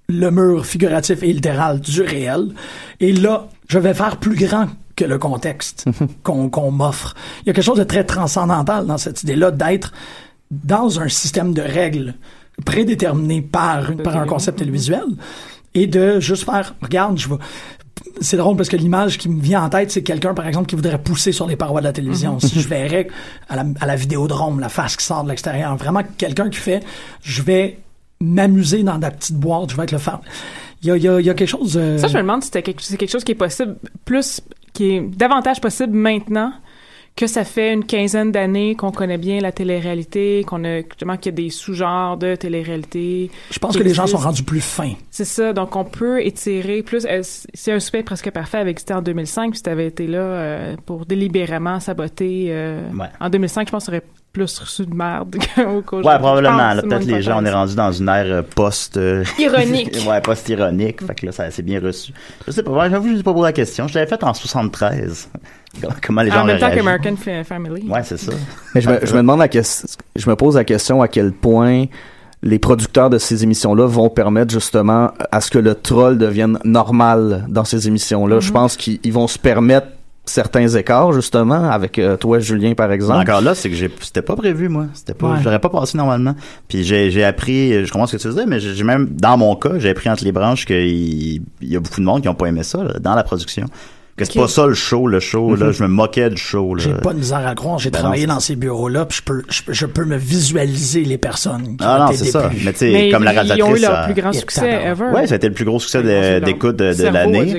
le 0.09 0.31
mur 0.31 0.67
figuratif 0.67 1.23
et 1.23 1.33
littéral 1.33 1.81
du 1.81 2.03
réel. 2.03 2.49
Et 3.01 3.13
là, 3.13 3.49
je 3.69 3.79
vais 3.79 3.95
faire 3.95 4.17
plus 4.19 4.37
grand 4.37 4.67
que 4.97 5.05
le 5.05 5.19
contexte 5.19 5.87
qu'on 6.23 6.49
qu'on 6.51 6.71
m'offre. 6.71 7.15
Il 7.43 7.47
y 7.47 7.51
a 7.51 7.53
quelque 7.55 7.65
chose 7.65 7.79
de 7.79 7.85
très 7.85 8.05
transcendantal 8.05 8.87
dans 8.87 8.99
cette 8.99 9.23
idée-là 9.23 9.51
d'être 9.51 9.93
dans 10.51 11.01
un 11.01 11.09
système 11.09 11.55
de 11.55 11.63
règles 11.63 12.15
prédéterminé 12.67 13.41
par, 13.43 13.91
une- 13.91 14.03
par 14.03 14.17
un 14.17 14.27
concept 14.27 14.59
télévisuel 14.59 15.05
et 15.75 15.87
de 15.87 16.21
juste 16.21 16.45
faire, 16.45 16.75
regarde, 16.83 17.19
je 17.19 17.29
vais... 17.29 17.37
C'est 18.21 18.37
drôle 18.37 18.57
parce 18.57 18.69
que 18.69 18.77
l'image 18.77 19.17
qui 19.17 19.29
me 19.29 19.41
vient 19.41 19.63
en 19.65 19.69
tête, 19.71 19.91
c'est 19.91 20.03
quelqu'un, 20.03 20.35
par 20.35 20.47
exemple, 20.47 20.67
qui 20.67 20.77
voudrait 20.77 20.99
pousser 21.01 21.33
sur 21.33 21.47
les 21.47 21.57
parois 21.57 21.81
de 21.81 21.87
la 21.87 21.93
télévision. 21.93 22.39
Si 22.41 22.61
je 22.61 22.69
verrais 22.69 23.09
à 23.49 23.57
la, 23.57 23.65
à 23.81 23.87
la 23.87 23.97
vidéodrome 23.97 24.61
la 24.61 24.69
face 24.69 24.97
qui 24.97 25.05
sort 25.05 25.25
de 25.25 25.31
l'extérieur, 25.31 25.75
vraiment 25.77 26.03
quelqu'un 26.19 26.51
qui 26.51 26.59
fait, 26.59 26.81
je 27.23 27.41
vais 27.43 27.79
m'amuser 28.23 28.83
dans 28.83 28.99
la 28.99 29.11
petite 29.11 29.37
boîte, 29.37 29.71
je 29.71 29.77
vais 29.77 29.85
être 29.85 29.93
le 29.93 29.99
faire. 29.99 30.21
Il 30.83 30.89
y 30.89 30.91
a, 30.91 30.97
il 30.97 31.03
y 31.03 31.09
a, 31.09 31.21
il 31.21 31.27
y 31.27 31.31
a 31.31 31.35
quelque 31.35 31.49
chose... 31.49 31.77
euh, 31.81 31.99
Ça, 31.99 32.09
je 32.09 32.17
me 32.17 32.23
demande 32.23 32.43
si 32.43 32.47
c'était 32.47 32.63
quelque, 32.63 32.83
c'est 32.83 32.97
quelque 32.97 33.11
chose 33.13 33.25
qui 33.25 33.33
est 33.33 33.37
possible 33.37 33.77
plus, 34.05 34.41
qui 34.73 34.93
est 34.93 35.01
davantage 35.01 35.61
possible 35.61 35.93
maintenant 35.97 36.53
que 37.15 37.27
ça 37.27 37.45
fait 37.45 37.75
une 37.75 37.85
quinzaine 37.85 38.33
d'années 38.33 38.75
qu'on 38.75 38.91
connaît 38.91 39.19
bien 39.19 39.39
la 39.41 39.53
télé-réalité, 39.53 40.45
qu'on 40.47 40.65
a, 40.65 40.79
justement, 40.79 41.19
qu'il 41.19 41.27
y 41.31 41.35
a 41.35 41.37
des 41.45 41.51
sous-genres 41.51 42.17
de 42.17 42.37
télé-réalité. 42.37 43.31
je 43.51 43.59
pense 43.59 43.77
que 43.77 43.83
les 43.83 43.93
gens 43.93 44.07
sont 44.07 44.17
rendus 44.17 44.45
plus 44.45 44.63
fins. 44.63 44.95
C'est 45.11 45.27
ça, 45.27 45.53
donc 45.53 45.77
on 45.77 45.85
peut 45.85 46.25
étirer 46.25 46.83
plus. 46.83 47.05
euh, 47.05 47.21
C'est 47.23 47.71
un 47.73 47.81
souper 47.81 48.03
presque 48.03 48.31
parfait 48.31 48.57
avait 48.59 48.71
existé 48.71 48.95
en 48.95 49.03
2005, 49.03 49.51
puis 49.53 49.61
tu 49.61 49.69
avais 49.69 49.89
été 49.89 50.07
là 50.07 50.19
euh, 50.21 50.77
pour 50.87 51.05
délibérément 51.05 51.81
saboter. 51.81 52.47
euh, 52.49 52.81
Ouais. 52.99 53.07
En 53.21 53.29
2005, 53.29 53.67
je 53.69 53.73
pense 53.73 53.83
que 53.85 53.93
ça 53.93 53.93
aurait 53.93 54.05
plus 54.33 54.59
reçu 54.59 54.87
de 54.87 54.95
merde 54.95 55.37
qu'aujourd'hui. 55.87 56.09
Ouais, 56.09 56.19
probablement. 56.19 56.81
Peut-être 56.83 57.05
les 57.05 57.23
gens, 57.23 57.43
on 57.43 57.45
est 57.45 57.51
rendu 57.53 57.75
dans 57.75 57.93
une 57.93 58.09
ère 58.09 58.25
euh, 58.27 58.43
post... 58.43 58.97
euh, 58.97 59.25
Ironique. 59.39 59.97
ouais, 60.09 60.21
post-ironique. 60.21 61.05
Fait 61.07 61.15
que 61.15 61.27
là, 61.27 61.33
ça 61.33 61.51
c'est 61.51 61.63
bien 61.63 61.81
reçu. 61.81 62.13
Je 62.47 62.51
sais 62.53 62.63
pas, 62.63 62.89
j'avoue, 62.89 63.11
je 63.13 63.17
sais 63.19 63.23
pas 63.23 63.33
posé 63.33 63.45
la 63.45 63.53
question. 63.53 63.89
Je 63.89 63.95
l'avais 63.95 64.09
faite 64.09 64.25
en 64.25 64.33
73. 64.35 65.29
Comment 66.07 66.23
les 66.23 66.31
gens 66.31 66.43
En 66.43 66.45
même 66.45 66.59
temps 66.59 66.71
qu'American 66.71 67.17
Fa- 67.17 67.45
Family. 67.45 67.89
Ouais, 67.89 68.03
c'est 68.05 68.17
ça. 68.19 68.33
Mais 68.75 68.81
je 68.81 68.89
me, 68.91 68.99
je 69.05 69.13
me 69.13 69.19
demande 69.19 69.39
la 69.41 69.49
question, 69.49 69.87
je 70.17 70.29
me 70.29 70.37
pose 70.37 70.57
la 70.57 70.65
question 70.65 71.03
à 71.03 71.09
quel 71.09 71.33
point 71.33 71.85
les 72.43 72.59
producteurs 72.59 73.09
de 73.09 73.19
ces 73.19 73.45
émissions-là 73.45 73.87
vont 73.87 74.09
permettre 74.11 74.53
justement 74.53 75.13
à 75.31 75.41
ce 75.41 75.51
que 75.51 75.59
le 75.59 75.75
troll 75.77 76.19
devienne 76.19 76.59
normal 76.65 77.45
dans 77.49 77.65
ces 77.65 77.87
émissions-là. 77.87 78.41
Je 78.41 78.51
pense 78.51 78.77
qu'ils 78.77 78.99
ils 79.05 79.13
vont 79.13 79.29
se 79.29 79.39
permettre 79.39 79.87
certains 80.25 80.69
écarts 80.69 81.13
justement 81.13 81.69
avec 81.71 81.99
euh, 81.99 82.17
toi 82.17 82.39
Julien 82.39 82.75
par 82.75 82.93
exemple. 82.93 83.21
Encore 83.21 83.41
là, 83.41 83.55
c'est 83.55 83.69
que 83.71 83.77
c'était 84.01 84.23
pas 84.23 84.37
prévu, 84.37 84.69
moi. 84.69 84.87
C'était 84.95 85.15
pas, 85.15 85.33
Ouais. 85.33 85.43
l'aurais 85.45 85.59
pas 85.59 85.69
passé 85.69 85.99
normalement. 85.99 86.35
Puis 86.69 86.85
j'ai, 86.85 87.11
j'ai 87.11 87.25
appris, 87.25 87.85
je 87.85 87.91
comprends 87.91 88.07
ce 88.07 88.17
que 88.17 88.23
tu 88.23 88.29
disais, 88.29 88.47
mais 88.47 88.61
j'ai 88.61 88.85
même, 88.85 89.09
dans 89.11 89.37
mon 89.37 89.57
cas, 89.57 89.79
j'ai 89.79 89.91
appris 89.91 90.09
entre 90.09 90.25
les 90.25 90.33
branches 90.33 90.65
qu'il 90.65 90.77
il 90.87 91.43
y 91.61 91.77
a 91.77 91.81
beaucoup 91.81 92.01
de 92.01 92.07
monde 92.07 92.23
qui 92.23 92.29
ont 92.29 92.35
pas 92.35 92.47
aimé 92.47 92.63
ça, 92.63 92.83
là, 92.85 92.95
dans 93.01 93.15
la 93.15 93.25
production. 93.25 93.67
Que 94.17 94.27
c'est 94.27 94.39
pas 94.39 94.47
ça 94.47 94.67
le 94.67 94.75
show, 94.75 95.07
le 95.07 95.21
show, 95.21 95.57
là. 95.57 95.73
Je 95.73 95.83
me 95.83 95.89
moquais 95.89 96.29
du 96.29 96.37
show, 96.37 96.75
là. 96.75 96.83
J'ai 96.83 96.93
pas 96.93 97.15
de 97.15 97.19
misère 97.19 97.47
à 97.47 97.55
croire. 97.55 97.79
J'ai 97.79 97.91
Ben 97.91 98.01
travaillé 98.01 98.27
non, 98.27 98.35
dans 98.35 98.41
ces 98.41 98.57
bureaux-là, 98.57 99.07
puis 99.07 99.19
je 99.19 99.23
peux, 99.23 99.43
je, 99.49 99.63
peux- 99.63 99.73
je 99.73 99.87
peux 99.87 100.05
me 100.05 100.17
visualiser 100.19 101.03
les 101.05 101.17
personnes 101.17 101.77
qui 101.79 101.85
Ah 101.85 101.97
ont 101.97 102.05
non, 102.05 102.11
été 102.11 102.25
c'est 102.25 102.31
ça. 102.31 102.51
Mais 102.65 102.73
tu 102.75 102.81
sais, 102.81 103.09
comme 103.11 103.25
la 103.25 103.33
ils- 103.33 103.35
ils 103.37 103.39
réalisatrice. 103.41 103.65
ont 103.65 103.77
eu 103.77 103.81
leur 103.81 104.05
plus 104.05 104.15
grand 104.15 104.33
succès 104.35 104.71
ever. 104.85 105.05
Ouais, 105.15 105.27
ça 105.27 105.33
a 105.33 105.37
été 105.37 105.49
le 105.49 105.55
plus 105.55 105.65
gros 105.65 105.81
succès 105.81 106.03
de- 106.03 106.45
d'écoute 106.45 106.77
de, 106.77 106.93
de 106.95 107.03
l'année. 107.05 107.55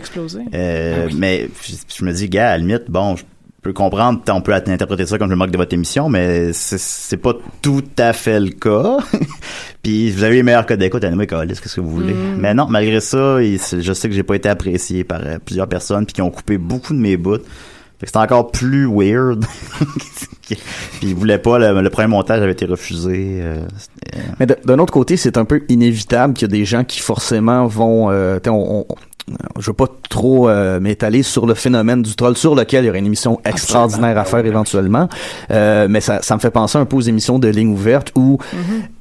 Euh, 0.53 0.95
Ah 0.95 1.05
oui. 1.07 1.15
Mais 1.17 1.49
je, 1.63 1.73
je 1.97 2.05
me 2.05 2.13
dis, 2.13 2.29
gars, 2.29 2.49
à 2.49 2.51
la 2.51 2.57
limite, 2.59 2.83
bon, 2.87 3.15
je 3.15 3.23
peux 3.63 3.73
comprendre, 3.73 4.21
on 4.29 4.41
peut 4.41 4.53
interpréter 4.53 5.05
ça 5.07 5.17
comme 5.17 5.29
je 5.29 5.33
me 5.33 5.37
moque 5.39 5.51
de 5.51 5.57
votre 5.57 5.73
émission, 5.73 6.07
mais 6.07 6.51
c'est 6.53 7.17
pas 7.17 7.33
tout 7.63 7.83
à 7.97 8.13
fait 8.13 8.39
le 8.39 8.49
cas. 8.51 8.97
Puis 9.83 10.11
vous 10.11 10.23
avez 10.23 10.35
les 10.35 10.43
meilleurs 10.43 10.65
codes 10.65 10.79
d'écoute, 10.79 11.03
anyway, 11.03 11.27
qu'est-ce 11.27 11.75
que 11.75 11.81
vous 11.81 11.91
voulez? 11.91 12.13
Mm. 12.13 12.37
Mais 12.39 12.53
non, 12.53 12.67
malgré 12.69 13.01
ça, 13.01 13.41
il- 13.43 13.59
je 13.59 13.93
sais 13.93 14.07
que 14.07 14.15
j'ai 14.15 14.23
pas 14.23 14.35
été 14.35 14.47
apprécié 14.49 15.03
par 15.03 15.19
euh, 15.25 15.37
plusieurs 15.43 15.67
personnes 15.67 16.05
puis 16.05 16.13
qui 16.13 16.21
ont 16.21 16.31
coupé 16.31 16.57
beaucoup 16.57 16.93
de 16.93 16.99
mes 16.99 17.17
bouts. 17.17 17.35
Fait 17.99 18.05
que 18.05 18.07
c'était 18.07 18.17
encore 18.19 18.51
plus 18.51 18.85
weird. 18.87 19.45
puis 20.47 20.57
ils 21.01 21.15
voulaient 21.15 21.37
pas, 21.37 21.59
le, 21.59 21.81
le 21.81 21.89
premier 21.89 22.07
montage 22.07 22.41
avait 22.41 22.51
été 22.53 22.65
refusé. 22.65 23.39
euh, 23.41 23.57
c'était- 23.77 24.19
Mais 24.39 24.45
d'un 24.65 24.79
autre 24.79 24.93
côté, 24.93 25.17
c'est 25.17 25.37
un 25.37 25.45
peu 25.45 25.63
inévitable 25.69 26.33
qu'il 26.33 26.47
y 26.47 26.51
a 26.51 26.55
des 26.57 26.65
gens 26.65 26.83
qui 26.83 26.99
forcément 26.99 27.65
vont. 27.67 28.09
Euh, 28.09 28.39
t'sais, 28.39 28.49
on, 28.49 28.81
on- 28.81 28.95
je 29.59 29.67
veux 29.67 29.73
pas 29.73 29.87
trop 30.09 30.49
euh, 30.49 30.79
m'étaler 30.79 31.23
sur 31.23 31.45
le 31.45 31.53
phénomène 31.53 32.01
du 32.01 32.13
troll, 32.15 32.35
sur 32.35 32.55
lequel 32.55 32.83
il 32.83 32.87
y 32.87 32.89
aurait 32.89 32.99
une 32.99 33.05
émission 33.05 33.39
extraordinaire 33.45 34.17
à 34.17 34.25
faire 34.25 34.45
éventuellement. 34.45 35.07
Euh, 35.51 35.87
mais 35.89 36.01
ça, 36.01 36.21
ça 36.21 36.35
me 36.35 36.39
fait 36.41 36.51
penser 36.51 36.77
un 36.77 36.85
peu 36.85 36.97
aux 36.97 37.01
émissions 37.01 37.39
de 37.39 37.47
ligne 37.47 37.69
ouverte 37.71 38.11
où 38.15 38.37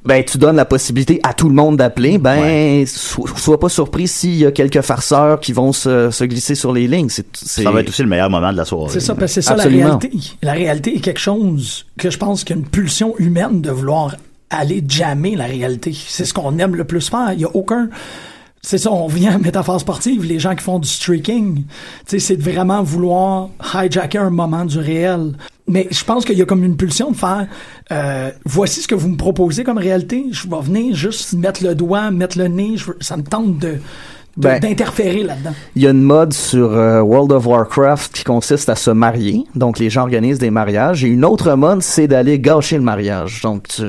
ben 0.04 0.24
tu 0.24 0.38
donnes 0.38 0.56
la 0.56 0.64
possibilité 0.64 1.20
à 1.22 1.34
tout 1.34 1.48
le 1.48 1.54
monde 1.54 1.76
d'appeler. 1.76 2.18
Ben 2.18 2.86
so- 2.86 3.26
sois 3.36 3.58
pas 3.58 3.68
surpris 3.68 4.08
s'il 4.08 4.34
y 4.36 4.46
a 4.46 4.52
quelques 4.52 4.80
farceurs 4.82 5.40
qui 5.40 5.52
vont 5.52 5.72
se, 5.72 6.10
se 6.10 6.24
glisser 6.24 6.54
sur 6.54 6.72
les 6.72 6.86
lignes. 6.86 7.08
C'est, 7.08 7.26
ça 7.36 7.70
va 7.70 7.80
être 7.80 7.88
aussi 7.88 8.02
le 8.02 8.08
meilleur 8.08 8.30
moment 8.30 8.52
de 8.52 8.56
la 8.56 8.64
soirée. 8.64 8.90
C'est 8.92 9.00
ça, 9.00 9.14
parce 9.14 9.34
que 9.34 9.40
c'est 9.40 9.42
ça 9.42 9.54
Absolument. 9.54 9.88
la 9.88 9.96
réalité. 9.96 10.18
La 10.42 10.52
réalité 10.52 10.96
est 10.96 11.00
quelque 11.00 11.20
chose 11.20 11.86
que 11.98 12.10
je 12.10 12.18
pense 12.18 12.44
qu'il 12.44 12.56
y 12.56 12.58
a 12.58 12.62
une 12.62 12.68
pulsion 12.68 13.14
humaine 13.18 13.60
de 13.60 13.70
vouloir 13.70 14.16
aller 14.50 14.84
jammer 14.86 15.34
la 15.34 15.46
réalité. 15.46 15.92
C'est 15.94 16.24
ce 16.24 16.34
qu'on 16.34 16.58
aime 16.58 16.76
le 16.76 16.84
plus 16.84 17.08
faire. 17.08 17.32
Il 17.32 17.40
y 17.40 17.44
a 17.44 17.50
aucun... 17.54 17.88
C'est 18.64 18.78
ça, 18.78 18.92
on 18.92 19.08
vient 19.08 19.34
à 19.34 19.38
métaphore 19.38 19.80
sportive, 19.80 20.24
les 20.24 20.38
gens 20.38 20.54
qui 20.54 20.62
font 20.62 20.78
du 20.78 20.88
streaking. 20.88 21.56
Tu 21.56 21.64
sais, 22.06 22.18
c'est 22.20 22.36
de 22.36 22.42
vraiment 22.48 22.80
vouloir 22.84 23.48
hijacker 23.74 24.18
un 24.18 24.30
moment 24.30 24.64
du 24.64 24.78
réel. 24.78 25.32
Mais 25.66 25.88
je 25.90 26.04
pense 26.04 26.24
qu'il 26.24 26.38
y 26.38 26.42
a 26.42 26.44
comme 26.44 26.62
une 26.62 26.76
pulsion 26.76 27.10
de 27.10 27.16
faire, 27.16 27.48
euh, 27.90 28.30
voici 28.44 28.80
ce 28.80 28.86
que 28.86 28.94
vous 28.94 29.08
me 29.08 29.16
proposez 29.16 29.64
comme 29.64 29.78
réalité. 29.78 30.26
Je 30.30 30.46
vais 30.48 30.60
venir 30.62 30.94
juste 30.94 31.32
mettre 31.32 31.64
le 31.64 31.74
doigt, 31.74 32.12
mettre 32.12 32.38
le 32.38 32.46
nez. 32.46 32.76
Je 32.76 32.86
veux- 32.86 32.96
ça 33.00 33.16
me 33.16 33.24
tente 33.24 33.58
de, 33.58 33.78
Ben, 34.36 34.60
d'interférer 34.60 35.24
là-dedans. 35.24 35.52
Il 35.74 35.82
y 35.82 35.86
a 35.88 35.90
une 35.90 36.02
mode 36.02 36.32
sur 36.32 36.70
euh, 36.72 37.00
World 37.02 37.32
of 37.32 37.44
Warcraft 37.46 38.12
qui 38.14 38.22
consiste 38.24 38.68
à 38.68 38.76
se 38.76 38.90
marier. 38.92 39.44
Donc, 39.56 39.78
les 39.80 39.90
gens 39.90 40.02
organisent 40.02 40.38
des 40.38 40.50
mariages. 40.50 41.04
Et 41.04 41.08
une 41.08 41.24
autre 41.24 41.52
mode, 41.54 41.82
c'est 41.82 42.06
d'aller 42.06 42.38
gâcher 42.38 42.76
le 42.76 42.82
mariage. 42.82 43.40
Donc, 43.42 43.66
tu- 43.68 43.82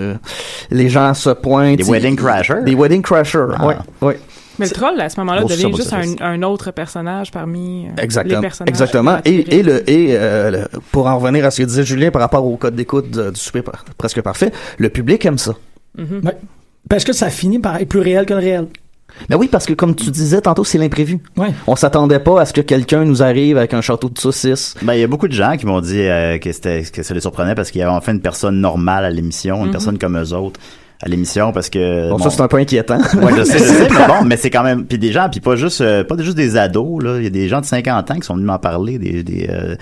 les 0.72 0.90
gens 0.90 1.14
se 1.14 1.30
pointent. 1.30 1.78
Des 1.78 1.84
wedding 1.84 2.16
crashers? 2.16 2.64
Des 2.66 2.74
wedding 2.76 3.04
crashers, 3.04 3.54
Ah. 3.58 3.68
oui. 3.68 3.74
oui. 4.02 4.14
Mais 4.60 4.66
le 4.66 4.72
troll, 4.72 5.00
à 5.02 5.10
ce 5.10 5.20
moment-là, 5.22 5.44
devient 5.44 5.72
juste 5.76 5.94
un, 5.94 6.04
un 6.22 6.44
autre 6.44 6.72
personnage 6.72 7.32
parmi 7.32 7.88
euh, 7.88 8.02
Exactement. 8.02 8.36
les 8.40 8.42
personnages. 8.42 8.70
Exactement. 8.70 9.18
Et, 9.26 9.58
et 9.60 9.64
le 9.64 9.90
et 9.90 10.10
euh, 10.18 10.52
le- 10.52 10.80
pour 10.92 11.08
en 11.08 11.18
revenir 11.18 11.46
à 11.46 11.52
ce 11.52 11.62
que 11.62 11.68
disait 11.68 11.84
Julien 11.84 12.12
par 12.12 12.22
rapport 12.22 12.46
au 12.46 12.56
code 12.58 12.76
d'écoute 12.76 13.10
de- 13.12 13.32
du 13.32 13.40
super 13.40 13.64
par- 13.64 13.86
presque 13.98 14.22
parfait, 14.22 14.52
le 14.78 14.90
public 14.90 15.26
aime 15.26 15.38
ça. 15.38 15.54
Mhm. 15.98 16.22
Ouais. 16.24 16.38
Parce 16.90 17.04
que 17.04 17.14
ça 17.14 17.30
finit 17.30 17.60
par 17.60 17.78
être 17.78 17.88
plus 17.90 18.00
réel 18.02 18.26
que 18.26 18.34
le 18.34 18.40
réel. 18.40 18.68
Ben 19.30 19.38
oui, 19.38 19.48
parce 19.48 19.66
que 19.68 19.74
comme 19.74 19.96
tu 19.96 20.10
disais 20.10 20.42
tantôt, 20.42 20.64
c'est 20.64 20.80
l'imprévu. 20.80 21.20
Ouais. 21.38 21.50
On 21.68 21.76
s'attendait 21.76 22.18
pas 22.20 22.42
à 22.42 22.46
ce 22.46 22.54
que 22.54 22.62
quelqu'un 22.62 23.06
nous 23.06 23.22
arrive 23.22 23.58
avec 23.58 23.74
un 23.76 23.82
château 23.82 24.10
de 24.10 24.18
saucisses. 24.18 24.74
Ben, 24.82 24.94
il 24.96 25.02
y 25.02 25.04
a 25.04 25.08
beaucoup 25.08 25.28
de 25.28 25.34
gens 25.34 25.56
qui 25.56 25.68
m'ont 25.68 25.82
dit 25.82 26.02
euh, 26.02 26.40
que 26.40 26.52
c'était 26.52 26.82
que 26.84 27.04
ça 27.04 27.14
les 27.14 27.20
surprenait 27.22 27.54
parce 27.54 27.70
qu'il 27.70 27.80
y 27.80 27.84
avait 27.84 27.92
enfin 27.94 28.12
une 28.14 28.22
personne 28.22 28.60
normale 28.60 29.06
à 29.06 29.12
l'émission, 29.12 29.66
une 29.66 29.72
personne 29.72 30.00
comme 30.00 30.18
eux 30.18 30.34
autres 30.34 30.60
à 31.04 31.10
l'émission 31.10 31.52
parce 31.52 31.70
que 31.70 32.10
Bon, 32.10 32.18
bon, 32.18 32.24
ça 32.24 32.30
c'est 32.30 32.42
un 32.42 32.48
peu 32.48 32.58
inquiétant. 32.58 32.98
Ouais, 33.22 33.34
je 33.38 33.44
sais, 33.44 33.60
je 33.60 33.64
sais, 33.64 33.88
mais 33.90 34.08
bon, 34.08 34.24
mais 34.26 34.38
c'est 34.38 34.50
quand 34.50 34.64
même 34.64 34.86
puis 34.86 34.98
des 34.98 35.12
gens 35.12 35.30
puis 35.30 35.40
pas 35.40 35.56
juste 35.56 35.82
euh, 35.82 36.04
pas 36.04 36.16
juste 36.18 36.38
des 36.38 36.58
ados 36.58 37.04
là, 37.04 37.18
il 37.18 37.24
y 37.24 37.28
a 37.28 37.30
des 37.30 37.48
gens 37.48 37.62
de 37.62 37.66
50 37.66 38.12
ans 38.12 38.16
qui 38.16 38.22
sont 38.24 38.36
venus 38.36 38.48
m'en 38.48 38.60
parler 38.60 38.98
des 38.98 39.24
des 39.24 39.48
euh, 39.50 39.76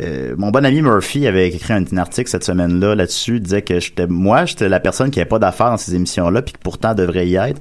euh, 0.00 0.34
mon 0.36 0.50
bon 0.50 0.64
ami 0.64 0.82
Murphy 0.82 1.26
avait 1.26 1.48
écrit 1.48 1.72
un, 1.72 1.84
un 1.92 1.96
article 1.98 2.28
cette 2.28 2.42
semaine-là 2.44 2.96
là-dessus, 2.96 3.38
disait 3.38 3.62
que 3.62 3.78
j'étais 3.78 4.08
moi, 4.08 4.44
j'étais 4.44 4.68
la 4.68 4.80
personne 4.80 5.10
qui 5.10 5.20
avait 5.20 5.28
pas 5.28 5.38
d'affaires 5.38 5.70
dans 5.70 5.76
ces 5.76 5.94
émissions-là 5.94 6.42
puis 6.42 6.54
qui 6.54 6.58
pourtant 6.60 6.94
devrait 6.94 7.28
y 7.28 7.36
être. 7.36 7.60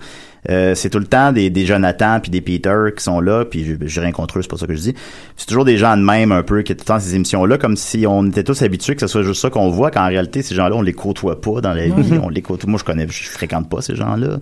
Euh, 0.49 0.75
c'est 0.75 0.89
tout 0.89 0.99
le 0.99 1.05
temps 1.05 1.31
des, 1.31 1.49
des 1.49 1.65
Jonathan 1.65 2.19
puis 2.21 2.29
des 2.29 2.41
Peter 2.41 2.75
qui 2.97 3.03
sont 3.03 3.21
là 3.21 3.45
puis 3.45 3.63
je- 3.63 3.87
j'ai 3.87 4.01
rien 4.01 4.11
contre 4.11 4.39
eux 4.39 4.41
c'est 4.41 4.49
pas 4.51 4.57
ça 4.57 4.67
que 4.67 4.75
je 4.75 4.81
dis. 4.81 4.93
C'est 5.37 5.45
toujours 5.47 5.63
des 5.65 5.77
gens 5.77 5.95
de 5.95 6.01
même 6.03 6.31
un 6.33 6.43
peu 6.43 6.61
qui 6.63 6.71
étaient 6.73 6.79
tout 6.79 6.83
le 6.83 6.87
temps 6.87 6.93
dans 6.95 6.99
ces 6.99 7.15
émissions 7.15 7.45
là 7.45 7.57
comme 7.57 7.77
si 7.77 8.05
on 8.07 8.25
était 8.27 8.43
tous 8.43 8.61
habitués 8.61 8.95
que 8.95 9.01
ce 9.01 9.07
soit 9.07 9.23
juste 9.23 9.41
ça 9.41 9.49
qu'on 9.49 9.69
voit 9.69 9.89
quand 9.89 10.03
en 10.03 10.07
réalité 10.09 10.41
ces 10.41 10.53
gens 10.55 10.67
là 10.67 10.75
on 10.75 10.81
les 10.81 10.91
côtoie 10.93 11.39
pas 11.39 11.61
dans 11.61 11.73
la 11.73 11.87
vie 11.87 12.19
on 12.21 12.27
les 12.29 12.41
côtoie. 12.41 12.69
Moi 12.69 12.77
je 12.79 12.83
connais 12.83 13.07
je 13.09 13.23
fréquente 13.29 13.69
pas 13.69 13.81
ces 13.81 13.95
gens 13.95 14.15
là 14.17 14.39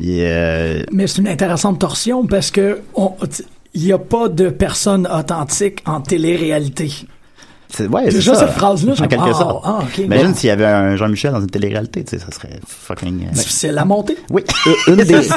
et 0.00 0.20
euh, 0.26 0.82
Mais 0.92 1.06
c'est 1.06 1.18
une 1.20 1.28
intéressante 1.28 1.78
torsion 1.80 2.26
parce 2.26 2.50
que 2.50 2.80
il 3.74 3.82
n'y 3.82 3.92
a 3.92 3.98
pas 3.98 4.28
de 4.28 4.48
personne 4.48 5.06
authentique 5.06 5.82
en 5.84 6.00
télé-réalité. 6.00 6.90
C'est 7.68 7.86
ouais 7.88 8.04
c'est 8.10 8.16
Déjà, 8.16 8.34
ça 8.34 8.46
cette 8.46 8.56
phrase-là, 8.56 8.94
je 8.94 9.02
en 9.02 9.08
quelque 9.08 9.32
sorte 9.32 9.62
ah, 9.64 9.78
ok, 9.82 9.98
imagine 9.98 10.28
bon. 10.28 10.34
s'il 10.34 10.48
y 10.48 10.50
avait 10.50 10.64
un 10.66 10.96
Jean-Michel 10.96 11.32
dans 11.32 11.40
une 11.40 11.46
télé-réalité 11.50 12.04
tu 12.04 12.10
sais 12.10 12.18
ça 12.24 12.30
serait 12.30 12.60
fucking 12.66 13.26
euh, 13.26 13.32
Difficile 13.32 13.76
à 13.78 13.84
monter. 13.84 14.16
oui 14.30 14.44
une 14.86 14.96
des, 14.96 15.04
C'est 15.22 15.22
ça. 15.24 15.36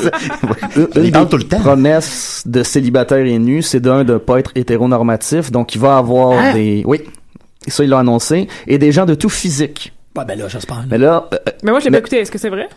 une 0.96 1.02
des 1.04 1.12
parle 1.12 1.30
tout 1.30 1.38
le 1.38 1.44
temps. 1.44 1.60
promesses 1.60 2.44
de 2.46 2.63
célibataire 2.63 3.26
et 3.26 3.39
nu, 3.39 3.62
c'est 3.62 3.80
d'un 3.80 4.04
de 4.04 4.18
pas 4.18 4.39
être 4.39 4.52
hétéronormatif, 4.56 5.52
donc 5.52 5.76
il 5.76 5.82
va 5.82 5.98
avoir 5.98 6.39
Hein? 6.39 6.54
des, 6.54 6.84
oui, 6.86 7.02
et 7.68 7.72
ça 7.72 7.84
il 7.84 7.89
l'a 7.89 8.00
annoncé, 8.00 8.48
et 8.68 8.78
des 8.78 8.92
gens 8.92 9.06
de 9.06 9.15
tout 9.15 9.30
physique. 9.30 9.94
Ouais, 10.19 10.25
ben 10.25 10.38
là, 10.38 10.47
j'espère. 10.49 10.84
Mais 10.91 10.97
là, 10.97 11.29
euh, 11.34 11.38
Mais 11.63 11.71
moi, 11.71 11.79
je 11.79 11.86
l'ai 11.86 11.91
pas 11.91 11.99
écouté. 11.99 12.17
Est-ce 12.17 12.29
que 12.32 12.38
c'est 12.38 12.49
vrai? 12.49 12.67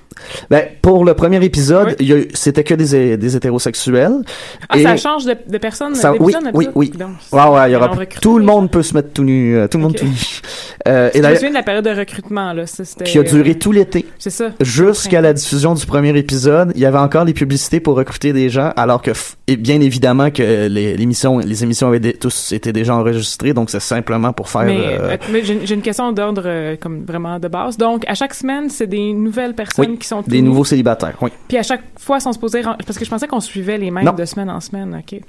ben, 0.48 0.64
pour 0.80 1.04
le 1.04 1.14
premier 1.14 1.44
épisode, 1.44 1.96
Oui. 1.98 2.28
c'était 2.34 2.62
que 2.62 2.74
des, 2.74 3.16
des 3.16 3.36
hétérosexuels. 3.36 4.12
Ah, 4.68 4.78
Et 4.78 4.82
ça 4.84 4.96
change 4.96 5.24
de, 5.24 5.36
de 5.48 5.58
personne 5.58 5.94
ça- 5.96 6.12
oui, 6.20 6.34
oui, 6.54 6.68
oui. 6.76 6.90
Donc, 6.90 7.10
Ouais, 7.32 7.42
ouais, 7.48 7.70
il 7.70 7.72
y 7.72 7.76
aura, 7.76 7.90
tout 8.20 8.38
le 8.38 8.44
monde 8.44 8.70
peut 8.70 8.82
se 8.84 8.94
mettre 8.94 9.12
tout 9.12 9.24
nu, 9.24 9.56
euh, 9.56 9.66
tout 9.66 9.78
le 9.78 9.82
monde 9.84 9.96
tout 9.96 10.04
nu. 10.04 10.12
Euh, 10.88 11.10
et 11.10 11.12
Je 11.12 11.18
me 11.18 11.22
d'ailleurs, 11.22 11.36
souviens 11.38 11.50
de 11.50 11.54
la 11.54 11.62
période 11.62 11.84
de 11.84 11.90
recrutement, 11.96 12.52
là. 12.52 12.66
Ça, 12.66 12.82
qui 13.04 13.16
a 13.16 13.22
duré 13.22 13.50
euh, 13.50 13.54
tout 13.54 13.70
l'été. 13.70 14.04
C'est 14.18 14.30
ça. 14.30 14.50
Jusqu'à 14.60 15.20
la 15.20 15.32
diffusion 15.32 15.74
du 15.74 15.86
premier 15.86 16.16
épisode, 16.18 16.72
il 16.74 16.80
y 16.80 16.86
avait 16.86 16.98
encore 16.98 17.24
les 17.24 17.34
publicités 17.34 17.78
pour 17.78 17.94
recruter 17.96 18.32
des 18.32 18.48
gens, 18.50 18.72
alors 18.76 19.00
que, 19.00 19.12
et 19.46 19.56
bien 19.56 19.80
évidemment 19.80 20.32
que 20.32 20.42
les, 20.66 20.96
l'émission, 20.96 21.38
les 21.38 21.62
émissions 21.62 21.86
avaient 21.86 22.14
tous 22.14 22.50
été 22.50 22.72
déjà 22.72 22.96
enregistrées, 22.96 23.54
donc 23.54 23.70
c'est 23.70 23.78
simplement 23.78 24.32
pour 24.32 24.48
faire. 24.48 24.62
Mais, 24.62 24.76
euh, 24.76 24.98
euh, 25.12 25.16
mais 25.30 25.44
j'ai 25.44 25.60
j'ai 25.64 25.74
une 25.76 25.82
question 25.82 26.10
d'ordre 26.10 26.42
euh, 26.46 26.74
comme 26.80 27.04
vraiment 27.04 27.31
de 27.38 27.48
base. 27.48 27.76
Donc, 27.76 28.04
à 28.08 28.14
chaque 28.14 28.34
semaine, 28.34 28.68
c'est 28.70 28.86
des 28.86 29.12
nouvelles 29.12 29.54
personnes 29.54 29.90
Oui, 29.92 29.98
qui 29.98 30.06
sont 30.08 30.22
des 30.26 30.42
nouveaux 30.42 30.64
célibataires. 30.64 31.16
Oui, 31.20 31.30
Puis 31.48 31.58
à 31.58 31.62
chaque 31.62 31.82
fois, 31.98 32.18
ils 32.18 32.22
sont 32.22 32.32
supposés... 32.32 32.62
Parce 32.62 32.98
que 32.98 33.04
je 33.04 33.10
pensais 33.10 33.26
qu'on 33.28 33.40
suivait 33.40 33.78
les 33.78 33.90
mêmes 33.90 34.04
Non. 34.04 34.12
de 34.12 34.24
semaine 34.24 34.50
en 34.50 34.60
semaine. 34.60 35.00
OK. 35.02 35.20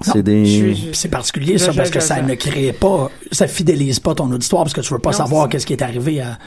c'est 0.00 0.22
des. 0.22 0.44
Je- 0.74 0.92
C'est 0.92 1.08
particulier, 1.08 1.58
ça, 1.58 1.70
Je- 1.70 1.76
parce 1.76 1.88
je- 1.90 1.94
que 1.94 2.00
je- 2.00 2.04
ça 2.04 2.16
je- 2.20 2.28
ne 2.28 2.34
crée 2.34 2.72
pas, 2.72 3.08
ça 3.30 3.46
fidélise 3.46 4.00
pas 4.00 4.14
ton 4.16 4.30
auditoire, 4.32 4.64
parce 4.64 4.74
que 4.74 4.80
tu 4.80 4.92
veux 4.92 4.98
pas 4.98 5.10
Non, 5.12 5.16
savoir 5.16 5.48
qu'est-ce 5.48 5.64
qui 5.64 5.74
est 5.74 5.82
arrivé 5.82 6.20
à, 6.20 6.38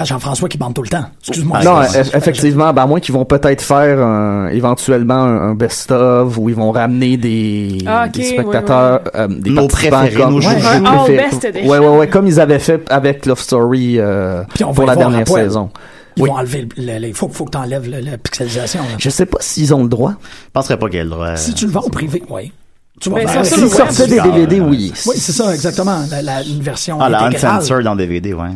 à 0.00 0.04
Jean-François 0.04 0.48
qui 0.48 0.58
bande 0.58 0.74
tout 0.74 0.82
le 0.82 0.88
temps. 0.88 1.04
Excuse-moi. 1.20 1.62
Non, 1.62 1.82
effectivement, 1.82 2.72
ben, 2.72 2.82
à 2.82 2.86
moins 2.86 3.00
qu'ils 3.00 3.14
vont 3.14 3.24
peut-être 3.24 3.62
faire 3.62 3.98
un- 4.00 4.48
éventuellement 4.48 5.14
un, 5.22 5.50
un 5.50 5.54
best-of 5.54 6.36
où 6.38 6.48
ils 6.48 6.54
vont 6.54 6.70
ramener 6.72 7.16
des, 7.16 7.78
Ah, 7.86 8.08
des 8.08 8.22
spectateurs, 8.22 9.00
euh, 9.14 9.28
des 9.28 9.50
Nos 9.50 9.66
participants 9.68 9.98
préférés, 10.00 10.22
comme- 10.22 10.34
nos 10.34 10.40
ouais, 10.40 10.46
Un 10.64 10.84
all 10.84 11.28
préférés. 11.28 11.68
Ouais, 11.68 11.78
ouais, 11.78 11.96
ouais, 11.98 12.08
comme 12.08 12.26
ils 12.26 12.40
avaient 12.40 12.58
fait 12.58 12.82
avec 12.90 13.26
Love 13.26 13.40
Story 13.40 13.96
euh, 13.98 14.42
pour 14.74 14.84
la 14.86 14.96
dernière 14.96 15.26
saison. 15.28 15.70
Ils 16.16 16.24
Oui. 16.24 16.28
vont 16.28 16.36
enlever 16.36 16.68
le, 16.76 16.98
le- 16.98 17.08
il 17.08 17.14
faut, 17.14 17.28
faut 17.28 17.44
que 17.44 17.52
tu 17.52 17.58
enlèves 17.58 17.88
la 17.88 18.18
pixelisation. 18.18 18.80
là. 18.80 18.88
Je 18.98 19.08
sais 19.10 19.26
pas 19.26 19.38
s'ils 19.40 19.72
ont 19.72 19.82
le 19.84 19.88
droit. 19.88 20.14
Je 20.20 20.50
penserais 20.52 20.76
pas 20.76 20.86
qu'il 20.88 20.96
y 20.96 21.00
ait 21.00 21.04
le 21.04 21.10
droit. 21.10 21.36
Si 21.36 21.54
tu 21.54 21.66
le 21.66 21.70
vends 21.72 21.82
au 21.82 21.88
privé, 21.88 22.22
oui. 22.28 22.52
Tu 23.00 23.08
vas 23.08 23.16
Ben, 23.20 23.28
faire- 23.28 23.42
le 23.58 23.62
web, 23.62 23.70
sortaient 23.72 24.06
des 24.08 24.18
Ah, 24.18 24.24
DVD, 24.28 24.60
ouais. 24.60 24.66
oui. 24.68 24.92
Oui, 25.06 25.14
c'est 25.16 25.32
ça, 25.32 25.54
exactement. 25.54 26.00
La, 26.10 26.20
la- 26.20 26.42
une 26.42 26.60
version 26.60 26.98
Ah, 27.00 27.08
la 27.08 27.22
uncensored 27.26 27.86
en 27.86 27.94
DVD, 27.96 28.34
ouais. 28.34 28.48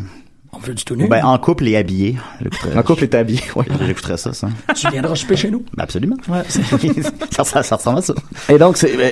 On 0.57 0.59
veut 0.61 0.75
du 0.75 0.85
tout 0.85 0.95
nu. 0.97 1.09
Ben, 1.09 1.25
en 1.25 1.37
couple 1.38 1.67
et 1.69 1.77
habillé. 1.77 2.17
Un 2.75 2.83
couple 2.83 3.05
est 3.05 3.14
habillé, 3.14 3.40
ouais. 3.57 3.64
J'écouterais 3.87 4.17
ça, 4.17 4.33
ça. 4.33 4.49
Tu 4.75 4.88
viendras 4.90 5.14
souper 5.14 5.37
chez 5.37 5.51
nous. 5.51 5.64
Ben, 5.77 5.85
absolument. 5.85 6.17
Ouais, 6.29 6.43
ça, 7.31 7.45
ça, 7.45 7.62
ça 7.62 7.77
ressemble 7.77 7.99
à 7.99 8.03
ça. 8.03 8.14
Et 8.49 8.59
donc, 8.59 8.77
c'est, 8.77 8.93
euh, 8.97 9.11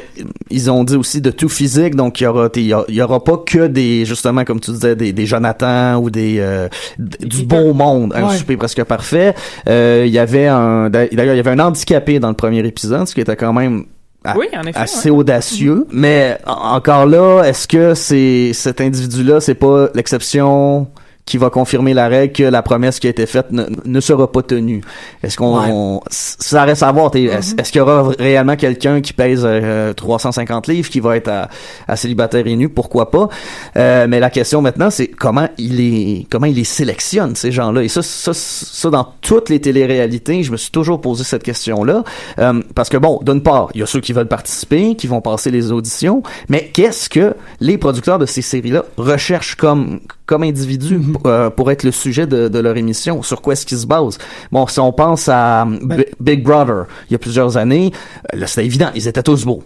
ils 0.50 0.70
ont 0.70 0.84
dit 0.84 0.96
aussi 0.96 1.20
de 1.20 1.30
tout 1.30 1.48
physique, 1.48 1.94
donc 1.94 2.20
il 2.20 2.24
y 2.24 2.26
aura, 2.26 2.48
il 2.54 2.62
y 2.62 2.74
aura- 2.74 2.84
il 2.88 2.94
y 2.94 3.02
aura 3.02 3.22
pas 3.24 3.38
que 3.38 3.66
des, 3.66 4.04
justement, 4.04 4.44
comme 4.44 4.60
tu 4.60 4.70
disais, 4.70 4.94
des, 4.96 5.12
des 5.12 5.26
Jonathan 5.26 5.96
ou 5.98 6.10
des, 6.10 6.36
euh, 6.40 6.68
du 6.98 7.44
beau 7.44 7.72
monde, 7.74 8.12
un 8.14 8.28
Ouais. 8.28 8.36
souper 8.36 8.56
presque 8.56 8.82
parfait. 8.84 9.34
Euh, 9.68 10.04
il 10.06 10.12
y 10.12 10.18
avait 10.18 10.46
un, 10.46 10.90
d'ailleurs, 10.90 11.34
il 11.34 11.36
y 11.36 11.40
avait 11.40 11.50
un 11.50 11.58
handicapé 11.58 12.20
dans 12.20 12.28
le 12.28 12.34
premier 12.34 12.60
épisode, 12.66 13.06
ce 13.08 13.14
qui 13.14 13.20
était 13.20 13.36
quand 13.36 13.52
même 13.52 13.84
a- 14.24 14.36
Oui, 14.38 14.46
en 14.56 14.62
effet. 14.62 14.78
assez 14.78 15.10
ouais. 15.10 15.16
audacieux. 15.18 15.84
Mais 15.92 16.38
en- 16.46 16.76
encore 16.76 17.06
là, 17.06 17.42
est-ce 17.42 17.66
que 17.66 17.94
c'est 17.94 18.52
cet 18.52 18.80
individu-là, 18.80 19.40
c'est 19.40 19.54
pas 19.56 19.88
l'exception? 19.94 20.86
Qui 21.24 21.38
va 21.38 21.50
confirmer 21.50 21.94
la 21.94 22.08
règle 22.08 22.32
que 22.32 22.42
la 22.42 22.62
promesse 22.62 22.98
qui 22.98 23.06
a 23.06 23.10
été 23.10 23.26
faite 23.26 23.52
ne, 23.52 23.64
ne 23.84 24.00
sera 24.00 24.30
pas 24.30 24.42
tenue. 24.42 24.82
Est-ce 25.22 25.36
qu'on 25.36 25.58
Ouais. 25.60 25.68
on- 25.70 26.00
ça 26.10 26.64
reste 26.64 26.82
à 26.82 26.90
voir. 26.90 27.14
Est-ce 27.14 27.54
est-ce 27.56 27.70
qu'il 27.70 27.78
y 27.78 27.82
aura 27.82 28.10
réellement 28.18 28.56
quelqu'un 28.56 29.00
qui 29.00 29.12
pèse 29.12 29.42
euh, 29.44 29.92
350 29.92 30.66
livres 30.66 30.90
qui 30.90 30.98
va 31.00 31.16
être 31.16 31.28
à, 31.28 31.48
à 31.86 31.94
célibataire 31.96 32.46
et 32.46 32.56
nu? 32.56 32.68
Pourquoi 32.68 33.10
pas? 33.10 33.28
Euh, 33.76 34.06
Mais 34.08 34.18
la 34.18 34.30
question 34.30 34.62
maintenant, 34.62 34.90
c'est 34.90 35.06
comment 35.06 35.48
il 35.58 35.80
est 35.80 36.26
comment 36.28 36.46
il 36.46 36.56
les 36.56 36.64
sélectionne 36.64 37.36
ces 37.36 37.52
gens-là? 37.52 37.82
Et 37.84 37.88
ça, 37.88 38.02
ça, 38.02 38.32
ça 38.34 38.90
dans 38.90 39.06
toutes 39.20 39.48
les 39.48 39.60
téléréalités, 39.60 40.42
je 40.42 40.50
me 40.50 40.56
suis 40.56 40.72
toujours 40.72 41.00
posé 41.00 41.22
cette 41.24 41.44
question-là 41.44 42.02
Euh, 42.40 42.60
parce 42.74 42.88
que 42.88 42.96
bon, 42.96 43.20
d'une 43.22 43.42
part, 43.42 43.68
il 43.74 43.80
y 43.80 43.82
a 43.82 43.86
ceux 43.86 44.00
qui 44.00 44.12
veulent 44.12 44.26
participer, 44.28 44.96
qui 44.96 45.06
vont 45.06 45.20
passer 45.20 45.50
les 45.50 45.70
auditions, 45.70 46.22
mais 46.48 46.70
qu'est-ce 46.72 47.08
que 47.08 47.34
les 47.60 47.78
producteurs 47.78 48.18
de 48.18 48.26
ces 48.26 48.42
séries-là 48.42 48.84
recherchent 48.96 49.54
comme 49.54 50.00
comme 50.26 50.42
individus 50.44 51.00
euh, 51.26 51.50
pour 51.50 51.70
être 51.70 51.82
le 51.84 51.90
sujet 51.90 52.26
de, 52.26 52.48
de 52.48 52.58
leur 52.58 52.76
émission 52.76 53.22
Sur 53.22 53.42
quoi 53.42 53.52
est-ce 53.54 53.66
qu'ils 53.66 53.78
se 53.78 53.86
basent 53.86 54.18
Bon, 54.50 54.66
si 54.66 54.78
on 54.80 54.92
pense 54.92 55.28
à 55.28 55.62
um, 55.62 55.78
Ben- 55.82 55.98
Bi- 55.98 56.04
Big 56.20 56.42
Brother, 56.42 56.84
il 57.08 57.12
y 57.12 57.16
a 57.16 57.18
plusieurs 57.18 57.56
années, 57.56 57.92
euh, 58.32 58.38
là 58.38 58.46
c'était 58.46 58.64
évident, 58.64 58.90
ils 58.94 59.08
étaient 59.08 59.22
tous 59.22 59.44
beaux. 59.44 59.62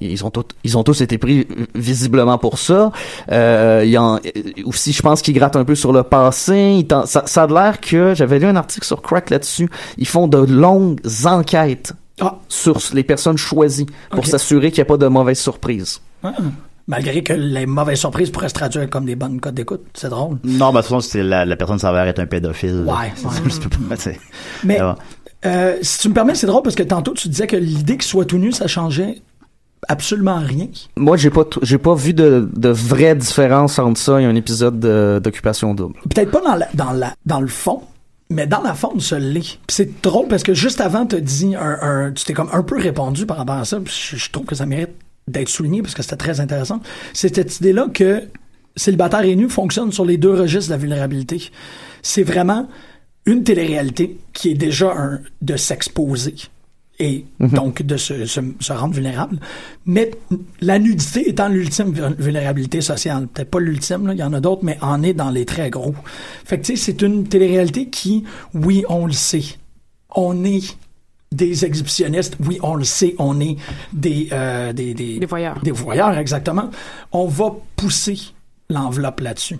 Ils 0.00 0.24
ont, 0.24 0.30
tous, 0.30 0.44
ils 0.64 0.76
ont 0.78 0.84
tous 0.84 1.00
été 1.02 1.18
pris 1.18 1.40
euh, 1.50 1.66
visiblement 1.74 2.38
pour 2.38 2.58
ça. 2.58 2.92
Euh, 3.30 3.82
il 3.84 3.90
y 3.90 3.98
en, 3.98 4.16
euh, 4.16 4.20
aussi, 4.64 4.92
je 4.92 5.02
pense 5.02 5.20
qu'ils 5.22 5.34
grattent 5.34 5.56
un 5.56 5.64
peu 5.66 5.74
sur 5.74 5.92
le 5.92 6.02
passé. 6.02 6.86
Ça, 7.06 7.22
ça 7.26 7.42
a 7.42 7.46
l'air 7.46 7.80
que 7.80 8.14
j'avais 8.14 8.38
lu 8.38 8.46
un 8.46 8.56
article 8.56 8.86
sur 8.86 9.02
Crack 9.02 9.28
là-dessus. 9.30 9.68
Ils 9.98 10.06
font 10.08 10.28
de 10.28 10.38
longues 10.38 11.00
enquêtes 11.26 11.92
Ah, 12.20 12.36
sur 12.48 12.78
les 12.94 13.02
personnes 13.02 13.36
choisies 13.38 13.86
pour 14.10 14.26
s'assurer 14.26 14.70
qu'il 14.70 14.78
n'y 14.82 14.86
a 14.86 14.90
pas 14.90 14.96
de 14.96 15.06
mauvaises 15.08 15.40
surprises. 15.40 16.00
ah. 16.22 16.32
Malgré 16.92 17.22
que 17.22 17.32
les 17.32 17.66
mauvaises 17.66 17.98
surprises 17.98 18.30
pourraient 18.30 18.48
se 18.48 18.54
traduire 18.54 18.88
comme 18.90 19.04
des 19.06 19.16
bonnes 19.16 19.40
codes 19.40 19.54
d'écoute. 19.54 19.82
C'est 19.94 20.08
drôle. 20.10 20.38
Non, 20.44 20.72
ben, 20.72 20.72
de 20.72 20.76
toute 20.78 20.82
façon, 20.84 21.00
c'est 21.00 21.22
la, 21.22 21.44
la 21.44 21.56
personne 21.56 21.78
s'avère 21.78 22.06
être 22.06 22.18
un 22.20 22.26
pédophile. 22.26 22.84
Ouais, 22.86 23.12
C'est- 23.16 24.10
ouais. 24.10 24.18
Mais 24.64 24.78
euh, 25.44 25.76
si 25.82 25.98
tu 26.00 26.08
me 26.08 26.14
permets, 26.14 26.34
c'est 26.34 26.46
drôle 26.46 26.62
parce 26.62 26.76
que 26.76 26.82
tantôt 26.82 27.14
tu 27.14 27.28
disais 27.28 27.46
que 27.46 27.56
l'idée 27.56 27.94
qu'il 27.94 28.02
soit 28.04 28.24
tout 28.24 28.38
nu, 28.38 28.52
ça 28.52 28.66
changeait 28.66 29.20
absolument 29.88 30.38
rien. 30.38 30.68
Moi, 30.96 31.16
j'ai 31.16 31.30
pas, 31.30 31.44
j'ai 31.62 31.78
pas 31.78 31.94
vu 31.94 32.14
de, 32.14 32.48
de 32.54 32.68
vraie 32.68 33.14
différence 33.16 33.78
entre 33.78 33.98
ça 34.00 34.20
et 34.20 34.24
un 34.24 34.34
épisode 34.36 34.78
de- 34.78 35.20
d'occupation 35.22 35.74
double. 35.74 35.94
Peut-être 36.08 36.30
pas 36.30 36.40
dans, 36.40 36.54
la, 36.54 36.68
dans, 36.74 36.92
la, 36.92 37.14
dans 37.26 37.40
le 37.40 37.48
fond, 37.48 37.82
mais 38.30 38.46
dans 38.46 38.62
la 38.62 38.74
forme, 38.74 39.00
ça 39.00 39.18
l'est. 39.18 39.40
Puis 39.40 39.58
c'est 39.70 40.02
drôle 40.02 40.28
parce 40.28 40.42
que 40.44 40.54
juste 40.54 40.80
avant, 40.80 41.04
tu 41.06 41.20
dit 41.20 41.56
un, 41.56 41.78
un- 41.82 42.12
tu 42.12 42.24
t'es 42.24 42.32
comme 42.32 42.48
un 42.52 42.62
peu 42.62 42.78
répondu 42.78 43.26
par 43.26 43.38
rapport 43.38 43.56
à 43.56 43.64
ça. 43.64 43.80
puis 43.80 43.92
Je, 44.12 44.16
je 44.16 44.30
trouve 44.30 44.46
que 44.46 44.54
ça 44.54 44.66
mérite 44.66 44.90
d'être 45.28 45.48
souligné 45.48 45.82
parce 45.82 45.94
que 45.94 46.02
c'était 46.02 46.16
très 46.16 46.40
intéressant. 46.40 46.80
C'est 47.12 47.34
cette 47.34 47.60
idée-là 47.60 47.88
que 47.92 48.22
célibataire 48.76 49.22
et 49.22 49.36
nu 49.36 49.48
fonctionne 49.48 49.92
sur 49.92 50.04
les 50.04 50.16
deux 50.16 50.32
registres 50.34 50.68
de 50.70 50.74
la 50.74 50.78
vulnérabilité. 50.78 51.50
C'est 52.02 52.22
vraiment 52.22 52.68
une 53.26 53.44
télé-réalité 53.44 54.18
qui 54.32 54.50
est 54.50 54.54
déjà 54.54 54.92
un 54.96 55.20
de 55.42 55.56
s'exposer 55.56 56.34
et 56.98 57.24
donc 57.40 57.82
de 57.82 57.96
se, 57.96 58.26
se, 58.26 58.40
se 58.60 58.72
rendre 58.72 58.94
vulnérable. 58.94 59.38
Mais 59.86 60.10
la 60.60 60.78
nudité 60.78 61.28
étant 61.28 61.48
l'ultime 61.48 61.92
vul- 61.92 62.14
vulnérabilité 62.18 62.80
sociale, 62.80 63.26
peut-être 63.28 63.50
pas 63.50 63.60
l'ultime, 63.60 64.10
il 64.12 64.18
y 64.18 64.22
en 64.22 64.32
a 64.32 64.40
d'autres, 64.40 64.64
mais 64.64 64.78
en 64.80 65.02
est 65.02 65.14
dans 65.14 65.30
les 65.30 65.44
très 65.44 65.70
gros. 65.70 65.94
Fait 66.44 66.58
que 66.58 66.66
tu 66.66 66.76
sais, 66.76 66.84
c'est 66.84 67.02
une 67.02 67.26
télé-réalité 67.26 67.88
qui, 67.88 68.24
oui, 68.54 68.84
on 68.88 69.06
le 69.06 69.12
sait, 69.12 69.44
on 70.14 70.44
est 70.44 70.76
des 71.32 71.64
exhibitionnistes, 71.64 72.36
oui, 72.46 72.58
on 72.62 72.74
le 72.74 72.84
sait, 72.84 73.14
on 73.18 73.40
est 73.40 73.56
des, 73.92 74.28
euh, 74.32 74.72
des, 74.72 74.94
des, 74.94 75.18
Des 75.18 75.26
voyeurs. 75.26 75.58
des 75.62 75.70
voyeurs, 75.70 76.16
exactement. 76.18 76.70
On 77.12 77.26
va 77.26 77.52
pousser 77.76 78.18
l'enveloppe 78.70 79.20
là-dessus. 79.20 79.58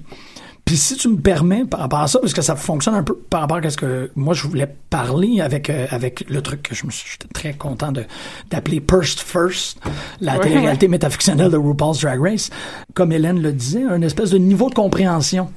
Puis 0.65 0.77
si 0.77 0.97
tu 0.97 1.09
me 1.09 1.17
permets 1.17 1.65
par 1.65 1.81
rapport 1.81 2.01
à 2.01 2.07
ça, 2.07 2.21
parce 2.21 2.33
que 2.33 2.41
ça 2.41 2.55
fonctionne 2.55 2.95
un 2.95 3.03
peu 3.03 3.17
par 3.17 3.41
rapport 3.41 3.59
à 3.63 3.69
ce 3.69 3.77
que 3.77 4.11
moi 4.15 4.33
je 4.33 4.47
voulais 4.47 4.73
parler 4.91 5.41
avec 5.41 5.69
euh, 5.69 5.87
avec 5.91 6.25
le 6.31 6.41
truc 6.41 6.63
que 6.63 6.75
je 6.75 6.87
me 6.87 6.93
suis 6.93 7.19
très 7.35 7.53
content 7.53 7.91
de 7.91 8.05
d'appeler 8.49 8.81
First 8.89 9.21
First, 9.21 9.79
la 10.21 10.39
télé-réalité 10.39 10.87
métafictionnelle 10.87 11.51
de 11.51 11.57
RuPaul's 11.57 12.01
Drag 12.01 12.21
Race, 12.21 12.51
comme 12.95 13.11
Hélène 13.11 13.43
le 13.43 13.53
disait, 13.53 13.83
un 13.83 14.03
espèce 14.03 14.31
de 14.31 14.39
niveau 14.39 14.71
de 14.71 14.75
compréhension 14.75 15.51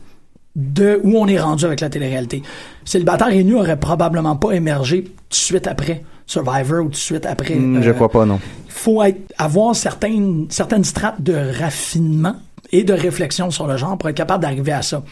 de 0.55 0.99
où 1.03 1.17
on 1.17 1.27
est 1.27 1.39
rendu 1.39 1.65
avec 1.65 1.81
la 1.81 1.89
télé-réalité. 1.89 2.41
Célibataire 2.85 3.29
et 3.29 3.43
nu 3.43 3.55
aurait 3.55 3.79
probablement 3.79 4.35
pas 4.35 4.51
émergé 4.51 5.03
tout 5.03 5.11
de 5.29 5.35
suite 5.35 5.67
après 5.67 6.03
Survivor 6.25 6.79
ou 6.79 6.85
tout 6.85 6.91
de 6.91 6.95
suite 6.95 7.25
après. 7.25 7.55
Hmm, 7.55 7.81
je 7.81 7.89
euh, 7.89 7.93
crois 7.93 8.09
pas, 8.09 8.25
non. 8.25 8.39
il 8.65 8.71
faut 8.71 9.03
être, 9.03 9.33
avoir 9.37 9.75
certaines, 9.75 10.47
certaines 10.49 10.83
strates 10.83 11.21
de 11.21 11.35
raffinement 11.59 12.35
et 12.71 12.83
de 12.83 12.93
réflexion 12.93 13.51
sur 13.51 13.67
le 13.67 13.77
genre 13.77 13.97
pour 13.97 14.09
être 14.09 14.15
capable 14.15 14.41
d'arriver 14.41 14.71
à 14.71 14.81
ça. 14.81 15.03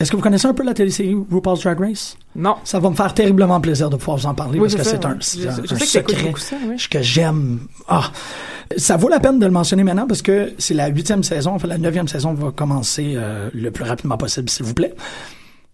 Est-ce 0.00 0.10
que 0.10 0.16
vous 0.16 0.22
connaissez 0.22 0.46
un 0.48 0.54
peu 0.54 0.64
la 0.64 0.74
télésérie 0.74 1.14
RuPaul's 1.30 1.62
Drag 1.62 1.78
Race? 1.78 2.16
Non. 2.34 2.56
Ça 2.64 2.80
va 2.80 2.90
me 2.90 2.94
faire 2.96 3.14
terriblement 3.14 3.60
plaisir 3.60 3.90
de 3.90 3.96
pouvoir 3.96 4.16
vous 4.18 4.26
en 4.26 4.34
parler 4.34 4.58
Oui, 4.58 4.68
parce 4.68 4.74
que 4.74 4.82
c'est 4.82 5.04
un, 5.04 5.16
Je- 5.20 5.48
un- 5.48 5.64
je 5.64 5.74
un 5.74 5.78
que 5.78 5.86
secret 5.86 6.34
ça, 6.36 6.56
oui. 6.68 6.76
que 6.90 7.00
j'aime. 7.00 7.60
Ah, 7.86 8.10
ça 8.76 8.96
vaut 8.96 9.08
la 9.08 9.20
peine 9.20 9.38
de 9.38 9.46
le 9.46 9.52
mentionner 9.52 9.84
maintenant 9.84 10.06
parce 10.08 10.20
que 10.22 10.52
c'est 10.58 10.74
la 10.74 10.88
huitième 10.88 11.22
saison. 11.22 11.52
Enfin, 11.54 11.68
la 11.68 11.78
neuvième 11.78 12.08
saison 12.08 12.34
va 12.34 12.50
commencer 12.50 13.14
euh, 13.16 13.48
le 13.54 13.70
plus 13.70 13.84
rapidement 13.84 14.16
possible, 14.16 14.50
s'il 14.50 14.66
vous 14.66 14.74
plaît. 14.74 14.94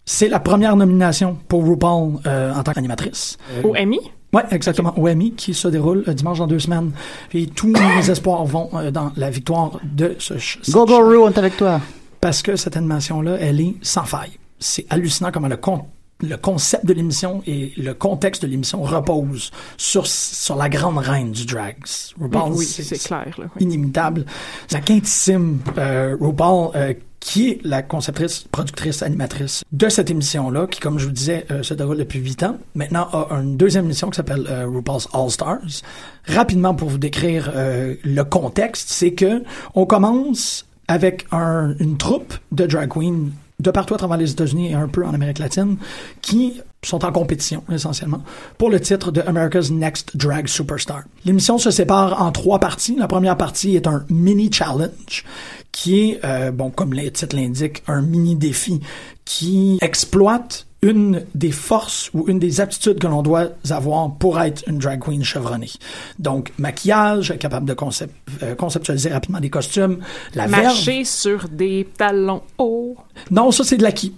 C'est 0.05 0.27
la 0.29 0.39
première 0.39 0.75
nomination 0.75 1.37
pour 1.47 1.63
RuPaul 1.65 2.19
euh, 2.27 2.53
en 2.53 2.61
tant 2.63 2.73
qu'animatrice. 2.73 3.37
Au 3.63 3.75
Emmy? 3.75 3.99
Ouais, 4.33 4.43
exactement. 4.51 4.93
Au 4.97 5.07
Emmy, 5.09 5.33
qui 5.33 5.53
se 5.55 5.67
déroule 5.67 6.03
euh, 6.07 6.13
dimanche 6.13 6.37
dans 6.37 6.47
deux 6.47 6.59
semaines. 6.59 6.91
Et 7.33 7.47
tous 7.47 7.67
mes 7.67 8.09
espoirs 8.09 8.45
vont 8.45 8.69
euh, 8.75 8.91
dans 8.91 9.11
la 9.17 9.29
victoire 9.31 9.79
de 9.83 10.15
ce 10.19 10.35
Go, 10.71 10.85
go, 10.85 10.99
Ru, 11.07 11.17
on 11.17 11.29
est 11.31 11.37
avec 11.37 11.57
toi. 11.57 11.81
Parce 12.21 12.41
que 12.41 12.55
cette 12.55 12.77
animation-là, 12.77 13.37
elle 13.39 13.59
est 13.59 13.75
sans 13.81 14.05
faille. 14.05 14.37
C'est 14.59 14.85
hallucinant 14.91 15.31
comment 15.31 15.47
le, 15.47 15.57
con- 15.57 15.85
le 16.21 16.35
concept 16.37 16.85
de 16.85 16.93
l'émission 16.93 17.41
et 17.47 17.73
le 17.77 17.93
contexte 17.95 18.43
de 18.43 18.47
l'émission 18.47 18.83
reposent 18.83 19.49
sur, 19.77 20.05
sur 20.05 20.55
la 20.55 20.69
grande 20.69 20.99
reine 20.99 21.31
du 21.31 21.45
drag. 21.45 21.77
RuPaul, 22.19 22.51
oui, 22.53 22.65
c'est 22.65 22.97
clair. 22.99 23.33
Là, 23.39 23.45
oui. 23.55 23.63
inimitable. 23.63 24.25
La 24.71 24.81
quintissime 24.81 25.59
euh, 25.79 26.15
RuPaul 26.21 26.69
euh, 26.75 26.93
qui 27.19 27.49
est 27.49 27.59
la 27.63 27.81
conceptrice, 27.83 28.45
productrice, 28.51 29.01
animatrice 29.03 29.63
de 29.71 29.89
cette 29.89 30.09
émission-là, 30.11 30.67
qui, 30.67 30.79
comme 30.79 30.99
je 30.99 31.05
vous 31.05 31.11
disais, 31.11 31.45
euh, 31.51 31.63
se 31.63 31.73
déroule 31.73 31.97
depuis 31.97 32.19
huit 32.19 32.41
ans. 32.43 32.57
Maintenant, 32.75 33.07
a 33.11 33.27
une 33.41 33.57
deuxième 33.57 33.85
émission 33.85 34.09
qui 34.11 34.17
s'appelle 34.17 34.45
euh, 34.49 34.67
RuPaul's 34.67 35.07
All 35.13 35.29
Stars. 35.31 35.81
Rapidement, 36.27 36.75
pour 36.75 36.89
vous 36.89 36.97
décrire 36.99 37.51
euh, 37.55 37.95
le 38.03 38.23
contexte, 38.23 38.89
c'est 38.89 39.13
que 39.13 39.43
on 39.73 39.85
commence 39.87 40.65
avec 40.91 41.25
un- 41.31 41.73
une 41.79 41.97
troupe 41.97 42.33
de 42.51 42.65
drag 42.65 42.89
queens 42.89 43.29
de 43.59 43.71
partout 43.71 43.93
à 43.93 43.97
travers 43.97 44.17
les 44.17 44.31
États-Unis 44.31 44.71
et 44.71 44.73
un 44.73 44.87
peu 44.87 45.05
en 45.05 45.13
Amérique 45.13 45.39
latine 45.39 45.77
qui 46.21 46.59
sont 46.83 47.05
en 47.05 47.11
compétition 47.11 47.63
essentiellement 47.71 48.23
pour 48.57 48.69
le 48.71 48.79
titre 48.79 49.11
de 49.11 49.21
America's 49.21 49.69
Next 49.69 50.17
Drag 50.17 50.47
Superstar. 50.47 51.03
L'émission 51.25 51.57
se 51.59 51.69
sépare 51.69 52.21
en 52.21 52.31
trois 52.31 52.59
parties. 52.59 52.95
La 52.97 53.07
première 53.07 53.37
partie 53.37 53.75
est 53.75 53.87
un 53.87 54.03
mini 54.09 54.51
challenge 54.51 55.23
qui 55.71 55.99
est, 55.99 56.19
euh, 56.25 56.51
bon, 56.51 56.71
comme 56.71 56.93
le 56.93 57.09
titre 57.11 57.35
l'indique, 57.35 57.83
un 57.87 58.01
mini 58.01 58.35
défi 58.35 58.81
qui 59.25 59.77
exploite 59.81 60.65
une 60.83 61.23
des 61.35 61.51
forces 61.51 62.09
ou 62.13 62.25
une 62.27 62.39
des 62.39 62.59
aptitudes 62.59 62.99
que 62.99 63.07
l'on 63.07 63.21
doit 63.21 63.49
avoir 63.69 64.11
pour 64.15 64.39
être 64.41 64.63
une 64.67 64.79
drag 64.79 64.99
queen 64.99 65.23
chevronnée. 65.23 65.69
Donc, 66.17 66.51
maquillage, 66.57 67.37
capable 67.39 67.67
de 67.67 67.73
concept- 67.73 68.15
euh, 68.41 68.55
conceptualiser 68.55 69.09
rapidement 69.09 69.39
des 69.39 69.49
costumes, 69.51 69.99
la 70.33 70.47
verve. 70.47 70.63
Marcher 70.63 71.03
sur 71.05 71.47
des 71.49 71.87
talons 71.97 72.41
hauts. 72.57 72.95
Non, 73.29 73.51
ça, 73.51 73.63
c'est 73.63 73.77
de 73.77 73.83
l'acquis. 73.83 74.13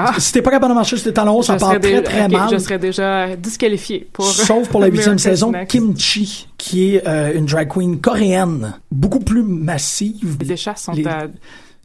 Ah. 0.00 0.14
Si 0.18 0.32
t'es 0.32 0.42
pas 0.42 0.52
capable 0.52 0.70
de 0.72 0.76
marcher 0.76 0.96
sur 0.96 1.04
tes 1.06 1.12
talons 1.12 1.38
hauts, 1.38 1.42
ça 1.42 1.56
part 1.56 1.78
très, 1.80 2.02
très 2.02 2.28
mal. 2.28 2.48
Je 2.52 2.58
serais 2.58 2.78
déjà 2.78 3.34
disqualifié 3.34 4.08
pour. 4.12 4.26
Sauf 4.26 4.68
pour 4.68 4.80
la 4.80 4.86
huitième 4.90 5.18
saison. 5.18 5.52
Kimchi, 5.68 6.46
qui 6.56 6.94
est 6.94 7.06
euh, 7.06 7.32
une 7.34 7.46
drag 7.46 7.68
queen 7.68 8.00
coréenne, 8.00 8.74
beaucoup 8.92 9.18
plus 9.18 9.42
massive. 9.42 10.36
Les 10.40 10.56
chasses 10.56 10.84
sont 10.84 10.92
Les- 10.92 11.04
à 11.06 11.26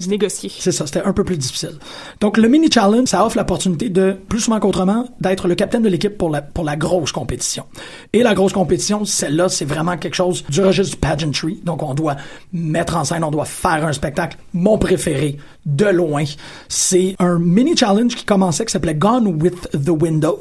négocier. 0.08 0.52
C'est 0.60 0.72
ça, 0.72 0.86
c'était 0.86 1.04
un 1.04 1.14
peu 1.14 1.24
plus 1.24 1.38
difficile. 1.38 1.78
Donc 2.20 2.38
le 2.38 2.48
mini 2.48 2.70
challenge, 2.72 3.08
ça 3.08 3.26
offre 3.26 3.38
l'opportunité 3.38 3.90
de, 3.90 4.18
plus 4.28 4.42
souvent 4.42 4.60
qu'autrement, 4.60 5.08
d'être 5.22 5.48
le 5.48 5.56
capitaine 5.56 5.84
de 5.84 5.90
l'équipe 5.90 6.18
pour 6.18 6.30
la, 6.30 6.42
pour 6.42 6.64
la 6.64 6.76
grosse 6.76 7.12
compétition. 7.12 7.66
Et 8.12 8.24
la 8.24 8.34
grosse 8.34 8.54
compétition, 8.54 9.06
celle-là, 9.06 9.50
c'est 9.50 9.66
vraiment 9.66 9.98
quelque 9.98 10.16
chose 10.16 10.44
du 10.50 10.62
registre 10.62 10.96
du 10.96 11.00
pageantry. 11.00 11.62
Donc 11.64 11.84
on 11.84 11.94
doit 11.94 12.18
mettre 12.52 12.98
en 12.98 13.04
scène, 13.04 13.24
on 13.24 13.32
doit 13.32 13.46
faire 13.46 13.86
un 13.86 13.94
spectacle. 13.94 14.38
Mon 14.54 14.78
préféré, 14.78 15.38
de 15.66 15.86
loin, 15.86 16.26
c'est 16.68 17.16
un 17.20 17.40
mini 17.40 17.76
challenge 17.78 18.16
qui 18.16 18.26
commençait, 18.26 18.66
qui 18.66 18.72
s'appelait 18.72 18.96
Gone 18.96 19.28
with 19.42 19.70
the 19.72 19.90
Windows. 19.90 20.40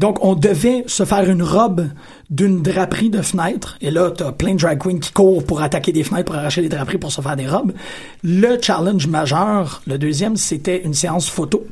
Donc, 0.00 0.24
on 0.24 0.34
devait 0.34 0.84
se 0.86 1.04
faire 1.04 1.28
une 1.28 1.42
robe 1.42 1.86
d'une 2.30 2.62
draperie 2.62 3.10
de 3.10 3.20
fenêtre. 3.20 3.76
Et 3.82 3.90
là, 3.90 4.10
t'as 4.10 4.32
plein 4.32 4.54
de 4.54 4.58
drag 4.58 4.78
queens 4.78 4.98
qui 4.98 5.12
courent 5.12 5.44
pour 5.44 5.60
attaquer 5.60 5.92
des 5.92 6.04
fenêtres, 6.04 6.24
pour 6.24 6.36
arracher 6.36 6.62
les 6.62 6.70
draperies, 6.70 6.96
pour 6.96 7.12
se 7.12 7.20
faire 7.20 7.36
des 7.36 7.46
robes. 7.46 7.74
Le 8.24 8.56
challenge 8.62 9.06
majeur, 9.08 9.82
le 9.86 9.98
deuxième, 9.98 10.36
c'était 10.38 10.80
une 10.84 10.94
séance 10.94 11.28
photo 11.28 11.66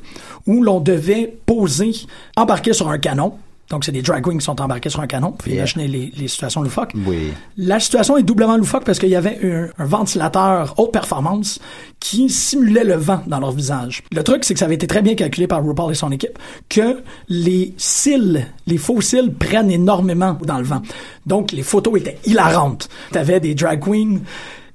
où 0.47 0.63
l'on 0.63 0.81
devait 0.81 1.39
poser, 1.47 1.93
embarquer 2.37 2.75
sur 2.75 2.91
un 2.91 2.99
canon. 2.99 3.33
Donc, 3.71 3.85
c'est 3.85 3.93
des 3.93 4.03
drag 4.03 4.25
queens 4.25 4.39
qui 4.39 4.45
sont 4.45 4.61
embarqués 4.61 4.89
sur 4.89 5.01
un 5.01 5.07
canon. 5.07 5.33
Puis 5.33 5.51
Yeah. 5.53 5.61
imaginez 5.61 5.89
les, 5.89 6.13
les 6.17 6.29
situations 6.29 6.63
loufoques. 6.63 6.93
Oui. 7.07 7.33
La 7.57 7.79
situation 7.81 8.17
est 8.17 8.23
doublement 8.23 8.57
loufoque 8.57 8.85
parce 8.85 8.99
qu'il 8.99 9.09
y 9.11 9.17
avait 9.17 9.39
un, 9.43 9.69
un 9.83 9.85
ventilateur 9.87 10.75
haute 10.79 10.93
performance 10.93 11.59
qui 12.01 12.31
simulait 12.31 12.85
le 12.85 12.95
vent 12.95 13.23
dans 13.27 13.41
leur 13.41 13.53
visage. 13.53 14.03
Le 14.13 14.23
truc, 14.23 14.45
c'est 14.45 14.55
que 14.55 14.61
ça 14.61 14.67
avait 14.67 14.77
été 14.77 14.87
très 14.87 15.03
bien 15.03 15.15
calculé 15.15 15.47
par 15.47 15.63
RuPaul 15.65 15.93
et 15.93 15.95
son 15.95 16.11
équipe 16.13 16.39
que 16.69 17.03
les 17.29 17.75
cils, 17.77 18.47
les 18.67 18.79
faux 18.79 19.01
cils 19.01 19.33
prennent 19.35 19.71
énormément 19.71 20.39
dans 20.45 20.59
le 20.59 20.65
vent. 20.65 20.83
Donc, 21.27 21.53
les 21.53 21.63
photos 21.63 21.99
étaient 22.01 22.19
hilarantes. 22.25 22.89
T'avais 23.13 23.41
des 23.41 23.55
drag 23.55 23.81
queens 23.85 24.19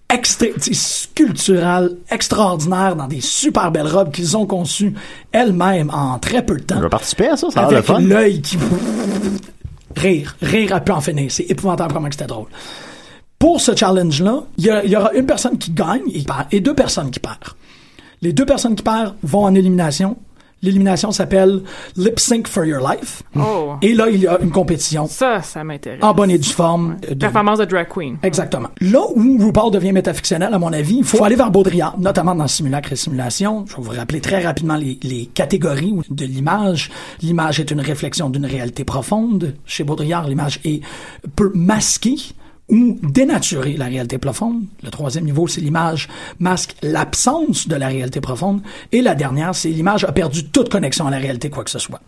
extra- 0.10 0.48
sculpturales, 0.72 1.92
extraordinaires, 2.10 2.96
dans 2.96 3.08
des 3.08 3.22
super 3.22 3.72
belles 3.72 3.88
robes 3.88 4.12
qu'ils 4.12 4.36
ont 4.38 4.46
conçues 4.46 4.94
elles-mêmes 5.32 5.90
en 5.92 6.20
très 6.20 6.46
peu 6.46 6.56
de 6.58 6.64
temps 6.64 6.76
Je 6.78 6.84
vais 6.84 6.90
participer 6.90 7.28
à 7.30 7.38
ça, 7.38 7.50
ça 7.52 7.62
a 7.62 7.66
avec 7.66 7.84
fun. 7.84 8.00
l'œil 8.00 8.42
qui 8.42 8.58
rire, 9.96 10.36
rire 10.42 10.74
à 10.76 10.80
pu 10.80 10.92
en 10.92 11.02
finir. 11.02 11.32
C'est 11.32 11.44
épouvantable 11.50 11.94
comment 11.94 12.08
que 12.10 12.16
c'était 12.16 12.28
drôle. 12.28 12.48
Pour 13.40 13.60
ce 13.62 13.76
challenge-là, 13.76 14.44
il 14.58 14.66
y, 14.66 14.70
a- 14.70 15.00
aura 15.00 15.14
une 15.14 15.26
personne 15.26 15.58
qui 15.58 15.72
gagne 15.72 16.02
et, 16.14 16.24
et 16.52 16.60
deux 16.62 16.74
personnes 16.76 17.12
qui 17.12 17.20
perdent. 17.20 17.38
Les 18.22 18.32
deux 18.34 18.46
personnes 18.46 18.76
qui 18.76 18.84
perdent 18.84 19.16
vont 19.24 19.44
en 19.44 19.54
élimination. 19.54 20.18
L'élimination 20.64 21.12
s'appelle 21.12 21.62
Lip 21.98 22.20
Sync 22.20 22.48
for 22.48 22.66
Your 22.66 22.80
Life. 22.80 23.22
Oh. 23.36 23.74
Et 23.82 23.94
là, 23.94 24.10
il 24.10 24.22
y 24.22 24.28
a 24.28 24.40
une 24.42 24.50
compétition 24.50 25.06
Ça, 25.08 25.42
ça 25.42 25.64
m'intéresse. 25.64 26.02
en 26.02 26.14
bonne 26.14 26.32
et 26.32 26.38
due 26.40 26.50
forme. 26.50 26.96
de- 27.08 27.14
Performance 27.16 27.60
de 27.60 27.66
drag 27.66 27.88
queen. 27.88 28.18
Exactement. 28.24 28.70
Là 28.82 29.02
où 29.16 29.38
RuPaul 29.46 29.72
devient 29.72 29.92
métafictionnel, 29.92 30.54
à 30.54 30.58
mon 30.60 30.74
avis, 30.74 30.96
il 31.00 31.04
faut 31.04 31.24
aller 31.24 31.36
vers 31.36 31.52
Baudrillard, 31.52 32.00
notamment 32.00 32.34
dans 32.34 32.48
Simulacre 32.48 32.94
et 32.94 32.96
Simulation. 32.96 33.66
Je 33.70 33.76
vais 33.76 33.82
vous 33.84 33.92
rappeler 33.92 34.22
très 34.22 34.42
rapidement 34.44 34.78
les, 34.78 34.98
les 35.04 35.26
catégories 35.28 35.96
de 36.10 36.26
l'image. 36.26 36.90
L'image 37.22 37.60
est 37.60 37.70
une 37.70 37.82
réflexion 37.82 38.30
d'une 38.30 38.46
réalité 38.46 38.84
profonde. 38.86 39.54
Chez 39.66 39.84
Baudrillard, 39.84 40.28
l'image 40.28 40.60
est 40.64 40.82
peut 41.36 41.52
masquer 41.54 42.16
ou 42.70 42.98
dénaturer 43.04 43.78
la 43.78 43.86
réalité 43.86 44.18
profonde. 44.18 44.64
Le 44.84 44.90
troisième 44.90 45.26
niveau, 45.26 45.48
c'est 45.48 45.62
l'image 45.62 46.08
masque 46.40 46.76
l'absence 46.82 47.68
de 47.68 47.76
la 47.76 47.88
réalité 47.88 48.22
profonde. 48.22 48.62
Et 48.92 49.02
la 49.02 49.16
dernière, 49.16 49.54
c'est 49.54 49.70
l'image 49.70 50.06
a 50.06 50.12
perdu 50.12 50.46
toute 50.46 50.70
connexion 50.70 51.08
à 51.08 51.12
la 51.12 51.18
réalité, 51.18 51.50
quoi 51.50 51.64
que 51.64 51.70
ce 51.70 51.80
soit. 51.80 52.02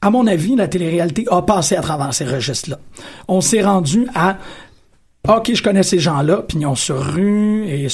À 0.00 0.10
mon 0.10 0.26
avis, 0.26 0.56
la 0.56 0.68
télé-réalité 0.68 1.24
a 1.30 1.42
passé 1.42 1.76
à 1.76 1.80
travers 1.80 2.12
ces 2.12 2.26
registres-là. 2.26 2.78
On 3.28 3.40
s'est 3.40 3.62
rendu 3.62 4.06
à 4.14 4.36
OK, 5.26 5.52
je 5.54 5.62
connais 5.62 5.82
ces 5.82 5.98
gens-là, 5.98 6.42
pignon 6.42 6.74
sur 6.74 7.02
rue, 7.02 7.66
et 7.66 7.88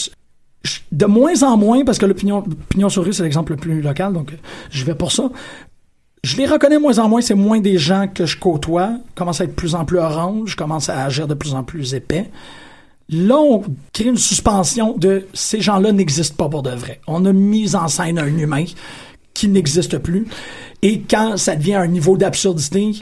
de 0.90 1.06
moins 1.06 1.42
en 1.44 1.56
moins, 1.56 1.84
parce 1.84 1.98
que 1.98 2.06
le 2.06 2.14
pignon, 2.14 2.42
pignon 2.68 2.88
sur 2.88 3.04
rue, 3.04 3.12
c'est 3.12 3.22
l'exemple 3.22 3.52
le 3.52 3.58
plus 3.58 3.80
local, 3.80 4.12
donc 4.12 4.32
euh, 4.32 4.36
je 4.70 4.84
vais 4.84 4.96
pour 4.96 5.12
ça. 5.12 5.30
Je 6.22 6.36
les 6.36 6.46
reconnais 6.46 6.78
moins 6.78 6.98
en 6.98 7.08
moins, 7.08 7.22
c'est 7.22 7.34
moins 7.34 7.60
des 7.60 7.78
gens 7.78 8.06
que 8.12 8.26
je 8.26 8.36
côtoie, 8.36 8.92
commence 9.14 9.40
à 9.40 9.44
être 9.44 9.50
de 9.50 9.54
plus 9.54 9.74
en 9.74 9.84
plus 9.86 9.98
orange, 9.98 10.54
commence 10.54 10.90
à 10.90 11.02
agir 11.02 11.26
de 11.26 11.34
plus 11.34 11.54
en 11.54 11.62
plus 11.62 11.94
épais. 11.94 12.30
Là, 13.08 13.38
on 13.38 13.62
crée 13.92 14.04
une 14.04 14.18
suspension 14.18 14.96
de 14.96 15.26
ces 15.32 15.60
gens-là 15.60 15.92
n'existent 15.92 16.36
pas 16.36 16.48
pour 16.48 16.62
de 16.62 16.70
vrai. 16.70 17.00
On 17.06 17.24
a 17.24 17.32
mis 17.32 17.74
en 17.74 17.88
scène 17.88 18.18
un 18.18 18.26
humain 18.26 18.64
qui 19.34 19.48
n'existe 19.48 19.98
plus. 19.98 20.26
Et 20.82 21.00
quand 21.00 21.36
ça 21.36 21.56
devient 21.56 21.74
un 21.74 21.86
niveau 21.86 22.16
d'absurdité, 22.16 22.92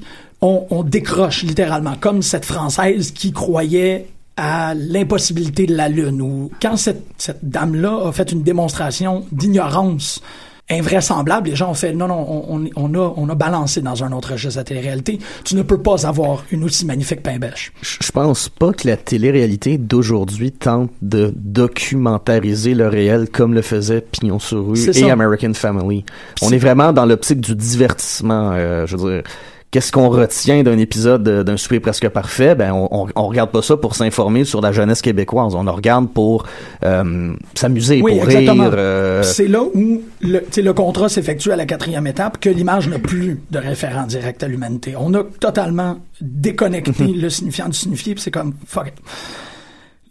on, 0.40 0.66
on 0.70 0.82
décroche 0.84 1.42
littéralement, 1.42 1.94
comme 2.00 2.22
cette 2.22 2.44
Française 2.44 3.10
qui 3.10 3.32
croyait 3.32 4.06
à 4.36 4.74
l'impossibilité 4.74 5.66
de 5.66 5.74
la 5.74 5.88
Lune, 5.88 6.22
ou 6.22 6.50
quand 6.62 6.76
cette, 6.76 7.04
cette 7.18 7.40
dame-là 7.42 8.06
a 8.06 8.12
fait 8.12 8.30
une 8.30 8.44
démonstration 8.44 9.26
d'ignorance 9.32 10.22
invraisemblable, 10.70 11.48
les 11.50 11.56
gens 11.56 11.70
ont 11.70 11.74
fait 11.74 11.92
non, 11.92 12.08
non, 12.08 12.44
on, 12.48 12.64
on, 12.76 12.94
a, 12.94 13.14
on 13.16 13.28
a 13.28 13.34
balancé 13.34 13.80
dans 13.80 14.04
un 14.04 14.12
autre 14.12 14.34
de 14.34 14.56
la 14.56 14.64
télé-réalité. 14.64 15.18
Tu 15.44 15.54
ne 15.56 15.62
peux 15.62 15.78
pas 15.78 16.06
avoir 16.06 16.44
une 16.50 16.64
aussi 16.64 16.84
magnifique 16.84 17.22
pain 17.22 17.38
bêche. 17.38 17.72
Je 17.82 18.10
pense 18.12 18.48
pas 18.48 18.72
que 18.72 18.86
la 18.86 18.96
télé-réalité 18.96 19.78
d'aujourd'hui 19.78 20.52
tente 20.52 20.90
de 21.02 21.32
documentariser 21.36 22.74
le 22.74 22.88
réel 22.88 23.28
comme 23.30 23.54
le 23.54 23.62
faisait 23.62 24.00
Pignon 24.00 24.38
sur 24.38 24.66
rue 24.66 24.78
et 24.78 24.92
ça. 24.92 25.12
American 25.12 25.54
Family. 25.54 26.04
On 26.42 26.50
est 26.50 26.58
vraiment 26.58 26.92
dans 26.92 27.06
l'optique 27.06 27.40
du 27.40 27.54
divertissement. 27.54 28.52
euh, 28.52 28.86
je 28.86 28.96
veux 28.96 29.10
dire, 29.12 29.22
qu'est-ce 29.70 29.92
qu'on 29.92 30.08
retient 30.08 30.62
d'un 30.62 30.78
épisode 30.78 31.22
de- 31.22 31.42
d'un 31.42 31.56
souper 31.56 31.80
presque 31.80 32.08
parfait? 32.08 32.54
Ben, 32.54 32.72
on, 32.72 33.06
regarde 33.28 33.50
pas 33.50 33.62
ça 33.62 33.76
pour 33.76 33.94
s'informer 33.94 34.44
sur 34.44 34.60
la 34.60 34.72
jeunesse 34.72 35.02
québécoise. 35.02 35.54
On 35.54 35.62
le 35.64 35.70
regarde 35.70 36.08
pour 36.10 36.44
euh, 36.84 37.34
s'amuser, 37.54 38.00
Oui, 38.02 38.14
pour 38.16 38.24
exactement. 38.24 38.64
rire. 38.64 38.72
euh, 38.76 39.22
C'est 39.22 39.48
là 39.48 39.62
où 39.62 40.02
le, 40.22 40.40
le 40.56 40.72
contrat 40.72 41.08
s'effectue 41.08 41.52
à 41.52 41.56
la 41.56 41.66
quatrième 41.66 42.06
étape, 42.06 42.38
que 42.40 42.48
l'image 42.50 42.88
n'a 42.88 42.98
plus 42.98 43.40
de 43.50 43.58
référent 43.58 44.06
direct 44.06 44.42
à 44.42 44.48
l'humanité. 44.48 44.94
On 44.98 45.12
a 45.14 45.22
totalement 45.40 45.98
déconnecté 46.20 47.04
le 47.06 47.28
signifiant 47.30 47.68
du 47.68 47.76
signifié, 47.76 48.14
puis 48.14 48.22
c'est 48.22 48.30
comme 48.30 48.54
fuck 48.66 48.88
it. 48.88 48.94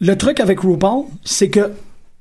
Le 0.00 0.16
truc 0.16 0.38
avec 0.38 0.60
RuPaul, 0.60 1.06
c'est 1.24 1.48
que 1.48 1.72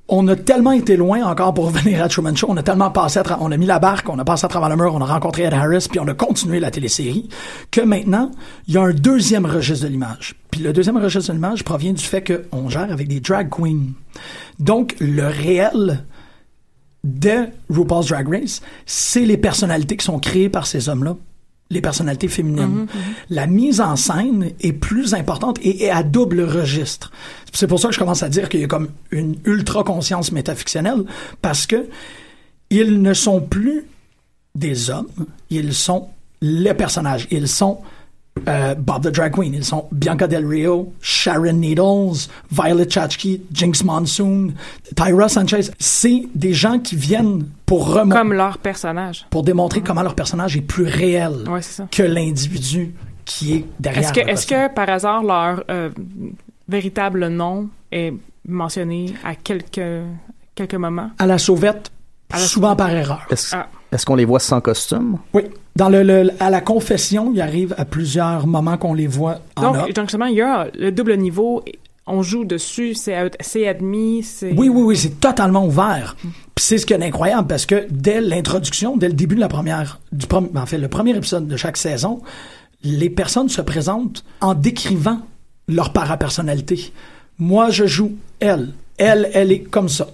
on 0.10 0.28
a 0.28 0.36
tellement 0.36 0.72
été 0.72 0.96
loin 0.96 1.24
encore 1.26 1.54
pour 1.54 1.66
revenir 1.66 2.02
à 2.02 2.08
Truman 2.08 2.36
Show, 2.36 2.48
on 2.50 2.58
a 2.58 2.64
tellement 2.64 2.92
passé 2.92 3.20
à 3.20 3.38
on 3.42 3.52
a 3.52 3.58
mis 3.58 3.66
la 3.66 3.80
barque, 3.80 4.08
on 4.10 4.18
a 4.20 4.26
passé 4.26 4.46
à 4.46 4.48
travers 4.48 4.70
le 4.70 4.78
mur, 4.78 4.94
on 4.96 5.02
a 5.02 5.06
rencontré 5.06 5.44
Ed 5.44 5.54
Harris, 5.54 5.88
puis 5.90 6.00
on 6.00 6.08
a 6.08 6.14
continué 6.14 6.60
la 6.60 6.72
télésérie, 6.72 7.28
que 7.72 7.82
maintenant, 7.82 8.32
il 8.68 8.76
y 8.76 8.78
a 8.78 8.82
un 8.82 8.94
deuxième 8.94 9.46
registre 9.46 9.86
de 9.86 9.92
l'image. 9.92 10.36
Puis 10.50 10.62
le 10.62 10.72
deuxième 10.72 10.98
registre 10.98 11.32
de 11.32 11.34
l'image 11.34 11.64
provient 11.64 11.94
du 11.94 12.04
fait 12.04 12.24
qu'on 12.24 12.70
gère 12.70 12.92
avec 12.92 13.08
des 13.08 13.20
drag 13.20 13.50
queens. 13.50 13.94
Donc, 14.60 14.96
le 15.00 15.28
réel 15.28 16.06
de 17.04 17.48
RuPaul's 17.70 18.08
Drag 18.08 18.28
Race, 18.30 18.62
c'est 18.86 19.26
les 19.26 19.38
personnalités 19.38 19.98
qui 19.98 20.06
sont 20.06 20.20
créées 20.20 20.50
par 20.50 20.68
ces 20.68 20.90
hommes-là, 20.90 21.16
les 21.70 21.82
personnalités 21.82 22.28
féminines. 22.28 22.88
La 23.30 23.48
mise 23.48 23.82
en 23.82 23.96
scène 23.96 24.52
est 24.62 24.74
plus 24.74 25.14
importante 25.14 25.60
et 25.62 25.86
est 25.86 25.90
à 25.90 26.04
double 26.04 26.42
registre. 26.42 27.12
C'est 27.54 27.68
pour 27.68 27.80
ça 27.80 27.90
que 27.90 27.94
je 27.94 28.00
commence 28.00 28.24
à 28.24 28.30
dire 28.30 28.50
qu'il 28.50 28.62
y 28.62 28.64
a 28.64 28.68
comme 28.68 28.90
une 29.12 29.36
ultra 29.46 29.84
conscience 29.84 30.32
métafictionnelle 30.32 31.04
parce 31.42 31.66
que 31.66 31.88
ils 32.70 33.02
ne 33.02 33.14
sont 33.14 33.42
plus 33.42 33.86
des 34.56 34.90
hommes, 34.90 35.08
ils 35.50 35.74
sont 35.74 36.10
les 36.42 36.74
personnages, 36.74 37.28
ils 37.32 37.48
sont 37.48 37.80
euh, 38.48 38.76
Bob 38.76 39.04
the 39.04 39.14
Drag 39.14 39.34
Queen. 39.34 39.54
Ils 39.54 39.64
sont 39.66 39.86
Bianca 39.92 40.28
Del 40.28 40.46
Rio, 40.46 40.94
Sharon 41.02 41.54
Needles, 41.54 42.28
Violet 42.52 42.90
Chachki, 42.90 43.42
Jinx 43.52 43.84
Monsoon, 43.84 44.54
Tyra 44.96 45.30
Sanchez. 45.30 45.72
C'est 45.80 46.24
des 46.36 46.54
gens 46.54 46.80
qui 46.80 46.96
viennent 46.96 47.46
pour 47.66 47.88
remonter, 47.94 48.18
Comme 48.20 48.34
leur 48.34 48.58
personnage. 48.58 49.26
pour 49.30 49.44
démontrer 49.44 49.82
comment 49.82 50.02
leur 50.04 50.16
personnage 50.16 50.56
est 50.58 50.62
plus 50.62 50.86
réel 50.86 51.44
Ouais, 51.50 51.62
que 51.92 52.04
l'individu 52.04 52.94
qui 53.26 53.54
est 53.56 53.66
derrière. 53.80 54.12
Est-ce 54.28 54.48
que, 54.48 54.74
par 54.74 54.90
hasard 54.90 55.24
leur 55.24 55.64
euh, 55.70 55.90
véritable 56.68 57.28
nom 57.28 57.70
est 57.92 58.14
mentionné 58.48 59.14
à 59.24 59.36
quelques, 59.36 59.82
quelques 60.56 60.76
moments? 60.76 61.12
à 61.20 61.26
la 61.26 61.38
sauvette, 61.38 61.92
À 62.32 62.40
la 62.40 62.46
souvent 62.46 62.76
par 62.76 62.90
erreur. 62.92 63.26
Est-ce 63.30 63.56
Ah. 63.56 63.68
Est-ce 63.92 64.06
qu'on 64.06 64.16
les 64.16 64.26
voit 64.26 64.40
sans 64.40 64.62
costume? 64.62 65.18
Oui. 65.34 65.44
Dans 65.76 65.90
le, 65.90 66.04
le- 66.04 66.32
à 66.40 66.50
la 66.50 66.62
confession, 66.62 67.32
il 67.34 67.42
arrive 67.42 67.74
à 67.78 67.86
plusieurs 67.86 68.48
moments 68.48 68.78
qu'on 68.78 68.94
les 68.94 69.08
voit 69.08 69.40
en 69.56 69.72
Donc, 69.74 69.88
justement, 70.02 70.26
il 70.26 70.36
y 70.38 70.42
a 70.42 70.68
le 70.78 70.92
double 70.92 71.16
niveau, 71.18 71.64
on 72.08 72.22
joue 72.24 72.46
dessus, 72.46 72.94
c'est 72.96 73.14
ad- 73.16 73.36
c'est 73.40 73.68
admis, 73.68 74.24
c'est... 74.24 74.52
Oui, 74.58 74.70
oui, 74.70 74.82
oui, 74.82 74.98
c'est 74.98 75.20
totalement 75.20 75.66
ouvert. 75.66 76.16
Puis 76.22 76.66
c'est 76.66 76.78
ce 76.80 76.86
qui 76.86 76.94
est 76.94 77.04
incroyable 77.04 77.48
parce 77.48 77.66
que 77.66 77.86
dès 77.92 78.20
l'introduction, 78.22 78.98
dès 78.98 79.08
le 79.08 79.14
début 79.14 79.36
de 79.36 79.40
la 79.42 79.48
première, 79.50 80.00
du 80.12 80.26
prom- 80.26 80.50
en 80.56 80.66
fait, 80.66 80.78
le 80.80 80.88
premier 80.88 81.16
épisode 81.16 81.48
de 81.48 81.56
chaque 81.58 81.78
saison, 81.78 82.22
les 82.84 83.10
personnes 83.10 83.50
se 83.50 83.62
présentent 83.62 84.24
en 84.42 84.54
décrivant 84.54 85.20
leur 85.68 85.94
parapersonnalité. 85.94 86.92
Moi, 87.40 87.70
je 87.70 87.86
joue 87.86 88.14
elle. 88.40 88.70
Elle, 88.98 89.30
elle 89.34 89.52
est 89.52 89.60
comme 89.60 89.90
ça. 89.90 90.08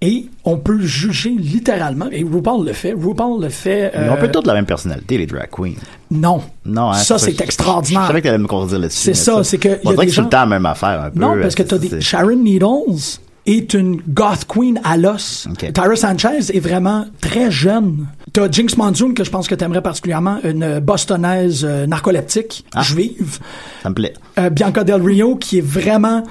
Et 0.00 0.26
on 0.44 0.58
peut 0.58 0.80
juger 0.80 1.30
littéralement, 1.30 2.06
et 2.10 2.22
RuPaul 2.22 2.66
le 2.66 2.72
fait, 2.72 2.92
RuPaul 2.92 3.42
le 3.42 3.48
fait... 3.48 3.92
Mais 3.96 4.08
on 4.10 4.14
euh, 4.14 4.16
peut 4.16 4.30
toutes 4.30 4.46
la 4.46 4.54
même 4.54 4.66
personnalité, 4.66 5.16
les 5.18 5.26
drag 5.26 5.48
queens. 5.50 5.74
Non. 6.10 6.42
Non, 6.66 6.90
hein, 6.90 6.94
ça, 6.94 7.16
je- 7.16 7.24
c'est 7.24 7.38
Je 7.38 7.42
extraordinaire. 7.42 8.06
savais 8.06 8.20
que 8.20 8.26
t'allais 8.26 8.38
me 8.38 8.46
contredire 8.46 8.80
là-dessus. 8.80 8.98
C'est 9.00 9.14
ça, 9.14 9.42
c'est 9.44 9.58
que 9.58 9.78
On 9.84 9.92
dirait 9.92 10.06
que 10.06 10.12
c'est 10.12 10.16
tout 10.18 10.24
le 10.24 10.28
temps 10.28 10.40
la 10.40 10.46
même 10.46 10.66
affaire, 10.66 11.00
un 11.04 11.10
peu. 11.10 11.18
Non, 11.20 11.36
parce 11.40 11.54
que 11.54 11.62
euh, 11.62 11.66
t'as 11.66 11.78
des 11.78 12.00
Sharon 12.00 12.36
Needles 12.36 13.18
est 13.46 13.74
une 13.74 14.00
goth 14.08 14.46
queen 14.46 14.80
à 14.84 14.96
l'os. 14.96 15.46
Tyra 15.58 15.96
Sanchez 15.96 16.54
est 16.56 16.60
vraiment 16.60 17.06
très 17.20 17.50
jeune. 17.50 18.06
T'as 18.32 18.50
Jinx 18.50 18.76
Monsoon 18.76 19.12
que 19.14 19.22
je 19.22 19.30
pense 19.30 19.46
que 19.48 19.54
t'aimerais 19.54 19.82
particulièrement, 19.82 20.38
une 20.44 20.80
bostonaise 20.80 21.64
euh, 21.64 21.86
narcoleptique 21.86 22.64
Ah. 22.74 22.82
juive. 22.82 23.38
Ça 23.82 23.90
me 23.90 23.94
plaît. 23.94 24.14
Euh, 24.38 24.50
Bianca 24.50 24.82
Del 24.82 25.00
Rio 25.02 25.36
qui 25.36 25.58
est 25.58 25.66
vraiment 25.66 26.24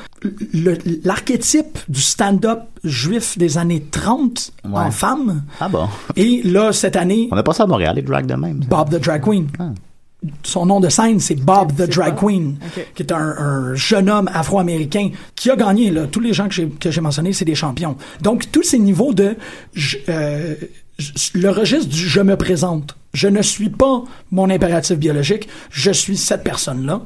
l'archétype 1.04 1.80
du 1.88 2.02
stand-up 2.02 2.62
juif 2.84 3.38
des 3.38 3.58
années 3.58 3.86
30 3.92 4.52
Ouais. 4.66 4.72
en 4.80 4.92
femme. 4.92 5.44
Ah 5.60 5.70
bon? 5.70 5.88
Et 6.16 6.42
là, 6.44 6.72
cette 6.74 6.96
année, 6.96 7.30
On 7.32 7.38
a 7.38 7.44
pas 7.44 7.54
ça 7.54 7.64
à 7.64 7.68
Montréal, 7.68 7.96
les 7.96 8.02
drags 8.02 8.26
de 8.26 8.36
même. 8.36 8.62
ça. 8.64 8.68
Bob 8.70 8.90
the 8.90 9.02
Drag 9.02 9.22
Queen. 9.24 9.48
Ah. 9.60 9.70
Son 10.44 10.66
nom 10.66 10.80
de 10.80 10.90
scène, 10.90 11.20
c'est 11.20 11.36
Bob 11.36 11.74
the 11.76 11.90
Drag? 11.90 12.16
Queen, 12.16 12.58
qui 12.96 13.04
est 13.04 13.12
un, 13.12 13.18
un 13.38 13.76
jeune 13.76 14.10
homme 14.10 14.30
afro-américain 14.34 15.10
qui 15.36 15.50
a 15.50 15.56
gagné. 15.56 15.92
Là, 15.92 16.08
tous 16.08 16.20
les 16.22 16.34
gens 16.34 16.48
que 16.48 16.92
j'ai 16.92 17.02
mentionnés, 17.02 17.34
c'est 17.34 17.46
des 17.46 17.56
champions. 17.56 17.98
Donc, 18.22 18.52
tous 18.52 18.64
ces 18.64 18.80
niveaux 18.80 19.14
de 19.14 19.36
je- 19.74 19.98
euh, 20.10 20.56
le 21.34 21.50
registre 21.50 21.90
du 21.90 22.08
je 22.08 22.22
me 22.22 22.38
présente. 22.38 22.96
Je 23.14 23.28
ne 23.28 23.42
suis 23.42 23.70
pas 23.70 24.04
mon 24.32 24.50
impératif 24.50 24.98
biologique. 24.98 25.48
Je 25.72 25.92
suis 25.92 26.18
cette 26.18 26.44
personne-là. 26.44 27.02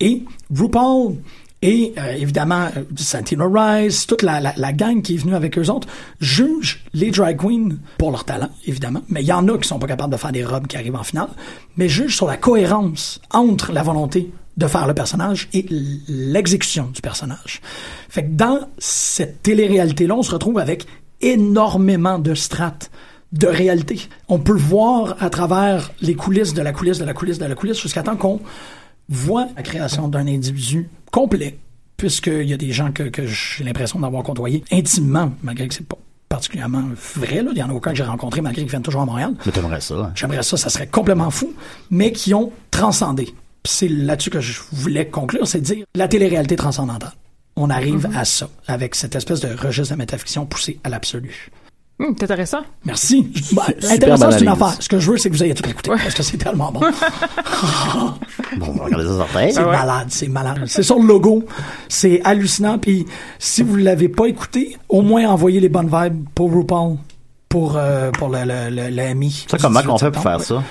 Et 0.00 0.24
RuPaul 0.54 1.16
et 1.64 1.94
euh, 1.96 2.12
évidemment 2.12 2.68
euh, 2.76 2.82
Santino 2.94 3.50
Rice, 3.50 4.06
toute 4.06 4.20
la, 4.20 4.42
gang 4.72 5.00
qui 5.00 5.14
est 5.14 5.16
venue 5.16 5.34
avec 5.34 5.58
eux 5.58 5.70
autres, 5.70 5.88
jugent 6.20 6.84
les 6.92 7.10
drag 7.10 7.38
queens 7.38 7.78
pour 7.96 8.10
leur 8.10 8.24
talent, 8.24 8.50
évidemment. 8.66 9.00
Mais 9.08 9.22
il 9.22 9.26
y 9.26 9.32
en 9.32 9.48
a 9.48 9.56
qui 9.56 9.66
sont 9.66 9.78
pas 9.78 9.86
capables 9.86 10.12
de 10.12 10.18
faire 10.18 10.30
des 10.30 10.44
robes 10.44 10.66
qui 10.66 10.76
arrivent 10.76 10.94
en 10.94 11.02
finale, 11.02 11.30
mais 11.78 11.88
jugent 11.88 12.14
sur 12.14 12.26
la 12.26 12.36
cohérence 12.36 13.18
entre 13.30 13.72
la 13.72 13.82
volonté 13.82 14.30
de 14.58 14.66
faire 14.66 14.86
le 14.86 14.92
personnage 14.92 15.48
et 15.54 15.64
l'exécution 16.06 16.90
du 16.92 17.00
personnage. 17.00 17.62
Fait 18.10 18.24
que 18.24 18.30
dans 18.30 18.68
cette 18.76 19.42
télé-réalité-là, 19.42 20.14
on 20.16 20.22
se 20.22 20.32
retrouve 20.32 20.58
avec 20.58 20.86
énormément 21.22 22.18
de 22.18 22.34
strates 22.34 22.90
de 23.32 23.46
réalité. 23.46 24.02
On 24.28 24.38
peut 24.38 24.52
voir 24.52 25.16
à 25.18 25.30
travers 25.30 25.92
les 26.02 26.14
coulisses 26.14 26.52
de 26.52 26.60
la 26.60 26.72
coulisse, 26.72 26.98
de 26.98 27.06
la 27.06 27.14
coulisse, 27.14 27.38
de 27.38 27.46
la 27.46 27.54
coulisse, 27.54 27.80
jusqu'à 27.80 28.02
temps 28.02 28.16
qu'on 28.16 28.40
voit 29.08 29.48
la 29.56 29.62
création 29.62 30.08
d'un 30.08 30.26
individu 30.26 30.88
complet, 31.12 31.58
puisqu'il 31.96 32.48
y 32.48 32.52
a 32.52 32.56
des 32.56 32.72
gens 32.72 32.92
que, 32.92 33.04
que 33.04 33.26
j'ai 33.26 33.64
l'impression 33.64 33.98
d'avoir 34.00 34.22
côtoyé 34.22 34.64
intimement, 34.72 35.32
malgré 35.42 35.68
que 35.68 35.74
c'est 35.74 35.86
pas 35.86 35.98
particulièrement 36.28 36.82
vrai. 37.14 37.42
Là. 37.42 37.50
Il 37.52 37.58
y 37.58 37.62
en 37.62 37.70
a 37.70 37.72
aucun 37.72 37.90
que 37.92 37.96
j'ai 37.96 38.02
rencontré, 38.02 38.40
malgré 38.40 38.62
qu'ils 38.62 38.70
viennent 38.70 38.82
toujours 38.82 39.02
à 39.02 39.06
Montréal. 39.06 39.34
Mais 39.46 39.52
t'aimerais 39.52 39.80
ça. 39.80 39.94
hein? 39.94 40.12
J'aimerais 40.14 40.42
ça, 40.42 40.56
ça 40.56 40.68
serait 40.68 40.88
complètement 40.88 41.30
fou, 41.30 41.52
mais 41.90 42.10
qui 42.12 42.34
ont 42.34 42.50
transcendé. 42.70 43.32
C'est 43.64 43.88
là-dessus 43.88 44.30
que 44.30 44.40
je 44.40 44.60
voulais 44.72 45.06
conclure, 45.06 45.46
c'est 45.46 45.60
de 45.60 45.64
dire 45.64 45.84
la 45.94 46.08
télé-réalité 46.08 46.56
transcendantale. 46.56 47.12
On 47.56 47.70
arrive 47.70 48.08
à 48.16 48.24
ça, 48.24 48.48
avec 48.66 48.96
cette 48.96 49.14
espèce 49.14 49.40
de 49.40 49.48
registre 49.54 49.94
de 49.94 49.98
métafiction 49.98 50.44
poussé 50.44 50.80
à 50.82 50.88
l'absolu. 50.88 51.50
Hum, 52.00 52.12
c'est 52.18 52.24
intéressant. 52.24 52.58
Merci. 52.84 53.30
Ben, 53.52 53.62
intéressant, 53.90 54.30
c'est 54.32 54.40
une 54.42 54.48
affaire. 54.48 54.74
Ce 54.82 54.88
que 54.88 54.98
je 54.98 55.10
veux, 55.12 55.16
c'est 55.16 55.30
que 55.30 55.36
vous 55.36 55.44
ayez 55.44 55.54
tout 55.54 55.68
écouté, 55.68 55.90
parce 55.90 56.12
que 56.14 56.22
c'est 56.24 56.36
tellement 56.38 56.72
bon. 56.72 56.80
Bon, 58.58 58.66
on 58.68 58.72
va 58.72 58.84
regarder 58.84 59.06
ça 59.06 59.14
sur 59.14 59.26
terre. 59.28 59.50
C'est 59.52 59.64
malade, 59.64 60.06
c'est 60.10 60.28
malade. 60.28 60.62
C'est 60.66 60.82
sur 60.82 60.98
le 60.98 61.06
logo. 61.06 61.44
C'est 61.88 62.20
hallucinant. 62.24 62.78
Puis 62.78 63.06
si 63.38 63.62
vous 63.62 63.76
l'avez 63.76 64.08
pas 64.08 64.26
écouté, 64.26 64.76
au 64.88 65.02
moins 65.02 65.26
envoyez 65.28 65.60
les 65.60 65.68
bonnes 65.68 65.90
vibes 65.92 66.26
pour 66.34 66.52
RuPaul, 66.52 66.96
pour, 67.48 67.74
euh, 67.76 68.10
pour 68.12 68.28
le, 68.28 68.44
le, 68.44 68.70
le, 68.70 68.90
le. 68.90 69.28
Ça, 69.48 69.58
comment 69.58 69.82
qu'on 69.82 69.98
fait 69.98 70.10
pour 70.10 70.22
faire 70.22 70.40
ça? 70.40 70.62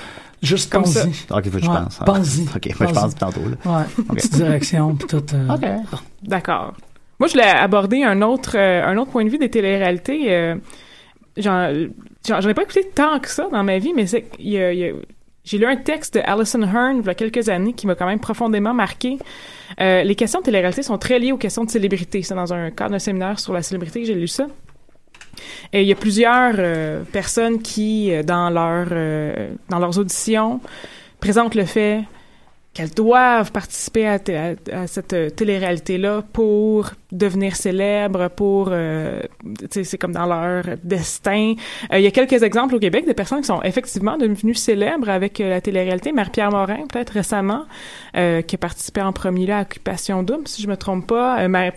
Juste 0.41 0.71
Comme 0.71 0.85
ça. 0.85 1.05
pense-y. 1.05 1.33
Ok, 1.33 1.43
faut 1.45 1.57
que 1.57 1.63
je 1.63 1.69
Ouais, 1.69 1.77
pense. 1.77 1.97
Ah. 2.01 2.05
pense-y. 2.05 2.41
Ok, 2.55 2.69
moi, 2.79 2.89
je 2.89 2.93
pense 2.93 3.15
tantôt, 3.15 3.41
là. 3.41 3.71
Ouais, 3.79 4.15
petite 4.15 4.33
direction, 4.35 4.95
puis 4.95 5.07
tout. 5.07 5.23
euh, 5.33 5.77
D'accord. 6.23 6.73
Moi, 7.19 7.27
je 7.27 7.33
voulais 7.33 7.47
aborder 7.49 8.03
un 8.03 8.21
autre, 8.21 8.55
euh, 8.57 8.83
un 8.85 8.97
autre 8.97 9.11
point 9.11 9.23
de 9.23 9.29
vue 9.29 9.37
des 9.37 9.49
téléréalités. 9.49 10.53
J'en, 11.37 11.69
ai 11.71 12.53
pas 12.53 12.61
écouté 12.63 12.89
tant 12.93 13.19
que 13.19 13.27
ça 13.27 13.47
dans 13.51 13.63
ma 13.63 13.79
vie, 13.79 13.93
mais 13.95 14.05
c'est, 14.05 14.25
y 14.39 14.57
a- 14.57 14.71
y 14.73 14.89
a- 14.89 14.93
j'ai 15.43 15.57
lu 15.57 15.65
un 15.65 15.75
texte 15.75 16.13
de 16.13 16.21
Alison 16.23 16.61
Hearn 16.61 16.99
il 16.99 17.05
y 17.05 17.09
a 17.09 17.15
quelques 17.15 17.49
années 17.49 17.73
qui 17.73 17.85
m'a 17.87 17.95
quand 17.95 18.05
même 18.05 18.19
profondément 18.19 18.73
marqué. 18.73 19.17
Euh, 19.81 20.03
les 20.03 20.15
questions 20.15 20.39
de 20.39 20.45
télé-réalité 20.45 20.83
sont 20.83 20.97
très 20.97 21.19
liées 21.19 21.31
aux 21.31 21.37
questions 21.37 21.63
de 21.65 21.69
célébrité. 21.69 22.21
C'est 22.21 22.35
dans 22.35 22.53
un 22.53 22.71
cadre 22.71 22.91
d'un 22.91 22.99
séminaire 22.99 23.39
sur 23.39 23.51
la 23.51 23.61
célébrité 23.61 24.01
que 24.01 24.05
j'ai 24.07 24.15
lu 24.15 24.27
ça. 24.27 24.47
Et 25.73 25.81
il 25.81 25.87
y 25.87 25.91
a 25.91 25.95
plusieurs 25.95 26.53
euh, 26.59 27.03
personnes 27.11 27.61
qui, 27.61 28.13
euh, 28.13 28.21
dans, 28.23 28.49
leur, 28.51 28.87
euh, 28.91 29.49
dans 29.69 29.79
leurs 29.79 29.97
auditions, 29.97 30.61
présentent 31.19 31.55
le 31.55 31.65
fait 31.65 32.03
qu'elles 32.73 32.89
doivent 32.89 33.51
participer 33.51 34.07
à, 34.07 34.13
à- 34.13 34.79
à 34.81 34.87
cette 34.87 35.13
euh, 35.13 35.29
télé-réalité-là 35.29 36.23
pour 36.33 36.89
devenir 37.11 37.55
célèbres, 37.55 38.29
pour... 38.29 38.69
euh, 38.71 39.21
c'est 39.69 39.97
comme 39.99 40.13
dans 40.13 40.25
leur 40.25 40.63
destin. 40.83 41.53
Euh, 41.91 41.99
il 41.99 42.03
y 42.03 42.07
a 42.07 42.11
quelques 42.11 42.41
exemples 42.41 42.73
au 42.73 42.79
Québec 42.79 43.05
de 43.07 43.13
personnes 43.13 43.41
qui 43.41 43.47
sont 43.47 43.61
effectivement 43.61 44.17
devenues 44.17 44.55
célèbres 44.55 45.09
avec 45.09 45.39
euh, 45.39 45.49
la 45.49 45.61
télé-réalité. 45.61 46.11
Marie-Pierre 46.11 46.49
Morin, 46.49 46.87
peut-être 46.91 47.11
récemment, 47.11 47.65
euh, 48.17 48.41
qui 48.41 48.55
a 48.55 48.57
participé 48.57 49.01
en 49.01 49.13
premier 49.13 49.45
là 49.45 49.59
à 49.59 49.61
Occupation 49.61 50.23
Double, 50.23 50.47
si 50.47 50.63
je 50.63 50.67
me 50.67 50.75
trompe 50.75 51.05
pas. 51.05 51.47
Mar- 51.47 51.73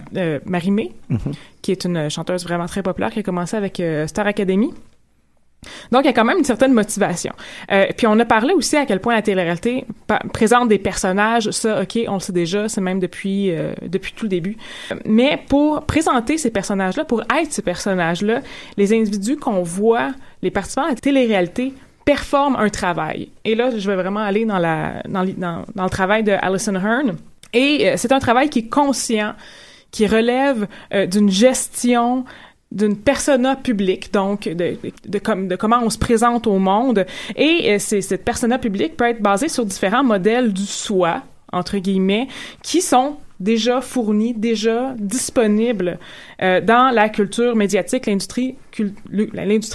Marie-Mé, 0.46 0.92
qui 1.60 1.72
est 1.72 1.84
une 1.84 2.08
chanteuse 2.08 2.42
vraiment 2.44 2.66
très 2.66 2.82
populaire, 2.82 3.10
qui 3.10 3.18
a 3.18 3.22
commencé 3.22 3.54
avec 3.56 3.82
Star 4.06 4.26
Academy. 4.26 4.72
Donc, 5.92 6.02
il 6.04 6.06
y 6.06 6.10
a 6.10 6.12
quand 6.12 6.24
même 6.24 6.38
une 6.38 6.44
certaine 6.44 6.72
motivation. 6.72 7.32
Euh, 7.70 7.86
puis, 7.96 8.06
on 8.06 8.18
a 8.18 8.24
parlé 8.24 8.54
aussi 8.54 8.76
à 8.76 8.86
quel 8.86 9.00
point 9.00 9.14
la 9.14 9.22
télé-réalité 9.22 9.84
présente 10.32 10.68
des 10.68 10.78
personnages. 10.78 11.50
Ça, 11.50 11.82
OK, 11.82 11.98
on 12.08 12.14
le 12.14 12.20
sait 12.20 12.32
déjà, 12.32 12.68
c'est 12.68 12.80
même 12.80 13.00
depuis, 13.00 13.50
euh, 13.50 13.72
depuis 13.82 14.12
tout 14.12 14.24
le 14.24 14.30
début. 14.30 14.56
Mais 15.04 15.40
pour 15.48 15.82
présenter 15.82 16.38
ces 16.38 16.50
personnages-là, 16.50 17.04
pour 17.04 17.22
être 17.22 17.52
ces 17.52 17.62
personnages-là, 17.62 18.40
les 18.76 18.92
individus 18.92 19.36
qu'on 19.36 19.62
voit, 19.62 20.12
les 20.42 20.50
participants 20.50 20.86
à 20.86 20.90
la 20.90 20.94
télé-réalité, 20.94 21.72
performent 22.04 22.56
un 22.56 22.68
travail. 22.68 23.28
Et 23.44 23.54
là, 23.54 23.70
je 23.76 23.90
vais 23.90 23.96
vraiment 23.96 24.20
aller 24.20 24.44
dans, 24.44 24.58
la, 24.58 25.02
dans, 25.08 25.24
le 25.24 25.90
travail 25.90 26.22
de 26.22 26.32
Alison 26.40 26.74
Hearn. 26.74 27.16
Et 27.52 27.88
euh, 27.88 27.94
c'est 27.96 28.12
un 28.12 28.20
travail 28.20 28.48
qui 28.48 28.60
est 28.60 28.68
conscient, 28.68 29.34
qui 29.90 30.06
relève 30.06 30.66
d'une 30.92 31.30
gestion 31.30 32.24
d'une 32.76 32.96
persona 32.96 33.56
publique, 33.56 34.12
donc 34.12 34.46
de, 34.48 34.76
de, 35.08 35.18
com- 35.18 35.48
de 35.48 35.56
comment 35.56 35.80
on 35.82 35.90
se 35.90 35.98
présente 35.98 36.46
au 36.46 36.58
monde. 36.58 37.06
Et 37.34 37.72
euh, 37.74 37.78
cette 37.78 38.24
persona 38.24 38.58
publique 38.58 38.96
peut 38.96 39.06
être 39.08 39.22
basée 39.22 39.48
sur 39.48 39.64
différents 39.64 40.04
modèles 40.04 40.52
du 40.52 40.66
soi, 40.66 41.22
entre 41.52 41.78
guillemets, 41.78 42.28
qui 42.62 42.82
sont 42.82 43.16
déjà 43.40 43.80
fournis, 43.80 44.34
déjà 44.34 44.94
disponibles 44.98 45.98
euh, 46.42 46.60
dans 46.60 46.90
la 46.94 47.08
culture 47.08 47.56
médiatique, 47.56 48.06
l'industrie 48.06 48.56
cul- 48.70 48.94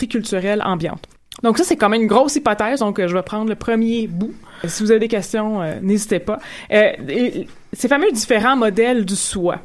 culturelle 0.10 0.62
ambiante. 0.64 1.04
Donc 1.44 1.58
ça, 1.58 1.64
c'est 1.64 1.76
quand 1.76 1.90
même 1.90 2.02
une 2.02 2.08
grosse 2.08 2.36
hypothèse, 2.36 2.80
donc 2.80 3.00
euh, 3.00 3.08
je 3.08 3.14
vais 3.16 3.24
prendre 3.24 3.50
le 3.50 3.56
premier 3.56 4.08
bout. 4.08 4.34
Si 4.66 4.84
vous 4.84 4.92
avez 4.92 5.00
des 5.00 5.08
questions, 5.08 5.62
euh, 5.62 5.80
n'hésitez 5.82 6.20
pas. 6.20 6.40
Euh, 6.72 6.92
et- 7.10 7.48
ces 7.74 7.88
fameux 7.88 8.12
différents 8.12 8.58
modèles 8.58 9.06
du 9.06 9.16
soi. 9.16 9.60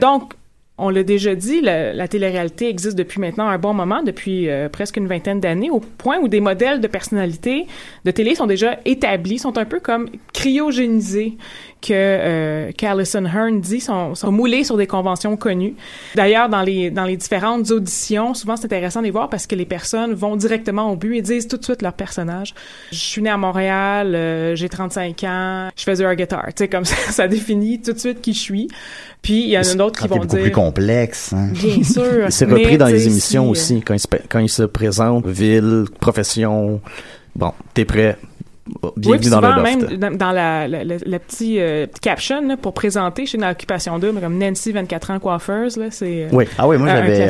Donc, 0.00 0.34
On 0.80 0.90
l'a 0.90 1.02
déjà 1.02 1.34
dit, 1.34 1.60
la, 1.60 1.92
la 1.92 2.08
télé-réalité 2.08 2.68
existe 2.68 2.96
depuis 2.96 3.20
maintenant 3.20 3.46
un 3.46 3.58
bon 3.58 3.74
moment, 3.74 4.02
depuis 4.02 4.48
euh, 4.48 4.68
presque 4.68 4.96
une 4.96 5.06
vingtaine 5.06 5.40
d'années, 5.40 5.70
au 5.70 5.80
point 5.80 6.18
où 6.18 6.28
des 6.28 6.40
modèles 6.40 6.80
de 6.80 6.86
personnalité 6.86 7.66
de 8.04 8.10
télé 8.10 8.34
sont 8.34 8.46
déjà 8.46 8.78
établis, 8.84 9.38
sont 9.38 9.58
un 9.58 9.64
peu 9.64 9.80
comme 9.80 10.08
cryogénisés 10.32 11.36
que 11.80 11.92
euh, 11.92 12.72
qu'Alison 12.76 13.24
Hearn 13.24 13.60
dit 13.60 13.80
sont, 13.80 14.14
sont 14.14 14.32
moulés 14.32 14.64
sur 14.64 14.76
des 14.76 14.86
conventions 14.86 15.36
connues. 15.36 15.74
D'ailleurs, 16.14 16.48
dans 16.48 16.62
les 16.62 16.90
dans 16.90 17.04
les 17.04 17.16
différentes 17.16 17.70
auditions, 17.70 18.34
souvent 18.34 18.56
c'est 18.56 18.66
intéressant 18.66 19.00
de 19.00 19.06
les 19.06 19.10
voir 19.10 19.28
parce 19.28 19.46
que 19.46 19.54
les 19.54 19.64
personnes 19.64 20.12
vont 20.12 20.36
directement 20.36 20.90
au 20.90 20.96
but 20.96 21.16
et 21.16 21.22
disent 21.22 21.48
tout 21.48 21.56
de 21.56 21.64
suite 21.64 21.82
leur 21.82 21.94
personnage. 21.94 22.54
Je 22.92 22.98
suis 22.98 23.22
né 23.22 23.30
à 23.30 23.36
Montréal, 23.36 24.14
euh, 24.14 24.54
j'ai 24.54 24.68
35 24.68 25.24
ans, 25.24 25.68
je 25.76 25.82
fais 25.82 25.94
du 25.94 26.16
guitar. 26.16 26.46
Tu 26.48 26.52
sais 26.64 26.68
comme 26.68 26.84
ça, 26.84 26.96
ça 27.12 27.28
définit 27.28 27.80
tout 27.80 27.92
de 27.92 27.98
suite 27.98 28.20
qui 28.20 28.32
je 28.34 28.40
suis. 28.40 28.68
Puis 29.22 29.42
il 29.42 29.50
y 29.50 29.58
en 29.58 29.62
a 29.62 29.74
d'autres 29.74 30.00
qui 30.00 30.08
vont 30.08 30.24
dire 30.24 30.42
plus 30.42 30.50
complexe. 30.70 31.32
hein. 31.32 31.48
bien 31.52 31.82
sûr. 31.82 32.26
C'est 32.30 32.44
repris 32.46 32.78
dans 32.78 32.86
les 32.86 33.06
émissions 33.06 33.42
si, 33.42 33.48
euh, 33.48 33.76
aussi, 33.76 33.82
quand 33.82 33.94
il, 33.94 34.00
se, 34.00 34.06
quand 34.28 34.38
il 34.38 34.48
se 34.48 34.62
présente, 34.62 35.26
ville, 35.26 35.84
profession. 36.00 36.80
Bon, 37.36 37.52
t'es 37.74 37.84
prêt. 37.84 38.16
Oui, 38.82 38.90
Bienvenue 38.96 39.20
puis 39.20 39.30
dans 39.30 39.40
le 39.40 39.48
loft. 39.48 39.98
même 39.98 40.16
dans, 40.16 40.30
la, 40.30 40.68
la, 40.68 40.84
la, 40.84 40.94
la 41.04 41.18
petite 41.18 41.58
euh, 41.58 41.86
caption 42.00 42.46
là, 42.46 42.56
pour 42.56 42.72
présenter 42.72 43.26
chez 43.26 43.36
l'occupation 43.36 43.98
double 43.98 44.20
comme 44.20 44.38
Nancy 44.38 44.70
24 44.70 45.10
ans 45.10 45.18
coiffeuse 45.18 45.76
là, 45.76 45.86
c'est 45.90 46.24
euh, 46.24 46.28
Oui. 46.30 46.44
Ah 46.56 46.68
oui, 46.68 46.78
moi 46.78 46.86
j'avais 46.88 47.20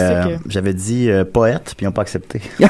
euh, 0.70 0.72
dit 0.74 1.10
euh, 1.10 1.24
poète, 1.24 1.72
puis 1.76 1.84
ils 1.84 1.86
n'ont 1.86 1.92
pas 1.92 2.02
accepté. 2.02 2.42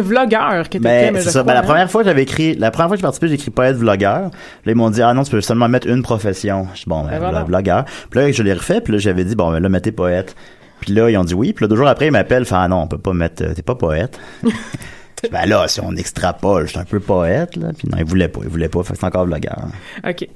vlogueur 0.00 0.68
qui 0.68 0.78
était 0.78 0.88
Ben, 0.88 1.14
mais 1.14 1.20
c'est 1.20 1.30
ça. 1.30 1.42
Ben, 1.42 1.54
la 1.54 1.60
hein. 1.60 1.62
première 1.62 1.90
fois 1.90 2.02
que 2.02 2.08
j'avais 2.08 2.22
écrit, 2.22 2.54
la 2.54 2.70
première 2.70 2.88
fois 2.88 2.96
que 2.96 3.00
j'ai 3.00 3.02
participé, 3.02 3.28
j'ai 3.28 3.34
écrit 3.34 3.50
poète 3.50 3.76
vlogueur. 3.76 4.22
Là, 4.22 4.30
ils 4.66 4.74
m'ont 4.74 4.90
dit, 4.90 5.02
ah 5.02 5.14
non, 5.14 5.22
tu 5.22 5.30
peux 5.30 5.40
seulement 5.40 5.68
mettre 5.68 5.88
une 5.88 6.02
profession. 6.02 6.68
Je 6.74 6.80
dis, 6.80 6.88
bon, 6.88 7.02
ben, 7.02 7.10
Ben, 7.10 7.18
voilà. 7.18 7.44
vlogueur. 7.44 7.84
Puis 8.10 8.20
là, 8.20 8.30
je 8.32 8.42
l'ai 8.42 8.52
refait, 8.52 8.80
puis 8.80 8.92
là, 8.92 8.98
j'avais 8.98 9.24
dit, 9.24 9.34
bon, 9.34 9.50
ben, 9.50 9.60
là, 9.60 9.68
mettez 9.68 9.92
poète. 9.92 10.34
Puis 10.80 10.92
là, 10.92 11.08
ils 11.10 11.16
ont 11.16 11.24
dit 11.24 11.34
oui. 11.34 11.52
Puis 11.52 11.64
là, 11.64 11.68
deux 11.68 11.76
jours 11.76 11.88
après, 11.88 12.06
ils 12.06 12.12
m'appellent, 12.12 12.44
fait, 12.44 12.54
ah 12.56 12.68
non, 12.68 12.82
on 12.82 12.86
peut 12.86 12.98
pas 12.98 13.12
mettre, 13.12 13.42
euh, 13.42 13.54
t'es 13.54 13.62
pas 13.62 13.74
poète. 13.74 14.18
Ben 15.30 15.46
là, 15.46 15.66
si 15.68 15.80
on 15.80 15.92
extrapole, 15.96 16.66
je 16.66 16.70
suis 16.72 16.78
un 16.78 16.84
peu 16.84 17.00
poète, 17.00 17.56
là. 17.56 17.68
Puis 17.76 17.88
non, 17.90 17.98
ils 17.98 18.04
voulaient 18.04 18.28
pas, 18.28 18.40
ils 18.42 18.48
voulaient 18.48 18.68
pas, 18.68 18.82
fait 18.82 18.92
que 18.92 18.98
c'est 18.98 19.06
encore 19.06 19.24
vlogueur. 19.24 19.68
OK. 20.06 20.28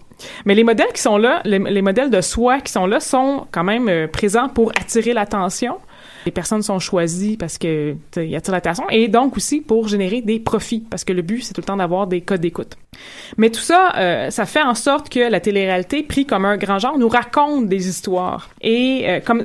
Mais 0.47 0.55
les 0.55 0.65
modèles 0.65 0.93
qui 0.95 1.03
sont 1.03 1.19
là, 1.19 1.41
les, 1.45 1.59
les 1.59 1.83
modèles 1.83 2.11
de 2.11 2.21
soi 2.21 2.61
qui 2.61 2.73
sont 2.73 2.87
là 2.87 3.01
sont 3.01 3.47
quand 3.51 3.65
même 3.65 3.89
euh, 3.89 4.07
présents 4.09 4.49
pour 4.49 4.73
attirer 4.81 5.13
l'attention? 5.13 5.79
Les 6.29 6.33
personnes 6.33 6.61
sont 6.61 6.79
choisies 6.79 7.39
parce 7.39 7.57
que 7.57 7.97
ils 8.19 8.37
attirent 8.37 8.53
l'attention 8.53 8.85
et 8.91 9.09
donc 9.09 9.35
aussi 9.39 9.63
pour 9.63 9.89
générer 9.89 10.21
des 10.21 10.39
profits 10.39 10.85
parce 10.91 11.03
que 11.03 11.15
le 11.15 11.23
but 11.23 11.43
c'est 11.43 11.55
tout 11.55 11.63
le 11.63 11.67
temps 11.67 11.79
d'avoir 11.79 12.07
des 12.07 12.21
codes 12.21 12.43
d'écoute. 12.43 12.77
Mais 13.39 13.49
tout 13.49 13.63
ça, 13.63 13.95
euh, 13.97 14.29
ça 14.29 14.45
fait 14.45 14.61
en 14.61 14.75
sorte 14.75 15.09
que 15.09 15.21
la 15.21 15.41
télé-réalité, 15.41 16.03
pris 16.03 16.27
comme 16.27 16.45
un 16.45 16.59
grand 16.59 16.79
genre, 16.79 16.99
nous 16.99 17.09
raconte 17.09 17.67
des 17.67 17.89
histoires. 17.89 18.51
Et 18.61 19.07
euh, 19.09 19.21
comme 19.25 19.45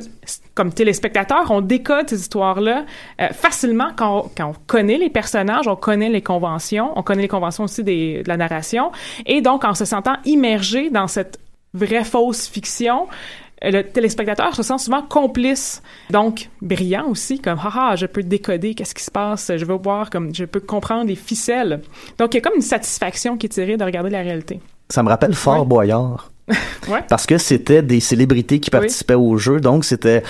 comme 0.56 0.74
téléspectateur, 0.74 1.50
on 1.52 1.62
décode 1.62 2.10
ces 2.10 2.20
histoires-là 2.20 2.86
euh, 3.22 3.30
facilement 3.30 3.92
quand 3.96 4.26
on, 4.26 4.30
quand 4.36 4.50
on 4.50 4.56
connaît 4.68 4.98
les 4.98 5.10
personnages, 5.10 5.70
on 5.70 5.78
connaît 5.78 6.10
les 6.10 6.22
conventions, 6.22 6.92
on 6.98 7.02
connaît 7.02 7.22
les 7.22 7.30
conventions 7.30 7.64
aussi 7.64 7.82
de 7.82 8.28
la 8.28 8.36
narration, 8.36 8.92
et 9.26 9.40
donc 9.40 9.64
en 9.64 9.74
se 9.74 9.86
sentant 9.86 10.18
immergé 10.26 10.90
dans 10.90 11.08
cette 11.08 11.40
vraie 11.74 12.04
fausse 12.04 12.48
fiction, 12.48 13.08
le 13.72 13.84
téléspectateur 13.84 14.56
se 14.56 14.64
sent 14.64 14.78
souvent 14.78 15.02
complice, 15.02 15.82
donc 16.10 16.50
brillant 16.62 17.08
aussi, 17.08 17.40
comme 17.40 17.60
haha, 17.60 17.96
je 17.96 18.06
peux 18.06 18.24
décoder 18.24 18.76
qu'est-ce 18.76 18.96
qui 18.96 19.04
se 19.04 19.12
passe, 19.12 19.52
je 19.56 19.66
veux 19.66 19.76
voir 19.76 20.10
comme 20.10 20.34
je 20.34 20.46
peux 20.46 20.60
comprendre 20.60 21.06
les 21.06 21.16
ficelles. 21.16 21.82
Donc 22.18 22.34
il 22.34 22.38
y 22.38 22.40
a 22.40 22.42
comme 22.42 22.56
une 22.56 22.62
satisfaction 22.62 23.38
qui 23.38 23.46
est 23.46 23.50
tirée 23.50 23.78
de 23.78 23.84
regarder 23.84 24.10
la 24.10 24.22
réalité. 24.22 24.60
Ça 24.90 25.02
me 25.02 25.10
rappelle 25.10 25.34
Fort. 25.34 25.66
Boyard. 25.66 26.33
Ouais. 26.90 27.00
Parce 27.08 27.26
que 27.26 27.38
c'était 27.38 27.82
des 27.82 28.02
célébrités 28.02 28.60
qui 28.60 28.70
Oui. 28.74 28.80
participaient 28.80 29.14
au 29.14 29.38
jeu, 29.38 29.62
donc 29.62 29.86
c'était 29.86 30.22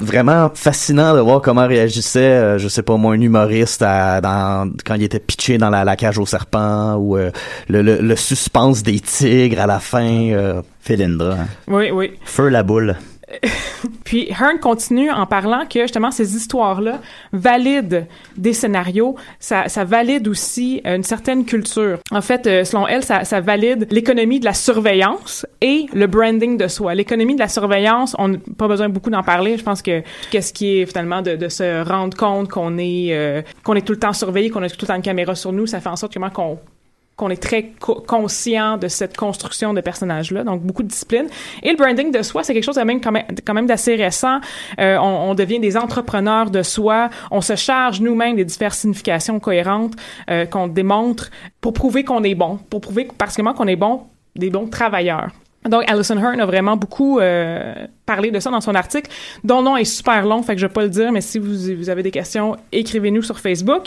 vraiment 0.00 0.50
fascinant 0.52 1.14
de 1.14 1.20
voir 1.20 1.40
comment 1.40 1.66
réagissait, 1.68 2.18
euh, 2.20 2.58
je 2.58 2.66
sais 2.66 2.82
pas 2.82 2.96
moi, 2.96 3.14
un 3.14 3.20
humoriste 3.20 3.82
à- 3.82 4.20
dans, 4.20 4.68
quand 4.84 4.96
il 4.96 5.04
était 5.04 5.20
pitché 5.20 5.56
dans 5.58 5.70
la, 5.70 5.84
la 5.84 5.94
cage 5.94 6.18
au 6.18 6.26
serpent 6.26 6.96
ou 6.96 7.16
euh, 7.16 7.30
le, 7.68 7.82
le, 7.82 7.98
le 8.00 8.16
suspense 8.16 8.82
des 8.82 8.98
tigres 8.98 9.60
à 9.60 9.66
la 9.66 9.78
fin. 9.78 10.30
euh. 10.32 10.62
Philindra. 10.82 11.32
hein. 11.34 11.46
Oui, 11.68 11.90
oui. 11.92 12.12
Feu 12.24 12.48
la 12.48 12.62
boule. 12.62 12.96
Puis 14.04 14.28
Hearn 14.30 14.58
continue 14.58 15.10
en 15.10 15.26
parlant 15.26 15.64
que 15.66 15.82
justement 15.82 16.10
ces 16.10 16.36
histoires-là 16.36 17.00
valident 17.32 18.06
des 18.36 18.52
scénarios, 18.52 19.16
ça, 19.38 19.68
ça 19.68 19.84
valide 19.84 20.28
aussi 20.28 20.80
euh, 20.86 20.96
une 20.96 21.04
certaine 21.04 21.44
culture. 21.44 21.98
En 22.10 22.20
fait, 22.20 22.46
euh, 22.46 22.64
selon 22.64 22.88
elle, 22.88 23.04
ça, 23.04 23.24
ça 23.24 23.40
valide 23.40 23.86
l'économie 23.90 24.40
de 24.40 24.44
la 24.44 24.54
surveillance 24.54 25.46
et 25.60 25.86
le 25.92 26.06
branding 26.06 26.56
de 26.56 26.68
soi. 26.68 26.94
L'économie 26.94 27.34
de 27.34 27.40
la 27.40 27.48
surveillance, 27.48 28.16
on 28.18 28.28
n'a 28.28 28.38
pas 28.58 28.68
besoin 28.68 28.88
beaucoup 28.88 29.10
d'en 29.10 29.22
parler. 29.22 29.56
Je 29.56 29.62
pense 29.62 29.82
que 29.82 30.02
qu'est-ce 30.30 30.52
qui 30.52 30.78
est 30.78 30.86
finalement 30.86 31.22
de, 31.22 31.36
de 31.36 31.48
se 31.48 31.86
rendre 31.88 32.16
compte 32.16 32.48
qu'on 32.48 32.78
est 32.78 33.08
euh, 33.10 33.42
qu'on 33.62 33.74
est 33.74 33.86
tout 33.86 33.92
le 33.92 33.98
temps 33.98 34.12
surveillé, 34.12 34.50
qu'on 34.50 34.62
a 34.62 34.68
tout 34.68 34.76
le 34.82 34.86
temps 34.86 34.96
une 34.96 35.02
caméra 35.02 35.34
sur 35.34 35.52
nous, 35.52 35.66
ça 35.66 35.80
fait 35.80 35.88
en 35.88 35.96
sorte 35.96 36.12
comment 36.12 36.30
qu'on 36.30 36.58
qu'on 37.20 37.30
est 37.30 37.42
très 37.50 37.64
co- 37.78 38.02
conscient 38.06 38.78
de 38.78 38.88
cette 38.88 39.14
construction 39.16 39.74
de 39.74 39.82
personnages-là, 39.82 40.42
donc 40.42 40.62
beaucoup 40.62 40.82
de 40.82 40.88
discipline. 40.88 41.26
Et 41.62 41.70
le 41.70 41.76
branding 41.76 42.10
de 42.10 42.22
soi, 42.22 42.42
c'est 42.42 42.54
quelque 42.54 42.64
chose 42.64 42.76
quand 42.78 42.84
même, 42.86 43.00
quand 43.46 43.54
même, 43.54 43.66
d'assez 43.66 43.94
récent. 43.94 44.40
Euh, 44.78 44.96
on, 44.98 45.30
on 45.30 45.34
devient 45.34 45.60
des 45.60 45.76
entrepreneurs 45.76 46.50
de 46.50 46.62
soi, 46.62 47.10
on 47.30 47.42
se 47.42 47.56
charge 47.56 48.00
nous-mêmes 48.00 48.36
des 48.36 48.46
diverses 48.46 48.78
significations 48.78 49.38
cohérentes 49.38 49.94
euh, 50.30 50.46
qu'on 50.46 50.66
démontre 50.66 51.30
pour 51.60 51.72
prouver 51.74 52.04
qu'on 52.04 52.24
est 52.24 52.34
bon, 52.34 52.58
pour 52.70 52.80
prouver 52.80 53.04
particulièrement 53.16 53.56
qu'on 53.56 53.68
est 53.68 53.76
bon, 53.76 54.04
des 54.34 54.50
bons 54.50 54.68
travailleurs. 54.68 55.28
Donc, 55.68 55.82
Alison 55.90 56.16
Hearn 56.16 56.40
a 56.40 56.46
vraiment 56.46 56.76
beaucoup 56.78 57.18
euh, 57.18 57.74
parlé 58.10 58.32
de 58.32 58.40
ça 58.40 58.50
dans 58.50 58.60
son 58.60 58.74
article, 58.74 59.08
dont 59.44 59.58
le 59.58 59.64
nom 59.64 59.76
est 59.76 59.84
super 59.84 60.26
long, 60.26 60.42
fait 60.42 60.54
que 60.54 60.60
je 60.60 60.66
vais 60.66 60.72
pas 60.72 60.82
le 60.82 60.88
dire, 60.88 61.12
mais 61.12 61.20
si 61.20 61.38
vous, 61.38 61.76
vous 61.78 61.90
avez 61.90 62.02
des 62.02 62.10
questions, 62.10 62.56
écrivez-nous 62.72 63.22
sur 63.22 63.38
Facebook. 63.38 63.84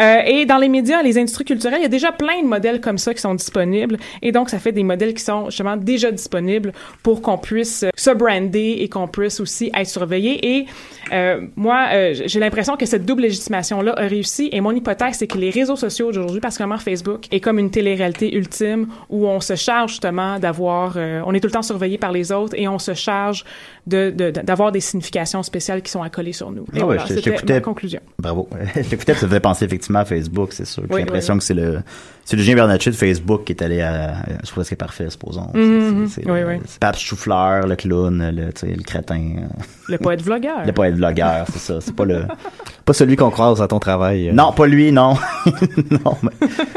Euh, 0.00 0.20
et 0.24 0.46
dans 0.46 0.56
les 0.56 0.70
médias, 0.70 1.02
les 1.02 1.18
industries 1.18 1.44
culturelles, 1.44 1.80
il 1.80 1.82
y 1.82 1.92
a 1.92 1.96
déjà 2.00 2.10
plein 2.10 2.40
de 2.40 2.46
modèles 2.46 2.80
comme 2.80 2.96
ça 2.96 3.12
qui 3.12 3.20
sont 3.20 3.34
disponibles, 3.34 3.98
et 4.22 4.32
donc 4.32 4.48
ça 4.48 4.58
fait 4.58 4.72
des 4.72 4.82
modèles 4.82 5.12
qui 5.12 5.22
sont 5.22 5.50
justement 5.50 5.76
déjà 5.76 6.10
disponibles 6.10 6.72
pour 7.02 7.20
qu'on 7.20 7.36
puisse 7.36 7.84
se 7.94 8.10
brander 8.12 8.78
et 8.80 8.88
qu'on 8.88 9.08
puisse 9.08 9.40
aussi 9.40 9.70
être 9.74 9.86
surveillé. 9.86 10.32
Et 10.54 10.66
euh, 11.12 11.42
moi, 11.56 11.88
euh, 11.92 12.14
j'ai 12.24 12.40
l'impression 12.40 12.78
que 12.78 12.86
cette 12.86 13.04
double 13.04 13.22
légitimation-là 13.22 13.92
a 13.94 14.06
réussi, 14.06 14.48
et 14.52 14.62
mon 14.62 14.72
hypothèse, 14.72 15.16
c'est 15.18 15.26
que 15.26 15.36
les 15.36 15.50
réseaux 15.50 15.76
sociaux 15.76 16.06
d'aujourd'hui, 16.12 16.40
particulièrement 16.40 16.78
Facebook, 16.78 17.26
est 17.30 17.40
comme 17.40 17.58
une 17.58 17.70
télé-réalité 17.70 18.34
ultime 18.34 18.86
où 19.10 19.26
on 19.26 19.40
se 19.40 19.54
charge 19.54 19.90
justement 19.90 20.38
d'avoir, 20.38 20.96
on 20.96 21.34
est 21.34 21.40
tout 21.40 21.48
le 21.48 21.52
temps 21.52 21.62
surveillé 21.62 21.98
par 21.98 22.12
les 22.12 22.32
autres 22.32 22.54
et 22.56 22.66
on 22.68 22.78
se 22.78 22.94
charge 22.94 23.44
de 23.86 24.10
de- 24.10 24.30
d'avoir 24.30 24.72
des 24.72 24.80
significations 24.80 25.42
spéciales 25.42 25.82
qui 25.82 25.90
sont 25.90 26.02
accolées 26.02 26.32
sur 26.32 26.50
nous. 26.50 26.64
Ah 26.72 26.78
ouais, 26.78 26.82
voilà, 26.96 27.06
c'était 27.06 27.54
ma 27.54 27.60
conclusion. 27.60 28.00
Bravo. 28.18 28.48
je 28.76 28.82
t'écoutais, 28.88 29.14
ça 29.14 29.26
faisait 29.26 29.40
penser 29.40 29.64
effectivement 29.64 30.00
à 30.00 30.04
Facebook, 30.04 30.52
c'est 30.52 30.64
sûr. 30.66 30.82
J'ai 30.88 30.94
Oui, 30.94 31.00
l'impression 31.00 31.34
oui, 31.34 31.38
que 31.40 31.44
c'est 31.44 31.54
le, 31.54 31.80
c'est 32.26 32.36
le 32.36 32.42
Julien 32.42 32.56
Bernatchez 32.56 32.90
de 32.90 32.96
Facebook 32.96 33.44
qui 33.44 33.52
est 33.52 33.62
allé 33.62 33.80
à, 33.80 34.16
c'est 34.44 34.50
presque 34.52 34.74
parfait, 34.76 35.08
supposons. 35.08 35.46
C'est- 35.54 35.58
Mhm, 35.60 36.06
c'est, 36.08 36.22
c'est 36.24 36.30
oui, 36.30 36.40
le- 36.40 36.46
oui. 36.48 36.54
c'est 36.66 36.78
Pape 36.80 36.98
Choufleur, 36.98 37.66
le 37.66 37.76
clown, 37.76 38.30
le, 38.34 38.46
le 38.68 38.82
crétin, 38.82 39.20
euh, 39.38 39.46
Le 39.88 39.96
poète 39.98 40.20
vlogueur. 40.22 40.66
le 40.66 40.72
poète 40.72 40.96
vlogueur, 40.96 41.46
c'est 41.52 41.60
ça. 41.60 41.74
C'est 41.80 41.94
pas 41.96 42.04
le, 42.04 42.24
Pas 42.84 42.92
celui 42.92 43.16
qu'on 43.16 43.30
croise 43.30 43.60
à 43.62 43.66
ton 43.68 43.78
travail. 43.80 44.28
euh. 44.28 44.32
non, 44.32 44.52
pas 44.52 44.66
lui, 44.66 44.92
non. 44.92 45.14
non, 46.04 46.16
mais 46.22 46.30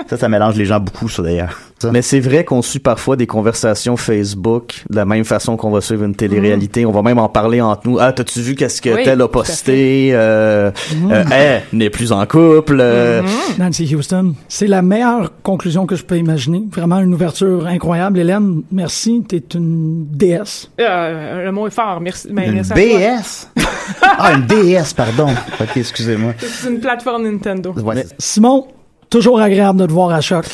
ça, 0.08 0.18
ça 0.18 0.30
mélange 0.30 0.56
les 0.56 0.66
gens 0.66 0.80
beaucoup, 0.80 1.08
ça 1.10 1.22
d'ailleurs. 1.22 1.60
Mais 1.91 2.02
c'est 2.02 2.20
vrai 2.20 2.43
qu'on 2.43 2.62
suit 2.62 2.80
parfois 2.80 3.16
des 3.16 3.28
conversations 3.28 3.95
Facebook 3.95 4.84
de 4.89 4.95
la 4.97 5.06
même 5.06 5.24
façon 5.24 5.56
qu'on 5.56 5.70
va 5.72 5.82
suivre 5.82 6.04
une 6.04 6.16
télé-réalité. 6.16 6.86
On 6.86 6.91
va 6.91 7.02
même 7.04 7.20
en 7.20 7.30
parler 7.30 7.62
entre 7.62 7.88
nous. 7.88 8.00
Ah, 8.00 8.12
t'as-tu 8.12 8.41
vu 8.41 8.56
qu'est-ce 8.56 8.82
que 8.82 8.89
Oui, 8.95 9.04
tel 9.04 9.22
a 9.22 9.28
posté? 9.30 10.10
Euh, 10.14 10.72
euh, 11.12 11.24
eh, 11.32 11.76
n'est 11.76 11.89
plus 11.89 12.12
en 12.12 12.26
couple. 12.26 12.80
euh, 12.82 13.22
Nancy 13.60 13.95
Houston, 13.95 14.34
c'est 14.50 14.68
la 14.68 14.82
meilleure 14.82 15.32
conclusion 15.44 15.86
que 15.86 15.96
je 15.96 16.04
peux 16.04 16.18
imaginer. 16.18 16.64
Vraiment 16.72 17.00
une 17.00 17.14
ouverture 17.14 17.68
incroyable. 17.68 18.20
Hélène, 18.20 18.62
merci. 18.72 19.24
T'es 19.28 19.44
une 19.56 20.06
déesse. 20.12 20.70
Euh, 20.80 21.46
le 21.46 21.52
mot 21.52 21.68
est 21.68 21.72
fort. 21.72 22.00
Merci. 22.02 22.30
Ben, 22.32 22.54
Une. 22.56 22.62
BS? 22.62 23.50
ah, 24.02 24.34
une 24.34 24.46
DS, 24.46 24.94
pardon. 24.96 25.30
Ok, 25.60 25.78
excusez-moi. 25.78 26.34
C'est 26.40 26.70
une 26.70 26.80
plateforme 26.80 27.24
Nintendo. 27.24 27.74
Ouais, 27.74 28.06
Simon, 28.18 28.68
toujours 29.10 29.40
agréable 29.42 29.80
de 29.80 29.86
te 29.86 29.92
voir 29.92 30.12
à 30.12 30.22
Choc. 30.22 30.46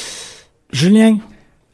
Julien, 0.71 1.17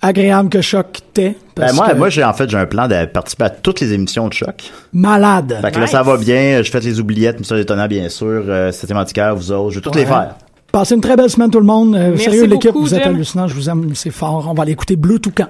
agréable 0.02 0.50
que 0.50 0.62
Choc 0.62 1.00
t'ait. 1.14 1.36
Ben, 1.56 1.74
moi, 1.74 1.90
que 1.90 1.96
moi, 1.96 2.10
j'ai 2.10 2.24
en 2.24 2.34
fait, 2.34 2.50
j'ai 2.50 2.58
un 2.58 2.66
plan 2.66 2.88
de 2.88 3.06
participer 3.06 3.46
à 3.46 3.50
toutes 3.50 3.80
les 3.82 3.94
émissions 3.94 4.28
de 4.28 4.34
choc. 4.34 4.72
malade. 4.94 5.60
Fait 5.62 5.72
que 5.72 5.80
là, 5.80 5.88
ça 5.88 6.04
va 6.04 6.18
bien. 6.18 6.62
Je 6.64 6.72
fais 6.72 6.80
les 6.80 7.00
oubliettes, 7.00 7.40
Mystère 7.40 7.58
étonnant, 7.58 7.88
bien 7.88 8.10
sûr. 8.10 8.44
Euh, 8.48 8.72
C'était 8.72 8.94
vous 8.94 9.52
autres. 9.52 9.72
Je 9.72 9.76
vais 9.76 9.82
toutes 9.82 9.96
les 9.96 10.06
faire. 10.06 10.36
Passez 10.72 10.96
une 10.96 11.02
très 11.02 11.16
belle 11.18 11.30
semaine 11.30 11.50
tout 11.50 11.60
le 11.60 11.66
monde. 11.66 11.96
Euh, 11.96 12.10
Merci 12.10 12.24
sérieux 12.26 12.46
l'équipe, 12.46 12.72
vous 12.74 12.94
êtes 12.94 13.06
hallucinant, 13.06 13.48
je 13.48 13.56
vous 13.56 13.70
aime, 13.70 13.94
c'est 13.94 14.12
fort. 14.12 14.48
On 14.50 14.54
va 14.54 14.64
aller 14.64 14.72
écouter 14.72 14.96
Bleu 14.96 15.20
Toucan. 15.20 15.48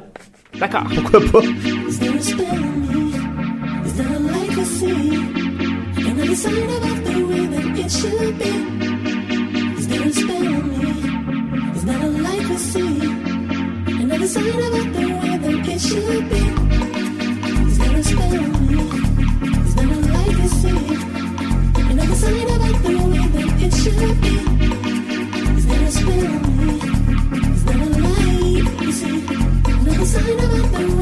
D'accord. 0.59 0.83
Pourquoi 0.95 1.19
pas? 1.31 1.41
sign 30.11 30.39
of 30.39 30.53
a 30.53 30.67
third. 30.67 31.00